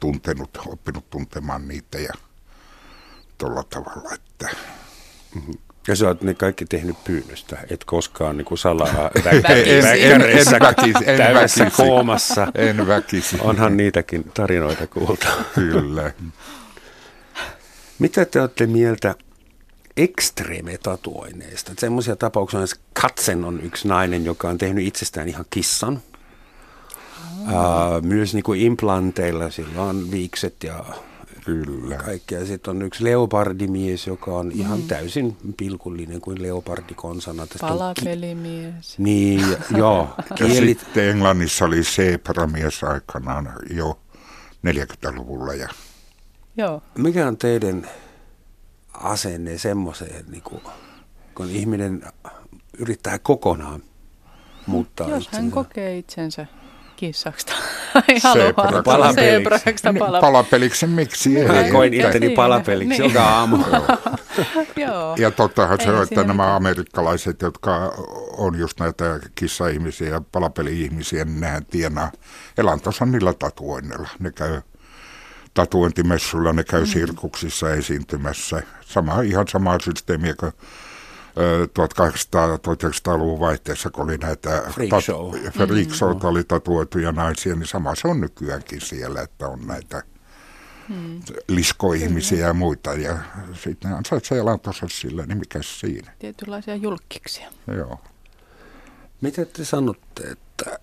tuntenut, 0.00 0.50
oppinut 0.66 1.10
tuntemaan 1.10 1.68
niitä 1.68 1.98
ja 1.98 2.12
tuolla 3.38 3.62
tavalla, 3.62 4.14
että... 4.14 4.48
Mm-hmm. 5.34 5.54
Ja 5.88 5.96
sä 5.96 6.08
oot 6.08 6.22
ne 6.22 6.34
kaikki 6.34 6.64
tehnyt 6.64 7.04
pyynnöstä, 7.04 7.58
et 7.70 7.84
koskaan 7.84 8.36
niin 8.36 8.44
kuin 8.44 8.58
salaa 8.58 9.10
väkäreissä 9.24 10.58
täydessä 11.16 11.70
koomassa. 11.76 12.46
En 12.54 12.86
väkisi. 12.86 13.36
Onhan 13.40 13.76
niitäkin 13.76 14.24
tarinoita 14.34 14.86
kuulta. 14.86 15.28
Kyllä. 15.54 16.12
Mitä 17.98 18.24
te 18.24 18.40
olette 18.40 18.66
mieltä 18.66 19.14
ekstreeme-tatuoineista? 19.96 21.72
Semmoisia 21.78 22.16
tapauksia, 22.16 22.62
että 22.62 22.76
Katsen 23.02 23.44
on 23.44 23.60
yksi 23.62 23.88
nainen, 23.88 24.24
joka 24.24 24.48
on 24.48 24.58
tehnyt 24.58 24.86
itsestään 24.86 25.28
ihan 25.28 25.44
kissan. 25.50 26.02
Uh, 27.42 28.02
myös 28.02 28.34
niin 28.34 28.42
kuin 28.42 28.60
implanteilla, 28.60 29.50
sillä 29.50 29.82
on 29.82 30.10
viikset 30.10 30.64
ja 30.64 30.84
Kyllä. 31.44 31.96
kaikkea. 31.96 32.46
Sitten 32.46 32.70
on 32.70 32.82
yksi 32.82 33.04
leopardimies, 33.04 34.06
joka 34.06 34.30
on 34.30 34.52
ihan 34.52 34.80
mm. 34.80 34.86
täysin 34.86 35.36
pilkullinen 35.56 36.20
kuin 36.20 36.42
leopardikonsana. 36.42 37.46
Palapelimies. 37.60 38.96
On, 38.98 39.04
niin, 39.04 39.44
joo. 39.76 40.08
Kielit. 40.34 40.78
Ja 40.78 40.84
sitten 40.84 41.08
Englannissa 41.08 41.64
oli 41.64 41.84
seepramies 41.84 42.84
aikanaan 42.84 43.52
jo 43.70 43.98
40-luvulla. 44.66 45.54
Ja... 45.54 45.68
Joo. 46.56 46.82
Mikä 46.98 47.28
on 47.28 47.36
teidän 47.36 47.88
asenne 48.92 49.58
semmoiseen, 49.58 50.24
niin 50.28 50.42
kuin, 50.42 50.62
kun 51.34 51.50
ihminen 51.50 52.02
yrittää 52.78 53.18
kokonaan 53.18 53.82
muuttaa 54.66 55.08
Jos 55.08 55.24
itsensä. 55.24 55.42
hän 55.42 55.50
kokee 55.50 55.98
itsensä 55.98 56.46
kissaksi 57.00 57.46
tai 57.46 58.02
haluaa 58.22 58.82
palapeliksi. 58.82 59.92
Niin, 59.92 60.20
palapeliksi, 60.20 60.86
miksi 60.86 61.38
ei? 61.38 61.48
Mä 61.48 61.70
koin 61.72 61.94
itteni 61.94 62.30
palapeliksi 62.30 62.88
niin. 62.88 63.04
joka 63.04 63.22
aamu. 63.22 63.56
Joo. 64.76 65.16
Ja 65.18 65.30
tottahan 65.30 65.80
se 65.80 65.90
on, 65.90 66.02
että 66.02 66.24
nämä 66.24 66.56
amerikkalaiset, 66.56 67.42
jotka 67.42 67.92
on 68.36 68.58
just 68.58 68.80
näitä 68.80 69.20
kissa-ihmisiä 69.34 70.08
ja 70.08 70.22
palapeli-ihmisiä, 70.32 71.24
niin 71.24 71.40
nehän 71.40 71.66
tienaa 71.66 72.12
elantonsa 72.58 73.06
niillä 73.06 73.32
tatuoinnilla. 73.32 74.08
Ne 74.18 74.32
käy 74.32 74.60
tatuointimessuilla, 75.54 76.52
ne 76.52 76.64
käy 76.64 76.80
mm. 76.80 76.86
sirkuksissa 76.86 77.72
esiintymässä. 77.72 78.62
Sama, 78.80 79.20
ihan 79.20 79.48
sama 79.48 79.78
systeemi 79.84 80.34
kuin 80.34 80.52
1800-1900-luvun 81.36 83.40
vaihteessa, 83.40 83.90
kun 83.90 84.04
oli 84.04 84.18
näitä 84.18 84.62
freak, 84.70 85.02
show. 85.02 85.34
freak 85.50 86.22
mm. 86.22 86.28
oli 86.28 86.44
tatuoituja 86.44 87.12
naisia, 87.12 87.54
niin 87.54 87.66
sama 87.66 87.94
se 87.94 88.08
on 88.08 88.20
nykyäänkin 88.20 88.80
siellä, 88.80 89.22
että 89.22 89.48
on 89.48 89.66
näitä 89.66 90.02
hmm. 90.88 91.20
liskoihmisiä 91.48 92.46
ja 92.46 92.54
muita. 92.54 92.94
Ja 92.94 93.18
sitten 93.62 93.92
ansaitsee 93.92 94.38
elantonsa 94.38 94.86
sillä, 94.90 95.26
niin 95.26 95.38
mikä 95.38 95.58
siinä? 95.62 96.12
Tietynlaisia 96.18 96.76
julkkiksia. 96.76 97.48
Joo. 97.76 98.00
Mitä 99.20 99.44
te 99.44 99.64
sanotte, 99.64 100.30
että 100.30 100.78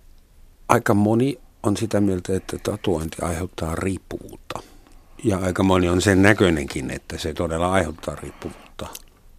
aika 0.70 0.94
moni 0.94 1.40
on 1.64 1.78
sitä 1.78 2.02
mieltä, 2.02 2.36
että 2.36 2.58
tatuointi 2.64 3.18
aiheuttaa 3.22 3.76
riippuvuutta. 3.76 4.60
Ja 5.24 5.38
aika 5.38 5.64
moni 5.64 5.90
on 5.90 6.02
sen 6.02 6.22
näköinenkin, 6.22 6.92
että 6.92 7.18
se 7.18 7.34
todella 7.34 7.72
aiheuttaa 7.72 8.16
riippuvuutta. 8.16 8.67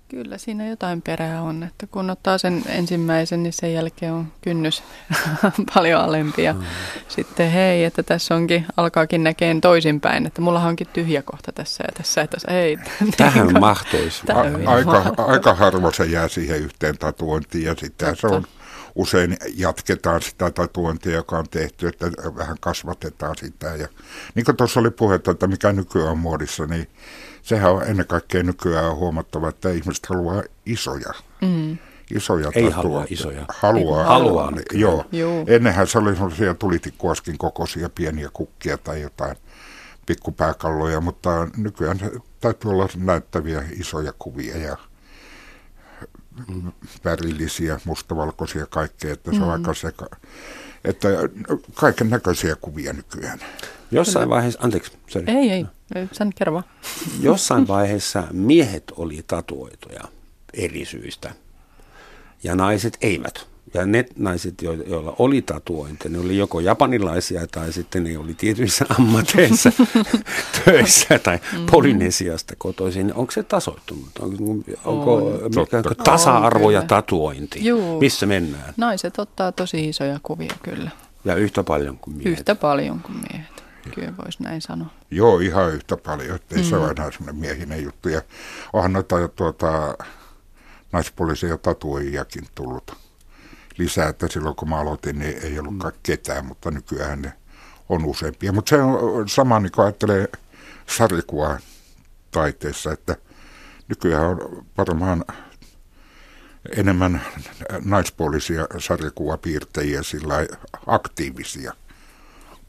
Kyllä 0.09 0.39
siinä 0.39 0.69
jotain 0.69 1.03
perää 1.03 1.43
on, 1.43 1.63
että 1.63 1.87
kun 1.87 2.11
ottaa 2.11 2.39
sen 2.39 2.63
ensimmäisen, 2.69 3.43
niin 3.43 3.53
sen 3.53 3.73
jälkeen 3.73 4.13
on 4.13 4.33
kynnys 4.41 4.83
paljon 5.75 6.01
alempi. 6.01 6.43
Ja 6.43 6.53
mm. 6.53 6.63
sitten 7.09 7.51
hei, 7.51 7.85
että 7.85 8.03
tässä 8.03 8.35
onkin, 8.35 8.67
alkaakin 8.77 9.25
näkeen 9.25 9.61
toisinpäin, 9.61 10.27
että 10.27 10.41
mulla 10.41 10.61
onkin 10.61 10.87
tyhjä 10.93 11.23
kohta 11.23 11.53
tässä 11.53 11.85
ja 11.85 11.93
tässä 11.95 12.21
ja 12.21 12.27
tässä. 12.27 12.53
Hei, 12.53 12.79
Tähän 13.17 13.61
mahtuisi. 13.61 14.23
A- 14.33 14.71
aika, 14.71 15.15
aika 15.17 15.55
harvoin 15.55 15.95
se 15.95 16.05
jää 16.05 16.29
siihen 16.29 16.61
yhteen 16.61 16.99
tatuointiin 16.99 17.65
ja 17.65 17.75
sitten 17.79 18.17
se 18.17 18.27
on 18.27 18.45
usein 18.95 19.37
jatketaan 19.57 20.23
sitä 20.23 20.51
tatuointia, 20.51 21.15
joka 21.15 21.39
on 21.39 21.49
tehty, 21.51 21.89
että 21.89 22.07
vähän 22.37 22.57
kasvatetaan 22.61 23.37
sitä. 23.37 23.67
Ja 23.67 23.89
niin 24.35 24.45
kuin 24.45 24.57
tuossa 24.57 24.81
oli 24.81 24.91
puhetta, 24.91 25.31
että 25.31 25.47
mikä 25.47 25.73
nykyään 25.73 26.11
on 26.11 26.19
muodissa, 26.19 26.67
niin 26.67 26.89
sehän 27.43 27.73
on 27.73 27.83
ennen 27.83 28.07
kaikkea 28.07 28.43
nykyään 28.43 28.97
huomattava, 28.97 29.49
että 29.49 29.71
ihmiset 29.71 30.07
haluaa 30.07 30.43
isoja. 30.67 31.13
Mm. 31.41 31.79
Isoja 32.15 32.51
Ei 32.55 32.71
halua 32.71 33.05
isoja. 33.11 33.45
Haluaa. 33.49 34.05
Haluaa. 34.05 34.51
Niin, 34.51 34.81
joo. 34.81 35.05
joo. 35.13 35.45
Ennenhän 35.47 35.87
se 35.87 35.99
oli 35.99 36.17
sellaisia 36.17 36.55
tulitikkuaskin 36.55 37.39
kokoisia 37.39 37.89
pieniä 37.89 38.29
kukkia 38.33 38.79
tai 38.79 39.03
jotain 39.03 39.37
pikkupääkalloja, 40.07 41.01
mutta 41.01 41.49
nykyään 41.57 41.99
täytyy 42.41 42.71
olla 42.71 42.89
näyttäviä 42.97 43.65
isoja 43.81 44.13
kuvia 44.19 44.57
ja 44.57 44.77
värillisiä, 47.05 47.81
mustavalkoisia 47.85 48.67
kaikkea, 48.67 49.13
että 49.13 49.31
se 49.31 49.37
on 49.37 49.43
mm. 49.43 49.51
aika 49.51 49.75
seka, 49.75 50.07
että 50.85 51.09
kaiken 51.75 52.11
näköisiä 52.11 52.57
kuvia 52.57 52.93
nykyään. 52.93 53.41
Jossain 53.91 54.29
vaiheessa, 54.29 54.61
anteeksi, 54.63 54.93
sorry. 55.07 55.27
Ei, 55.29 55.51
ei, 55.51 55.67
sen 56.13 56.31
kerro 56.35 56.53
vaan. 56.53 56.65
Jossain 57.21 57.69
vaiheessa 57.69 58.23
miehet 58.33 58.93
oli 58.97 59.25
tatuoituja 59.27 60.01
eri 60.55 60.85
syistä 60.85 61.31
ja 62.43 62.55
naiset 62.55 62.99
eivät. 63.01 63.47
Ja 63.75 63.87
ne 63.87 64.05
naiset, 64.17 64.63
joilla 64.63 65.15
oli 65.19 65.43
tatuointi, 65.43 66.09
ne 66.09 66.19
oli 66.19 66.37
joko 66.37 66.61
japanilaisia 66.61 67.47
tai 67.47 67.73
sitten 67.73 68.05
ne 68.05 68.19
oli 68.19 68.35
tietyissä 68.35 68.87
ammateissa 68.99 69.73
töissä 70.65 71.19
tai 71.19 71.39
mm. 71.53 71.67
Polynesiasta 71.71 72.55
kotoisin. 72.59 73.15
Onko 73.15 73.33
se 73.33 73.43
tasoittunut? 73.43 74.19
Onko, 74.85 75.17
onko 75.17 75.95
tasa-arvo 76.05 76.71
ja 76.71 76.83
tatuointi? 76.83 77.65
Juu. 77.65 78.01
Missä 78.01 78.27
mennään? 78.27 78.75
Naiset 78.77 79.19
ottaa 79.19 79.53
tosi 79.53 79.89
isoja 79.89 80.21
kuvia 80.23 80.55
kyllä. 80.63 80.91
Ja 81.25 81.35
yhtä 81.35 81.65
paljon 81.65 81.99
kuin 81.99 82.17
miehet? 82.17 82.39
Yhtä 82.39 82.55
paljon 82.55 83.01
kuin 83.01 83.17
miehet. 83.31 83.58
Kyllä 83.99 84.17
voisi 84.25 84.43
näin 84.43 84.61
sanoa. 84.61 84.89
Joo, 85.11 85.39
ihan 85.39 85.73
yhtä 85.73 85.97
paljon, 85.97 86.37
ettei 86.37 86.59
mm. 86.59 86.65
se 86.65 86.77
ole 86.77 86.91
enää 86.91 87.11
semmoinen 87.11 87.41
miehinen 87.41 87.83
juttu. 87.83 88.09
Ja 88.09 88.23
onhan 88.73 88.93
noita 88.93 89.29
tuota, 89.29 89.95
naispuolisia 90.93 91.59
tatuoijakin 91.59 92.47
tullut 92.55 92.97
lisää, 93.79 94.09
että 94.09 94.29
silloin 94.29 94.57
kun 94.57 94.69
mä 94.69 94.81
aloitin, 94.81 95.19
niin 95.19 95.39
ei 95.43 95.59
ollutkaan 95.59 95.93
mm. 95.93 96.01
ketään, 96.03 96.47
mutta 96.47 96.71
nykyään 96.71 97.23
ne 97.23 97.33
on 97.89 98.05
useampia. 98.05 98.53
Mutta 98.53 98.71
se 98.71 98.83
on 98.83 99.29
sama, 99.29 99.61
niin 99.61 99.73
kuin 99.73 99.85
ajattelee 99.85 100.29
sarjakuvaa 100.87 101.59
taiteessa, 102.31 102.93
että 102.93 103.17
nykyään 103.89 104.27
on 104.27 104.67
varmaan 104.79 105.25
enemmän 106.77 107.23
naispuolisia 107.85 108.67
sarjakuvapiirtejä 108.79 110.03
sillä 110.03 110.35
aktiivisia 110.87 111.73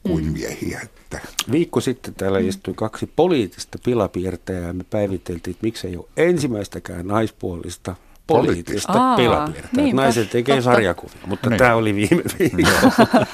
kuin 0.02 0.24
mm. 0.24 0.32
miehiä. 0.32 0.80
Että. 0.82 1.20
Viikko 1.52 1.80
sitten 1.80 2.14
täällä 2.14 2.38
istui 2.38 2.74
kaksi 2.74 3.12
poliittista 3.16 3.78
pilapiirtäjää 3.84 4.66
ja 4.66 4.72
me 4.72 4.84
päiviteltiin, 4.84 5.52
että 5.52 5.64
miksei 5.64 5.96
ole 5.96 6.06
ensimmäistäkään 6.16 7.06
naispuolista 7.06 7.96
poliittista 8.26 9.16
pilapiirtää. 9.16 9.84
Naiset 9.92 10.30
tekee 10.30 10.62
sarjakuvia, 10.62 11.26
mutta 11.26 11.50
niin. 11.50 11.58
tämä 11.58 11.74
oli 11.74 11.94
viime 11.94 12.22
viikolla. 12.38 12.92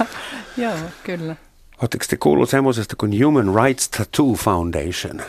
Joo, 0.57 0.77
kyllä. 1.05 1.37
Oletteko 1.83 2.05
te 2.11 2.17
kuullut 2.17 2.51
semmoisesta 2.51 2.97
kuin 2.97 3.25
Human 3.25 3.65
Rights 3.65 3.89
Tattoo 3.89 4.35
Foundation? 4.35 5.23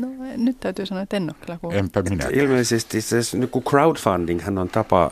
No 0.00 0.08
nyt 0.36 0.60
täytyy 0.60 0.86
sanoa, 0.86 1.02
että 1.02 1.16
en 1.16 1.22
ole 1.22 1.34
kyllä 1.40 1.58
kuullut. 1.60 1.78
Enpä 1.78 2.02
minä. 2.02 2.24
Ilmeisesti 2.32 3.00
se 3.00 3.16
niin 3.32 3.48
kuin 3.48 3.64
crowdfunding 3.64 4.40
hän 4.40 4.58
on 4.58 4.68
tapa 4.68 5.10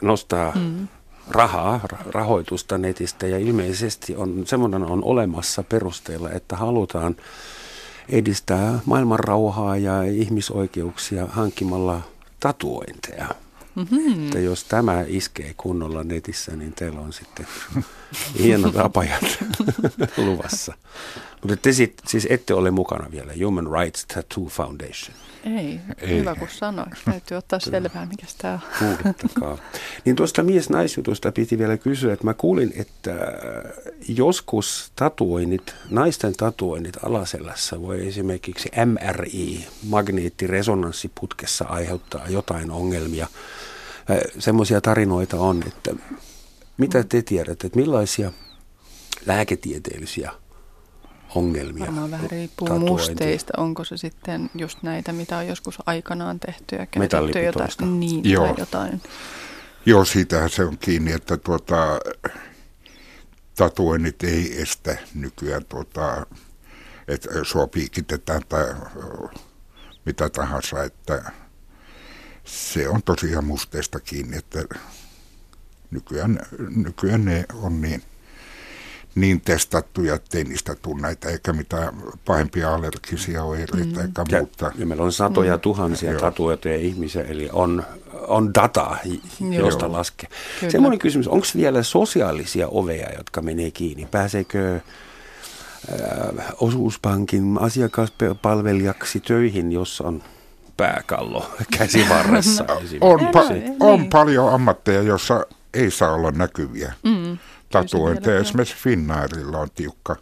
nostaa 0.00 0.52
mm. 0.54 0.88
Rahaa, 1.30 1.80
rahoitusta 2.06 2.78
netistä 2.78 3.26
ja 3.26 3.38
ilmeisesti 3.38 4.16
on, 4.16 4.42
semmoinen 4.46 4.82
on 4.82 5.04
olemassa 5.04 5.62
perusteella, 5.62 6.30
että 6.30 6.56
halutaan 6.56 7.16
edistää 8.08 8.78
maailman 8.84 9.18
rauhaa 9.18 9.76
ja 9.76 10.02
ihmisoikeuksia 10.02 11.26
hankkimalla 11.26 12.00
tatuointeja. 12.40 13.28
Mm-hmm. 13.74 14.24
Että 14.24 14.38
jos 14.38 14.64
tämä 14.64 15.04
iskee 15.06 15.54
kunnolla 15.56 16.04
netissä, 16.04 16.56
niin 16.56 16.72
teillä 16.72 17.00
on 17.00 17.12
sitten 17.12 17.46
hienot 18.38 18.76
apajat 18.76 19.44
luvassa. 20.16 20.74
Mutta 21.40 21.56
te 21.56 21.72
sit, 21.72 21.94
siis 22.06 22.26
ette 22.30 22.54
ole 22.54 22.70
mukana 22.70 23.10
vielä, 23.10 23.32
Human 23.44 23.68
Rights 23.80 24.06
Tattoo 24.06 24.44
Foundation. 24.44 25.16
Ei, 25.44 25.80
Ei. 25.98 26.18
hyvä 26.18 26.34
kun 26.34 26.48
sanoit. 26.50 26.92
Täytyy 27.04 27.36
ottaa 27.36 27.60
selvää, 27.60 28.06
mikä 28.06 28.26
tämä 28.38 28.58
on. 29.40 29.58
Niin 30.04 30.16
tuosta 30.16 30.42
mies-naisjutusta 30.42 31.32
piti 31.32 31.58
vielä 31.58 31.76
kysyä, 31.76 32.12
että 32.12 32.24
mä 32.24 32.34
kuulin, 32.34 32.72
että 32.76 33.14
joskus 34.08 34.92
tatuoinnit, 34.96 35.74
naisten 35.90 36.32
tatuoinnit 36.36 37.04
alaselässä 37.04 37.82
voi 37.82 38.08
esimerkiksi 38.08 38.70
MRI, 38.86 39.66
magneettiresonanssiputkessa 39.88 41.64
aiheuttaa 41.64 42.28
jotain 42.28 42.70
ongelmia. 42.70 43.26
Semmoisia 44.38 44.80
tarinoita 44.80 45.36
on, 45.36 45.62
että 45.66 45.94
mitä 46.76 47.04
te 47.04 47.22
tiedätte, 47.22 47.66
että 47.66 47.78
millaisia 47.78 48.32
lääketieteellisiä 49.26 50.32
ongelmia. 51.34 51.84
Varmaan 51.84 52.10
vähän 52.10 52.30
riippuu 52.30 52.78
musteista. 52.78 53.52
Onko 53.56 53.84
se 53.84 53.96
sitten 53.96 54.50
just 54.54 54.82
näitä, 54.82 55.12
mitä 55.12 55.36
on 55.36 55.46
joskus 55.46 55.78
aikanaan 55.86 56.40
tehty 56.40 56.76
ja 56.76 56.86
käytetty 56.86 57.42
jotain, 57.42 58.00
niin, 58.00 58.30
Joo. 58.30 58.46
tai 58.46 58.54
jotain. 58.58 59.02
Joo, 59.86 60.04
siitähän 60.04 60.50
se 60.50 60.64
on 60.64 60.78
kiinni, 60.78 61.12
että 61.12 61.36
tuota, 61.36 62.00
tatuoinnit 63.56 64.24
ei 64.24 64.62
estä 64.62 64.96
nykyään, 65.14 65.64
tuota, 65.64 66.26
että 67.08 67.28
sua 67.42 67.66
piikitetään 67.66 68.42
tai 68.48 68.74
mitä 70.04 70.28
tahansa, 70.28 70.82
että 70.82 71.32
se 72.44 72.88
on 72.88 73.02
tosiaan 73.02 73.44
musteista 73.44 74.00
kiinni, 74.00 74.36
että 74.36 74.64
nykyään, 75.90 76.40
nykyään 76.76 77.24
ne 77.24 77.44
on 77.54 77.80
niin 77.80 78.02
niin 79.14 79.40
testattuja, 79.40 80.14
ettei 80.14 80.44
niistä 80.44 80.74
tule 80.82 81.00
näitä, 81.00 81.28
eikä 81.28 81.52
mitään 81.52 81.94
pahempia 82.24 82.74
allergisia 82.74 83.44
oireita 83.44 83.76
mm. 83.76 84.00
eikä 84.00 84.24
ja, 84.30 84.38
muuta. 84.38 84.72
Ja 84.78 84.86
meillä 84.86 85.04
on 85.04 85.12
satoja 85.12 85.56
mm. 85.56 85.60
tuhansia 85.60 86.18
tatuoituja 86.18 86.76
ihmisiä, 86.76 87.22
eli 87.22 87.48
on, 87.52 87.84
on 88.12 88.54
data, 88.54 88.96
josta 89.40 89.84
Joo. 89.84 89.92
laskee. 89.92 90.28
Kyllä. 90.60 90.70
Semmoinen 90.70 90.98
kysymys, 90.98 91.28
onko 91.28 91.46
vielä 91.56 91.82
sosiaalisia 91.82 92.68
oveja, 92.68 93.12
jotka 93.18 93.42
menee 93.42 93.70
kiinni? 93.70 94.08
Pääseekö 94.10 94.74
äh, 94.74 94.80
osuuspankin 96.60 97.58
asiakaspalvelijaksi 97.60 99.20
töihin, 99.20 99.72
jos 99.72 100.00
on 100.00 100.22
pääkallo 100.76 101.50
käsivarressa 101.78 102.64
no, 102.64 102.80
on, 103.00 103.20
pa- 103.20 103.76
on 103.80 104.08
paljon 104.08 104.52
ammatteja, 104.52 105.02
joissa 105.02 105.46
ei 105.74 105.90
saa 105.90 106.12
olla 106.12 106.30
näkyviä. 106.30 106.92
Mm 107.02 107.38
tatuointeja. 107.70 108.40
Esimerkiksi 108.40 108.76
Finnairilla 108.76 109.58
on 109.58 109.68
tiukka 109.74 110.16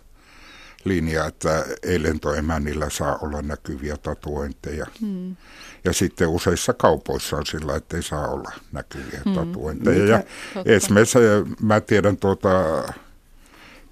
linja, 0.84 1.26
että 1.26 1.64
ei 1.82 2.02
lentoemännillä 2.02 2.90
saa 2.90 3.18
olla 3.22 3.42
näkyviä 3.42 3.96
tatuointeja. 3.96 4.86
Hmm. 5.00 5.36
Ja 5.84 5.92
sitten 5.92 6.28
useissa 6.28 6.72
kaupoissa 6.72 7.36
on 7.36 7.46
sillä, 7.46 7.76
että 7.76 7.96
ei 7.96 8.02
saa 8.02 8.28
olla 8.28 8.50
näkyviä 8.72 9.20
hmm. 9.24 9.34
tatuointeja. 9.34 10.02
Mikä? 10.02 10.12
Ja 10.12 10.22
Totta. 10.54 10.72
esimerkiksi 10.72 11.18
mä 11.60 11.80
tiedän 11.80 12.16
tuota, 12.16 12.48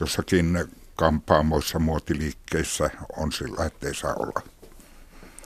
jossakin 0.01 0.65
kampaamoissa, 0.97 1.79
muotiliikkeissä 1.79 2.91
on 3.17 3.33
sillä, 3.33 3.65
että 3.65 3.89
ei 3.89 3.95
saa 3.95 4.15
olla 4.15 4.43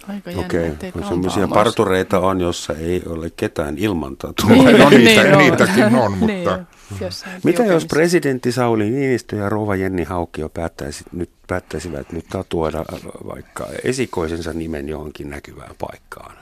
Aika 0.08 0.30
Okei, 0.30 0.70
okay. 0.70 1.08
semmoisia 1.08 1.48
partureita 1.48 2.20
on, 2.20 2.40
jossa 2.40 2.72
ei 2.72 3.02
ole 3.06 3.30
ketään 3.36 3.78
ilman 3.78 4.16
tatuointia. 4.16 4.78
no 4.84 4.90
niitä, 4.90 5.22
niin 5.22 5.38
niitäkin 5.38 5.84
on, 5.84 6.12
mutta... 6.18 6.56
Niin, 7.00 7.12
Mitä 7.44 7.64
jos 7.64 7.86
presidentti 7.86 8.52
Sauli 8.52 8.90
Niinistö 8.90 9.36
ja 9.36 9.48
rouva 9.48 9.76
Jenni 9.76 10.04
Haukkio 10.04 10.48
päättäisi, 10.48 11.04
nyt, 11.12 11.30
päättäisivät 11.46 12.12
nyt 12.12 12.26
tatuoida 12.30 12.84
vaikka 13.26 13.66
esikoisensa 13.84 14.52
nimen 14.52 14.88
johonkin 14.88 15.30
näkyvään 15.30 15.74
paikkaan? 15.78 16.36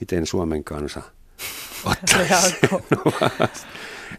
Miten 0.00 0.26
Suomen 0.26 0.64
kansa 0.64 1.02
ottaisi 1.84 2.56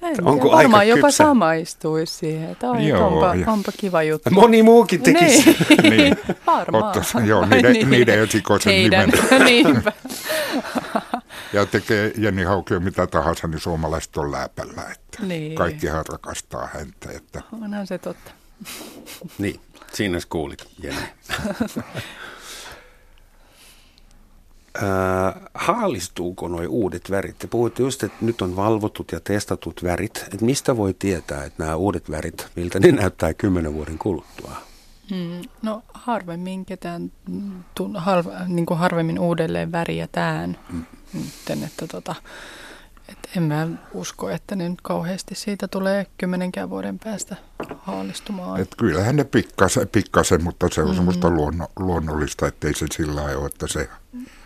en 0.01 0.27
Onko 0.27 0.43
tiedä, 0.43 0.57
varmaan 0.57 0.87
jopa 0.87 1.07
kypsä? 1.07 1.17
samaistuisi 1.23 2.13
siihen, 2.13 2.51
että 2.51 2.71
oi, 2.71 2.87
joo, 2.87 3.07
onpa, 3.07 3.51
onpa 3.51 3.71
kiva 3.77 4.03
juttu. 4.03 4.29
Moni 4.29 4.63
muukin 4.63 5.01
tekisi. 5.01 5.57
niin, 5.81 5.91
niin. 5.97 6.17
varmaan. 6.47 6.83
Ottaisi, 6.83 7.17
joo, 7.25 7.45
niiden, 7.45 7.73
niin. 7.73 7.89
niiden 7.89 8.23
etikoisen 8.23 8.73
nimen. 8.73 9.11
Niinpä. 9.45 9.91
ja 11.53 11.65
tekee 11.65 12.11
Jenni 12.17 12.43
Haukio 12.43 12.79
mitä 12.79 13.07
tahansa, 13.07 13.47
niin 13.47 13.59
suomalaiset 13.59 14.17
on 14.17 14.31
läpällä. 14.31 14.81
Että 14.91 15.25
niin. 15.25 15.55
Kaikkihan 15.55 16.05
rakastaa 16.09 16.69
häntä. 16.73 17.09
Että. 17.15 17.41
Onhan 17.61 17.87
se 17.87 17.97
totta. 17.97 18.31
niin, 19.37 19.59
siinä 19.93 20.19
kuulit 20.29 20.65
Jenni. 20.83 21.01
Äh, 24.75 25.41
haalistuuko 25.53 26.47
nuo 26.47 26.61
uudet 26.67 27.11
värit? 27.11 27.39
Te 27.39 27.47
puhuitte 27.47 27.83
just, 27.83 28.03
että 28.03 28.17
nyt 28.21 28.41
on 28.41 28.55
valvotut 28.55 29.11
ja 29.11 29.19
testatut 29.19 29.83
värit. 29.83 30.17
Että 30.17 30.45
mistä 30.45 30.77
voi 30.77 30.93
tietää, 30.93 31.43
että 31.43 31.63
nämä 31.63 31.75
uudet 31.75 32.11
värit, 32.11 32.47
miltä 32.55 32.79
ne 32.79 32.91
näyttää 32.91 33.33
kymmenen 33.33 33.73
vuoden 33.73 33.97
kuluttua? 33.97 34.55
Hmm, 35.09 35.41
no 35.61 35.83
harvemmin 35.93 36.65
ketään, 36.65 37.11
tun, 37.75 37.95
harv, 37.95 38.25
niin 38.47 38.65
kuin 38.65 38.77
harvemmin 38.77 39.19
uudelleen 39.19 39.71
väriätään. 39.71 40.57
Hmm. 40.71 40.85
Nytten, 41.13 41.63
että 41.63 41.87
tota, 41.87 42.15
et 43.09 43.17
en 43.37 43.43
mä 43.43 43.67
usko, 43.93 44.29
että 44.29 44.55
ne 44.55 44.69
nyt 44.69 44.81
kauheasti 44.81 45.35
siitä 45.35 45.67
tulee 45.67 46.05
kymmenenkään 46.17 46.69
vuoden 46.69 46.99
päästä 46.99 47.35
haalistumaan. 47.77 48.61
Et 48.61 48.75
kyllähän 48.77 49.15
ne 49.15 49.23
pikkasen, 49.23 49.87
pikkasen 49.87 50.43
mutta 50.43 50.67
se 50.71 50.81
on 50.81 50.89
mm. 50.89 50.95
semmoista 50.95 51.29
luonno, 51.29 51.67
luonnollista, 51.79 52.47
ettei 52.47 52.73
se 52.73 52.85
sillä 52.91 53.15
lailla 53.15 53.39
ole, 53.39 53.47
että 53.47 53.67
se 53.67 53.89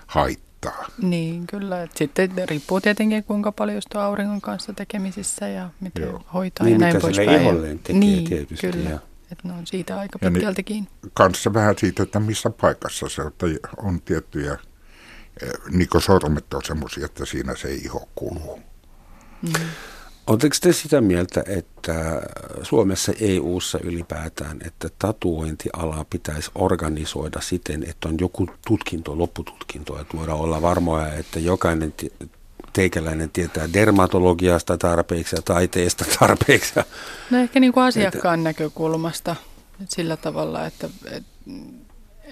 haittaa. 0.10 0.86
Niin, 1.01 1.47
kyllä. 1.47 1.84
Et 1.84 1.97
sitten 1.97 2.32
riippuu 2.49 2.82
tietenkin, 2.82 3.24
kuinka 3.24 3.51
paljon 3.51 3.82
sitä 3.82 4.05
auringon 4.05 4.41
kanssa 4.41 4.74
tekemisissä 4.74 5.47
ja 5.47 5.70
miten 5.80 6.03
Joo. 6.03 6.24
hoitaa 6.34 6.66
niin, 6.66 6.74
ja 6.74 6.80
näin 6.80 7.01
poispäin. 7.01 7.62
Niin, 7.62 7.80
tekee 7.80 7.99
niin, 7.99 8.26
tietysti. 8.26 8.72
Kyllä. 8.72 8.89
Ja. 8.89 8.99
Että 9.32 9.47
ne 9.47 9.53
on 9.53 9.68
siitä 9.68 9.99
aika 9.99 10.20
pitkältikin. 10.20 10.84
Niin, 10.84 11.12
kanssa 11.14 11.53
vähän 11.53 11.76
siitä, 11.78 12.03
että 12.03 12.20
missä 12.20 12.49
paikassa 12.49 13.10
se 13.10 13.22
on, 13.78 14.01
tiettyjä, 14.01 14.53
eh, 15.41 15.49
niin 15.70 15.89
kuin 15.89 16.01
sormet 16.01 16.53
on 16.53 16.62
semmoisia, 16.64 17.05
että 17.05 17.26
siinä 17.26 17.55
se 17.55 17.74
iho 17.74 18.10
kuluu. 18.16 18.60
Mm. 19.41 19.66
Oletteko 20.30 20.56
te 20.62 20.74
sitä 20.74 21.02
mieltä, 21.02 21.44
että 21.48 22.22
Suomessa 22.64 23.14
EU-ssa 23.20 23.80
ylipäätään, 23.84 24.60
että 24.66 24.90
tatuointiala 25.00 26.06
pitäisi 26.10 26.52
organisoida 26.56 27.42
siten, 27.42 27.84
että 27.90 28.10
on 28.10 28.16
joku 28.20 28.48
tutkinto, 28.68 29.18
loppututkinto, 29.18 30.02
että 30.02 30.18
voidaan 30.18 30.40
olla 30.40 30.62
varmoja, 30.62 31.14
että 31.14 31.40
jokainen 31.40 31.94
teikäläinen 32.74 33.30
tietää 33.30 33.74
dermatologiasta 33.74 34.78
tarpeeksi 34.78 35.36
ja 35.36 35.42
taiteesta 35.42 36.06
tarpeeksi. 36.20 36.74
No 37.30 37.38
ehkä 37.38 37.60
niin 37.60 37.74
kuin 37.74 37.84
asiakkaan 37.84 38.40
että, 38.40 38.50
näkökulmasta 38.50 39.36
että 39.82 39.96
sillä 39.96 40.18
tavalla, 40.18 40.66
että, 40.66 40.90
että 41.12 41.30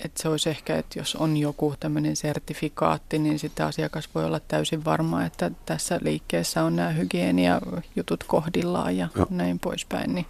että 0.06 0.22
se 0.22 0.30
olisi 0.30 0.50
ehkä, 0.50 0.78
että 0.78 1.00
jos 1.00 1.16
on 1.16 1.38
joku 1.38 1.76
tämmöinen 1.80 2.16
sertifikaatti, 2.16 3.20
niin 3.20 3.40
sitten 3.40 3.66
asiakas 3.66 4.10
voi 4.16 4.26
olla 4.26 4.40
täysin 4.40 4.86
varma, 4.86 5.26
että 5.26 5.52
tässä 5.66 6.00
liikkeessä 6.02 6.64
on 6.64 6.76
nämä 6.76 6.90
hygieniajutut 6.90 8.24
kohdillaan 8.28 8.98
ja 8.98 9.08
no. 9.16 9.28
näin 9.30 9.60
poispäin, 9.60 10.16
niin 10.16 10.26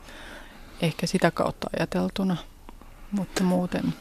ehkä 0.81 1.07
sitä 1.07 1.31
kautta 1.31 1.69
ajateltuna, 1.79 2.37
mutta 3.11 3.43
muuten. 3.43 3.93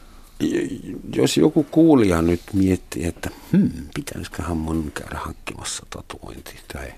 Jos 1.15 1.37
joku 1.37 1.63
kuulija 1.63 2.21
nyt 2.21 2.41
miettii, 2.53 3.05
että 3.05 3.29
hmm, 3.51 3.71
pitäisiköhän 3.95 4.57
mun 4.57 4.91
käydä 4.91 5.19
hankkimassa 5.19 5.85
tatuointi, 5.89 6.59
tai, 6.73 6.93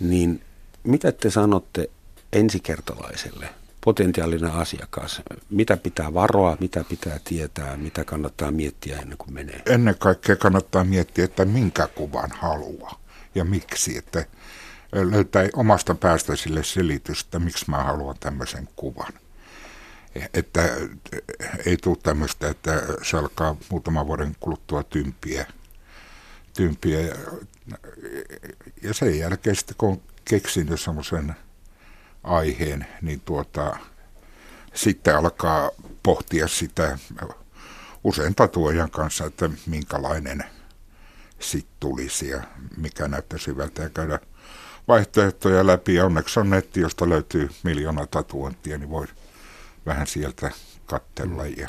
niin 0.00 0.40
mitä 0.82 1.12
te 1.12 1.30
sanotte 1.30 1.90
ensikertalaiselle– 2.32 3.48
potentiaalinen 3.86 4.50
asiakas? 4.50 5.22
Mitä 5.50 5.76
pitää 5.76 6.14
varoa, 6.14 6.56
mitä 6.60 6.84
pitää 6.84 7.18
tietää, 7.24 7.76
mitä 7.76 8.04
kannattaa 8.04 8.50
miettiä 8.50 8.98
ennen 8.98 9.18
kuin 9.18 9.34
menee? 9.34 9.62
Ennen 9.66 9.94
kaikkea 9.98 10.36
kannattaa 10.36 10.84
miettiä, 10.84 11.24
että 11.24 11.44
minkä 11.44 11.88
kuvan 11.94 12.30
haluaa 12.30 13.00
ja 13.34 13.44
miksi. 13.44 13.98
Että 13.98 14.26
löytää 14.92 15.48
omasta 15.54 15.94
päästä 15.94 16.36
sille 16.36 16.64
selitystä, 16.64 17.38
miksi 17.38 17.64
mä 17.68 17.84
haluan 17.84 18.16
tämmöisen 18.20 18.68
kuvan. 18.76 19.12
Että 20.34 20.68
ei 21.66 21.76
tule 21.76 21.96
tämmöistä, 22.02 22.48
että 22.48 22.82
se 23.02 23.16
alkaa 23.16 23.56
muutaman 23.70 24.06
vuoden 24.06 24.36
kuluttua 24.40 24.82
tympiä. 24.82 25.46
tympiä. 26.54 26.98
Ja 28.82 28.94
sen 28.94 29.18
jälkeen 29.18 29.56
sitten, 29.56 29.76
kun 29.78 29.88
on 29.88 30.00
keksinyt 30.24 30.80
semmoisen 30.80 31.36
aiheen, 32.26 32.86
niin 33.02 33.20
tuota, 33.20 33.76
sitten 34.74 35.16
alkaa 35.16 35.70
pohtia 36.02 36.48
sitä 36.48 36.98
usein 38.04 38.34
tatuojan 38.34 38.90
kanssa, 38.90 39.24
että 39.24 39.50
minkälainen 39.66 40.44
sitten 41.38 41.76
tulisi 41.80 42.28
ja 42.28 42.42
mikä 42.76 43.08
näyttäisi 43.08 43.46
hyvältä 43.46 43.82
ja 43.82 43.90
käydä 43.90 44.18
vaihtoehtoja 44.88 45.66
läpi. 45.66 45.94
Ja 45.94 46.04
onneksi 46.06 46.40
on 46.40 46.50
netti, 46.50 46.80
josta 46.80 47.08
löytyy 47.08 47.50
miljoona 47.62 48.06
tatuointia, 48.06 48.78
niin 48.78 48.90
voi 48.90 49.06
vähän 49.86 50.06
sieltä 50.06 50.50
katsella. 50.86 51.46
Ja... 51.46 51.68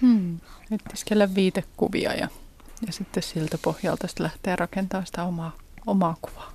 Hmm. 0.00 0.38
Etsiskellä 0.70 1.34
viitekuvia 1.34 2.14
ja, 2.14 2.28
ja 2.86 2.92
sitten 2.92 3.22
siltä 3.22 3.58
pohjalta 3.58 4.06
sitten 4.06 4.24
lähtee 4.24 4.56
rakentamaan 4.56 5.06
sitä 5.06 5.24
omaa, 5.24 5.56
omaa 5.86 6.16
kuvaa. 6.22 6.52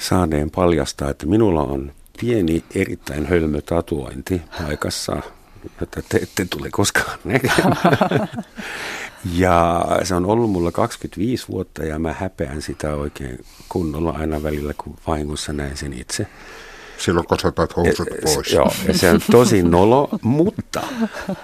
Saaneen 0.00 0.50
paljastaa, 0.50 1.10
että 1.10 1.26
minulla 1.26 1.62
on 1.62 1.92
pieni, 2.20 2.64
erittäin 2.74 3.26
hölmö 3.26 3.60
tatuointi 3.60 4.42
paikassa, 4.58 5.22
jota 5.80 6.02
te 6.08 6.18
ette 6.18 6.46
tule 6.50 6.68
koskaan 6.70 7.18
näkemään. 7.24 8.28
Ja 9.34 9.86
se 10.02 10.14
on 10.14 10.26
ollut 10.26 10.50
mulla 10.50 10.72
25 10.72 11.48
vuotta 11.48 11.84
ja 11.84 11.98
mä 11.98 12.12
häpeän 12.12 12.62
sitä 12.62 12.94
oikein 12.94 13.44
kunnolla 13.68 14.10
aina 14.10 14.42
välillä, 14.42 14.74
kun 14.84 14.96
vahingossa 15.06 15.52
näen 15.52 15.76
sen 15.76 15.92
itse. 15.92 16.26
Silloin 16.98 17.26
kun 17.26 17.38
saatat 17.38 17.76
housut 17.76 18.08
pois. 18.24 18.52
Joo, 18.52 18.72
ja 18.88 18.98
se 18.98 19.10
on 19.10 19.20
tosi 19.30 19.62
nolo, 19.76 20.08
mutta 20.22 20.82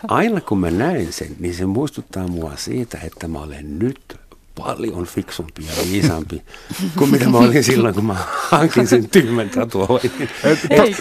aina 0.09 0.41
kun 0.41 0.59
mä 0.59 0.71
näen 0.71 1.13
sen, 1.13 1.37
niin 1.39 1.55
se 1.55 1.67
muistuttaa 1.67 2.29
mua 2.29 2.53
siitä, 2.57 2.99
että 3.03 3.29
mä 3.29 3.39
olen 3.39 3.79
nyt 3.79 4.17
paljon 4.59 5.07
fiksumpi 5.07 5.67
ja 5.67 5.93
viisaampi 5.93 6.43
kuin 6.99 7.11
mitä 7.11 7.29
mä 7.29 7.39
olin 7.39 7.65
silloin, 7.65 7.95
kun 7.95 8.05
mä 8.05 8.17
hankin 8.51 8.87
sen 8.87 9.09
tyhmän 9.09 9.51
tatuoinnin. 9.51 10.29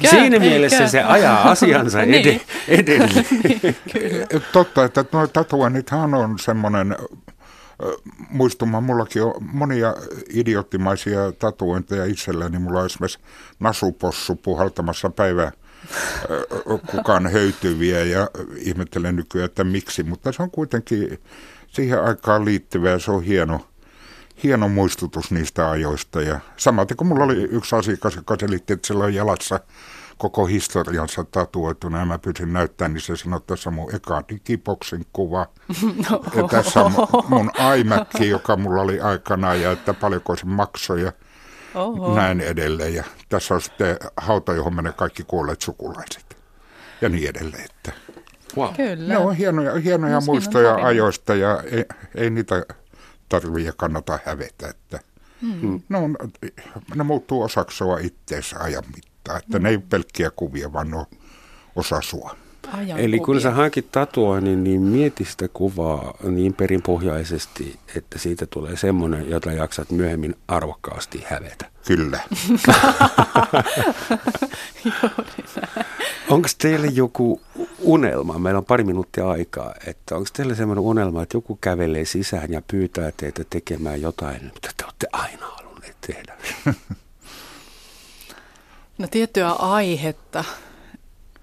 Siinä 0.09 0.39
mielessä 0.39 0.87
se 0.87 1.03
ajaa 1.03 1.49
asiansa 1.51 2.01
ed- 2.01 2.07
niin. 2.07 2.41
edelleen. 2.67 3.25
niin, 3.93 4.43
Totta, 4.51 4.83
että 4.83 5.05
nuo 5.11 5.27
tatuoinnithan 5.27 6.13
on 6.13 6.39
semmoinen 6.39 6.95
muistuma, 8.29 8.81
mullakin 8.81 9.23
on 9.23 9.33
monia 9.39 9.95
idioottimaisia 10.33 11.31
tatuointeja 11.31 12.05
itselläni. 12.05 12.59
Mulla 12.59 12.79
on 12.79 12.85
esimerkiksi 12.85 13.19
nasupossu 13.59 14.35
puhaltamassa 14.35 15.09
päivä 15.09 15.51
kukaan 16.91 17.31
höytyviä 17.31 18.03
ja 18.03 18.29
ihmettelen 18.57 19.15
nykyään, 19.15 19.45
että 19.45 19.63
miksi, 19.63 20.03
mutta 20.03 20.31
se 20.31 20.43
on 20.43 20.51
kuitenkin 20.51 21.19
siihen 21.75 22.03
aikaan 22.03 22.45
liittyvä 22.45 22.89
ja 22.89 22.99
se 22.99 23.11
on 23.11 23.23
hieno, 23.23 23.67
hieno 24.43 24.67
muistutus 24.67 25.31
niistä 25.31 25.69
ajoista. 25.69 26.21
Ja 26.21 26.39
samaten 26.57 26.97
kuin 26.97 27.07
mulla 27.07 27.23
oli 27.23 27.43
yksi 27.43 27.75
asiakas, 27.75 28.15
joka 28.15 28.35
selitti, 28.39 28.73
että 28.73 28.87
sillä 28.87 29.03
on 29.03 29.13
jalassa 29.13 29.59
koko 30.17 30.45
historiansa 30.45 31.23
tatuoituna 31.23 31.99
ja 31.99 32.05
mä 32.05 32.19
pyysin 32.19 32.53
näyttää, 32.53 32.87
niin 32.87 33.01
se 33.01 33.17
sanoi, 33.17 33.37
että 33.37 33.47
tässä 33.47 33.69
on 33.69 33.73
mun 33.73 33.95
eka 33.95 34.23
digiboksin 34.29 35.05
kuva. 35.13 35.47
No. 36.09 36.23
Ja 36.35 36.47
tässä 36.47 36.81
on 36.81 36.91
mun 37.27 37.51
iMac, 37.79 38.19
joka 38.19 38.55
mulla 38.55 38.81
oli 38.81 39.01
aikanaan 39.01 39.61
ja 39.61 39.71
että 39.71 39.93
paljonko 39.93 40.35
se 40.35 40.45
maksoi 40.45 41.01
ja 41.01 41.11
Oho. 41.75 42.15
näin 42.15 42.41
edelleen. 42.41 42.93
Ja 42.93 43.03
tässä 43.29 43.53
on 43.53 43.61
sitten 43.61 43.97
hauta, 44.17 44.53
johon 44.53 44.75
menee 44.75 44.93
kaikki 44.93 45.23
kuolleet 45.23 45.61
sukulaiset 45.61 46.37
ja 47.01 47.09
niin 47.09 47.29
edelleen. 47.29 47.65
Että 47.65 47.91
Wow. 48.57 48.73
Kyllä. 48.73 49.13
Ne 49.13 49.17
on 49.17 49.35
hienoja, 49.35 49.73
hienoja 49.75 50.21
muistoja 50.21 50.75
ajoista 50.75 51.35
ja 51.35 51.63
ei, 51.71 51.85
ei 52.15 52.29
niitä 52.29 52.65
tarvitse 53.29 53.73
kannata 53.77 54.19
hävetä. 54.25 54.69
Että 54.69 54.99
hmm. 55.41 55.81
ne, 55.89 55.97
on, 55.97 56.17
ne 56.95 57.03
muuttuu 57.03 57.41
osaksi 57.41 57.77
sua 57.77 57.99
itteensä 57.99 58.59
ajan 58.59 58.83
mittaan. 58.95 59.37
Että 59.37 59.57
hmm. 59.57 59.63
ne 59.63 59.69
ei 59.69 59.77
pelkkiä 59.77 60.31
kuvia, 60.35 60.73
vaan 60.73 60.91
ne 60.91 60.97
on 60.97 61.05
osa 61.75 62.01
sua. 62.01 62.35
Ajan 62.73 62.99
Eli 62.99 63.17
kuvia. 63.17 63.25
kun 63.25 63.41
sä 63.41 63.51
hankit 63.51 63.91
tatuoinnin, 63.91 64.63
niin 64.63 64.81
mieti 64.81 65.25
sitä 65.25 65.47
kuvaa 65.53 66.17
niin 66.23 66.53
perinpohjaisesti, 66.53 67.79
että 67.95 68.19
siitä 68.19 68.45
tulee 68.45 68.77
semmoinen, 68.77 69.29
jota 69.29 69.51
jaksat 69.51 69.91
myöhemmin 69.91 70.35
arvokkaasti 70.47 71.23
hävetä. 71.27 71.65
Kyllä. 71.87 72.19
Onko 76.29 76.47
teille 76.57 76.87
joku 76.87 77.41
unelma? 77.79 78.39
Meillä 78.39 78.57
on 78.57 78.65
pari 78.65 78.83
minuuttia 78.83 79.29
aikaa. 79.29 79.73
Että 79.87 80.15
onko 80.15 80.29
teille 80.33 80.55
sellainen 80.55 80.83
unelma, 80.83 81.23
että 81.23 81.37
joku 81.37 81.57
kävelee 81.61 82.05
sisään 82.05 82.51
ja 82.51 82.61
pyytää 82.71 83.11
teitä 83.17 83.43
tekemään 83.49 84.01
jotain, 84.01 84.41
mitä 84.43 84.69
te 84.77 84.85
olette 84.85 85.07
aina 85.11 85.45
halunneet 85.47 85.97
tehdä? 86.07 86.33
No 88.97 89.07
tiettyä 89.11 89.51
aihetta 89.51 90.43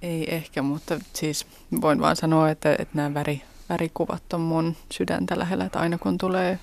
ei 0.02 0.34
ehkä, 0.34 0.62
mutta 0.62 0.98
siis 1.12 1.46
voin 1.80 2.00
vaan 2.00 2.16
sanoa, 2.16 2.50
että, 2.50 2.72
että 2.72 2.94
nämä 2.94 3.14
väri, 3.14 3.42
värikuvat 3.68 4.32
on 4.32 4.40
mun 4.40 4.76
sydäntä 4.92 5.38
lähellä, 5.38 5.64
että 5.64 5.80
aina 5.80 5.98
kun 5.98 6.18
tulee 6.18 6.58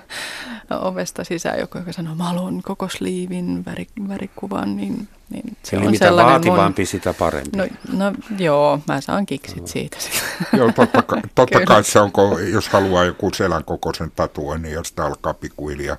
ovesta 0.80 1.24
sisään 1.24 1.60
joku, 1.60 1.78
joka 1.78 1.92
sanoo, 1.92 2.14
mä 2.14 2.24
haluan 2.24 2.62
koko 2.62 2.88
sliivin 2.88 3.64
väri, 3.64 3.86
värikuvan, 4.08 4.76
niin, 4.76 5.08
niin 5.30 5.56
se 5.62 5.76
Eli 5.76 5.86
on 5.86 5.90
mitä 5.90 6.16
vaativampi, 6.16 6.82
mun... 6.82 6.86
sitä 6.86 7.14
parempi. 7.14 7.56
No, 7.56 7.66
no 7.92 8.12
joo, 8.38 8.80
mä 8.88 9.00
saan 9.00 9.26
kiksit 9.26 9.66
siitä. 9.66 9.96
joo, 10.56 10.72
totta, 10.72 11.02
totta 11.34 11.60
kai 11.60 11.84
se 11.84 12.00
on, 12.00 12.10
jos 12.52 12.68
haluaa 12.68 13.04
joku 13.04 13.30
selän 13.34 13.64
kokoisen 13.64 14.12
tatuoinnin, 14.16 14.62
niin 14.62 14.74
jos 14.74 14.88
sitä 14.88 15.06
alkaa 15.06 15.34
pikkuhiljaa 15.34 15.96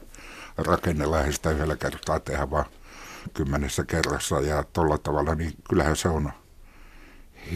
rakennella, 0.57 1.23
ei 1.23 1.33
sitä 1.33 1.51
yhdellä 1.51 1.75
kertaa 1.75 2.19
tehdä 2.19 2.51
vaan 2.51 2.65
kymmenessä 3.33 3.83
kerrassa 3.83 4.39
ja 4.39 4.63
tuolla 4.73 4.97
tavalla, 4.97 5.35
niin 5.35 5.53
kyllähän 5.69 5.95
se 5.95 6.09
on 6.09 6.31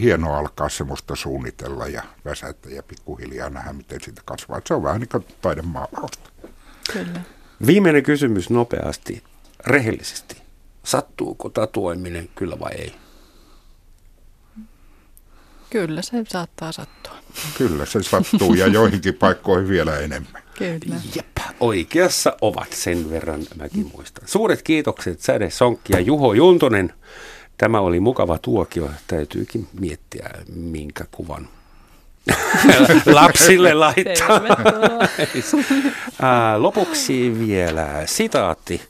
hieno 0.00 0.34
alkaa 0.34 0.68
semmoista 0.68 1.16
suunnitella 1.16 1.88
ja 1.88 2.02
väsätä 2.24 2.70
ja 2.70 2.82
pikkuhiljaa 2.82 3.50
nähdä, 3.50 3.72
miten 3.72 4.00
siitä 4.00 4.22
kasvaa. 4.24 4.60
Se 4.66 4.74
on 4.74 4.82
vähän 4.82 5.00
niin 5.00 5.08
kuin 5.08 5.26
taidemaalausta. 5.40 6.30
Kyllä. 6.92 7.20
Viimeinen 7.66 8.02
kysymys 8.02 8.50
nopeasti, 8.50 9.22
rehellisesti. 9.66 10.36
Sattuuko 10.82 11.48
tatuoiminen 11.48 12.28
kyllä 12.34 12.60
vai 12.60 12.72
ei? 12.72 12.94
Kyllä 15.70 16.02
se 16.02 16.24
saattaa 16.28 16.72
sattua. 16.72 17.16
Kyllä 17.58 17.86
se 17.86 18.02
sattuu 18.02 18.54
ja 18.54 18.66
joihinkin 18.66 19.14
paikkoihin 19.14 19.68
vielä 19.68 19.98
enemmän. 19.98 20.42
Kyllä. 20.58 20.96
Jep, 21.16 21.36
oikeassa 21.60 22.36
ovat 22.40 22.72
sen 22.72 23.10
verran, 23.10 23.40
mäkin 23.56 23.90
muistan. 23.94 24.28
Suuret 24.28 24.62
kiitokset 24.62 25.20
Säde 25.20 25.50
Sonkki 25.50 25.92
ja 25.92 26.00
Juho 26.00 26.32
Juntonen. 26.32 26.94
Tämä 27.58 27.80
oli 27.80 28.00
mukava 28.00 28.38
tuokio. 28.38 28.90
Täytyykin 29.06 29.68
miettiä, 29.80 30.30
minkä 30.54 31.04
kuvan 31.10 31.48
lapsille 33.06 33.74
laittaa. 33.74 34.40
Lopuksi 36.62 37.38
vielä 37.38 38.02
sitaatti. 38.06 38.82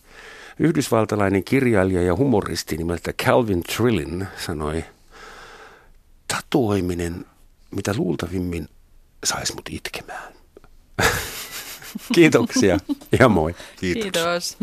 Yhdysvaltalainen 0.59 1.45
kirjailija 1.45 2.03
ja 2.03 2.17
humoristi 2.17 2.77
nimeltä 2.77 3.13
Calvin 3.13 3.63
Trillin 3.63 4.27
sanoi, 4.47 4.85
tatuoiminen, 6.29 7.25
mitä 7.71 7.95
luultavimmin, 7.97 8.69
saisi 9.25 9.55
mut 9.55 9.69
itkemään. 9.71 10.33
Kiitoksia 12.15 12.79
ja 13.19 13.29
moi. 13.29 13.55
Kiitos. 13.81 14.03
Kiitos. 14.03 14.59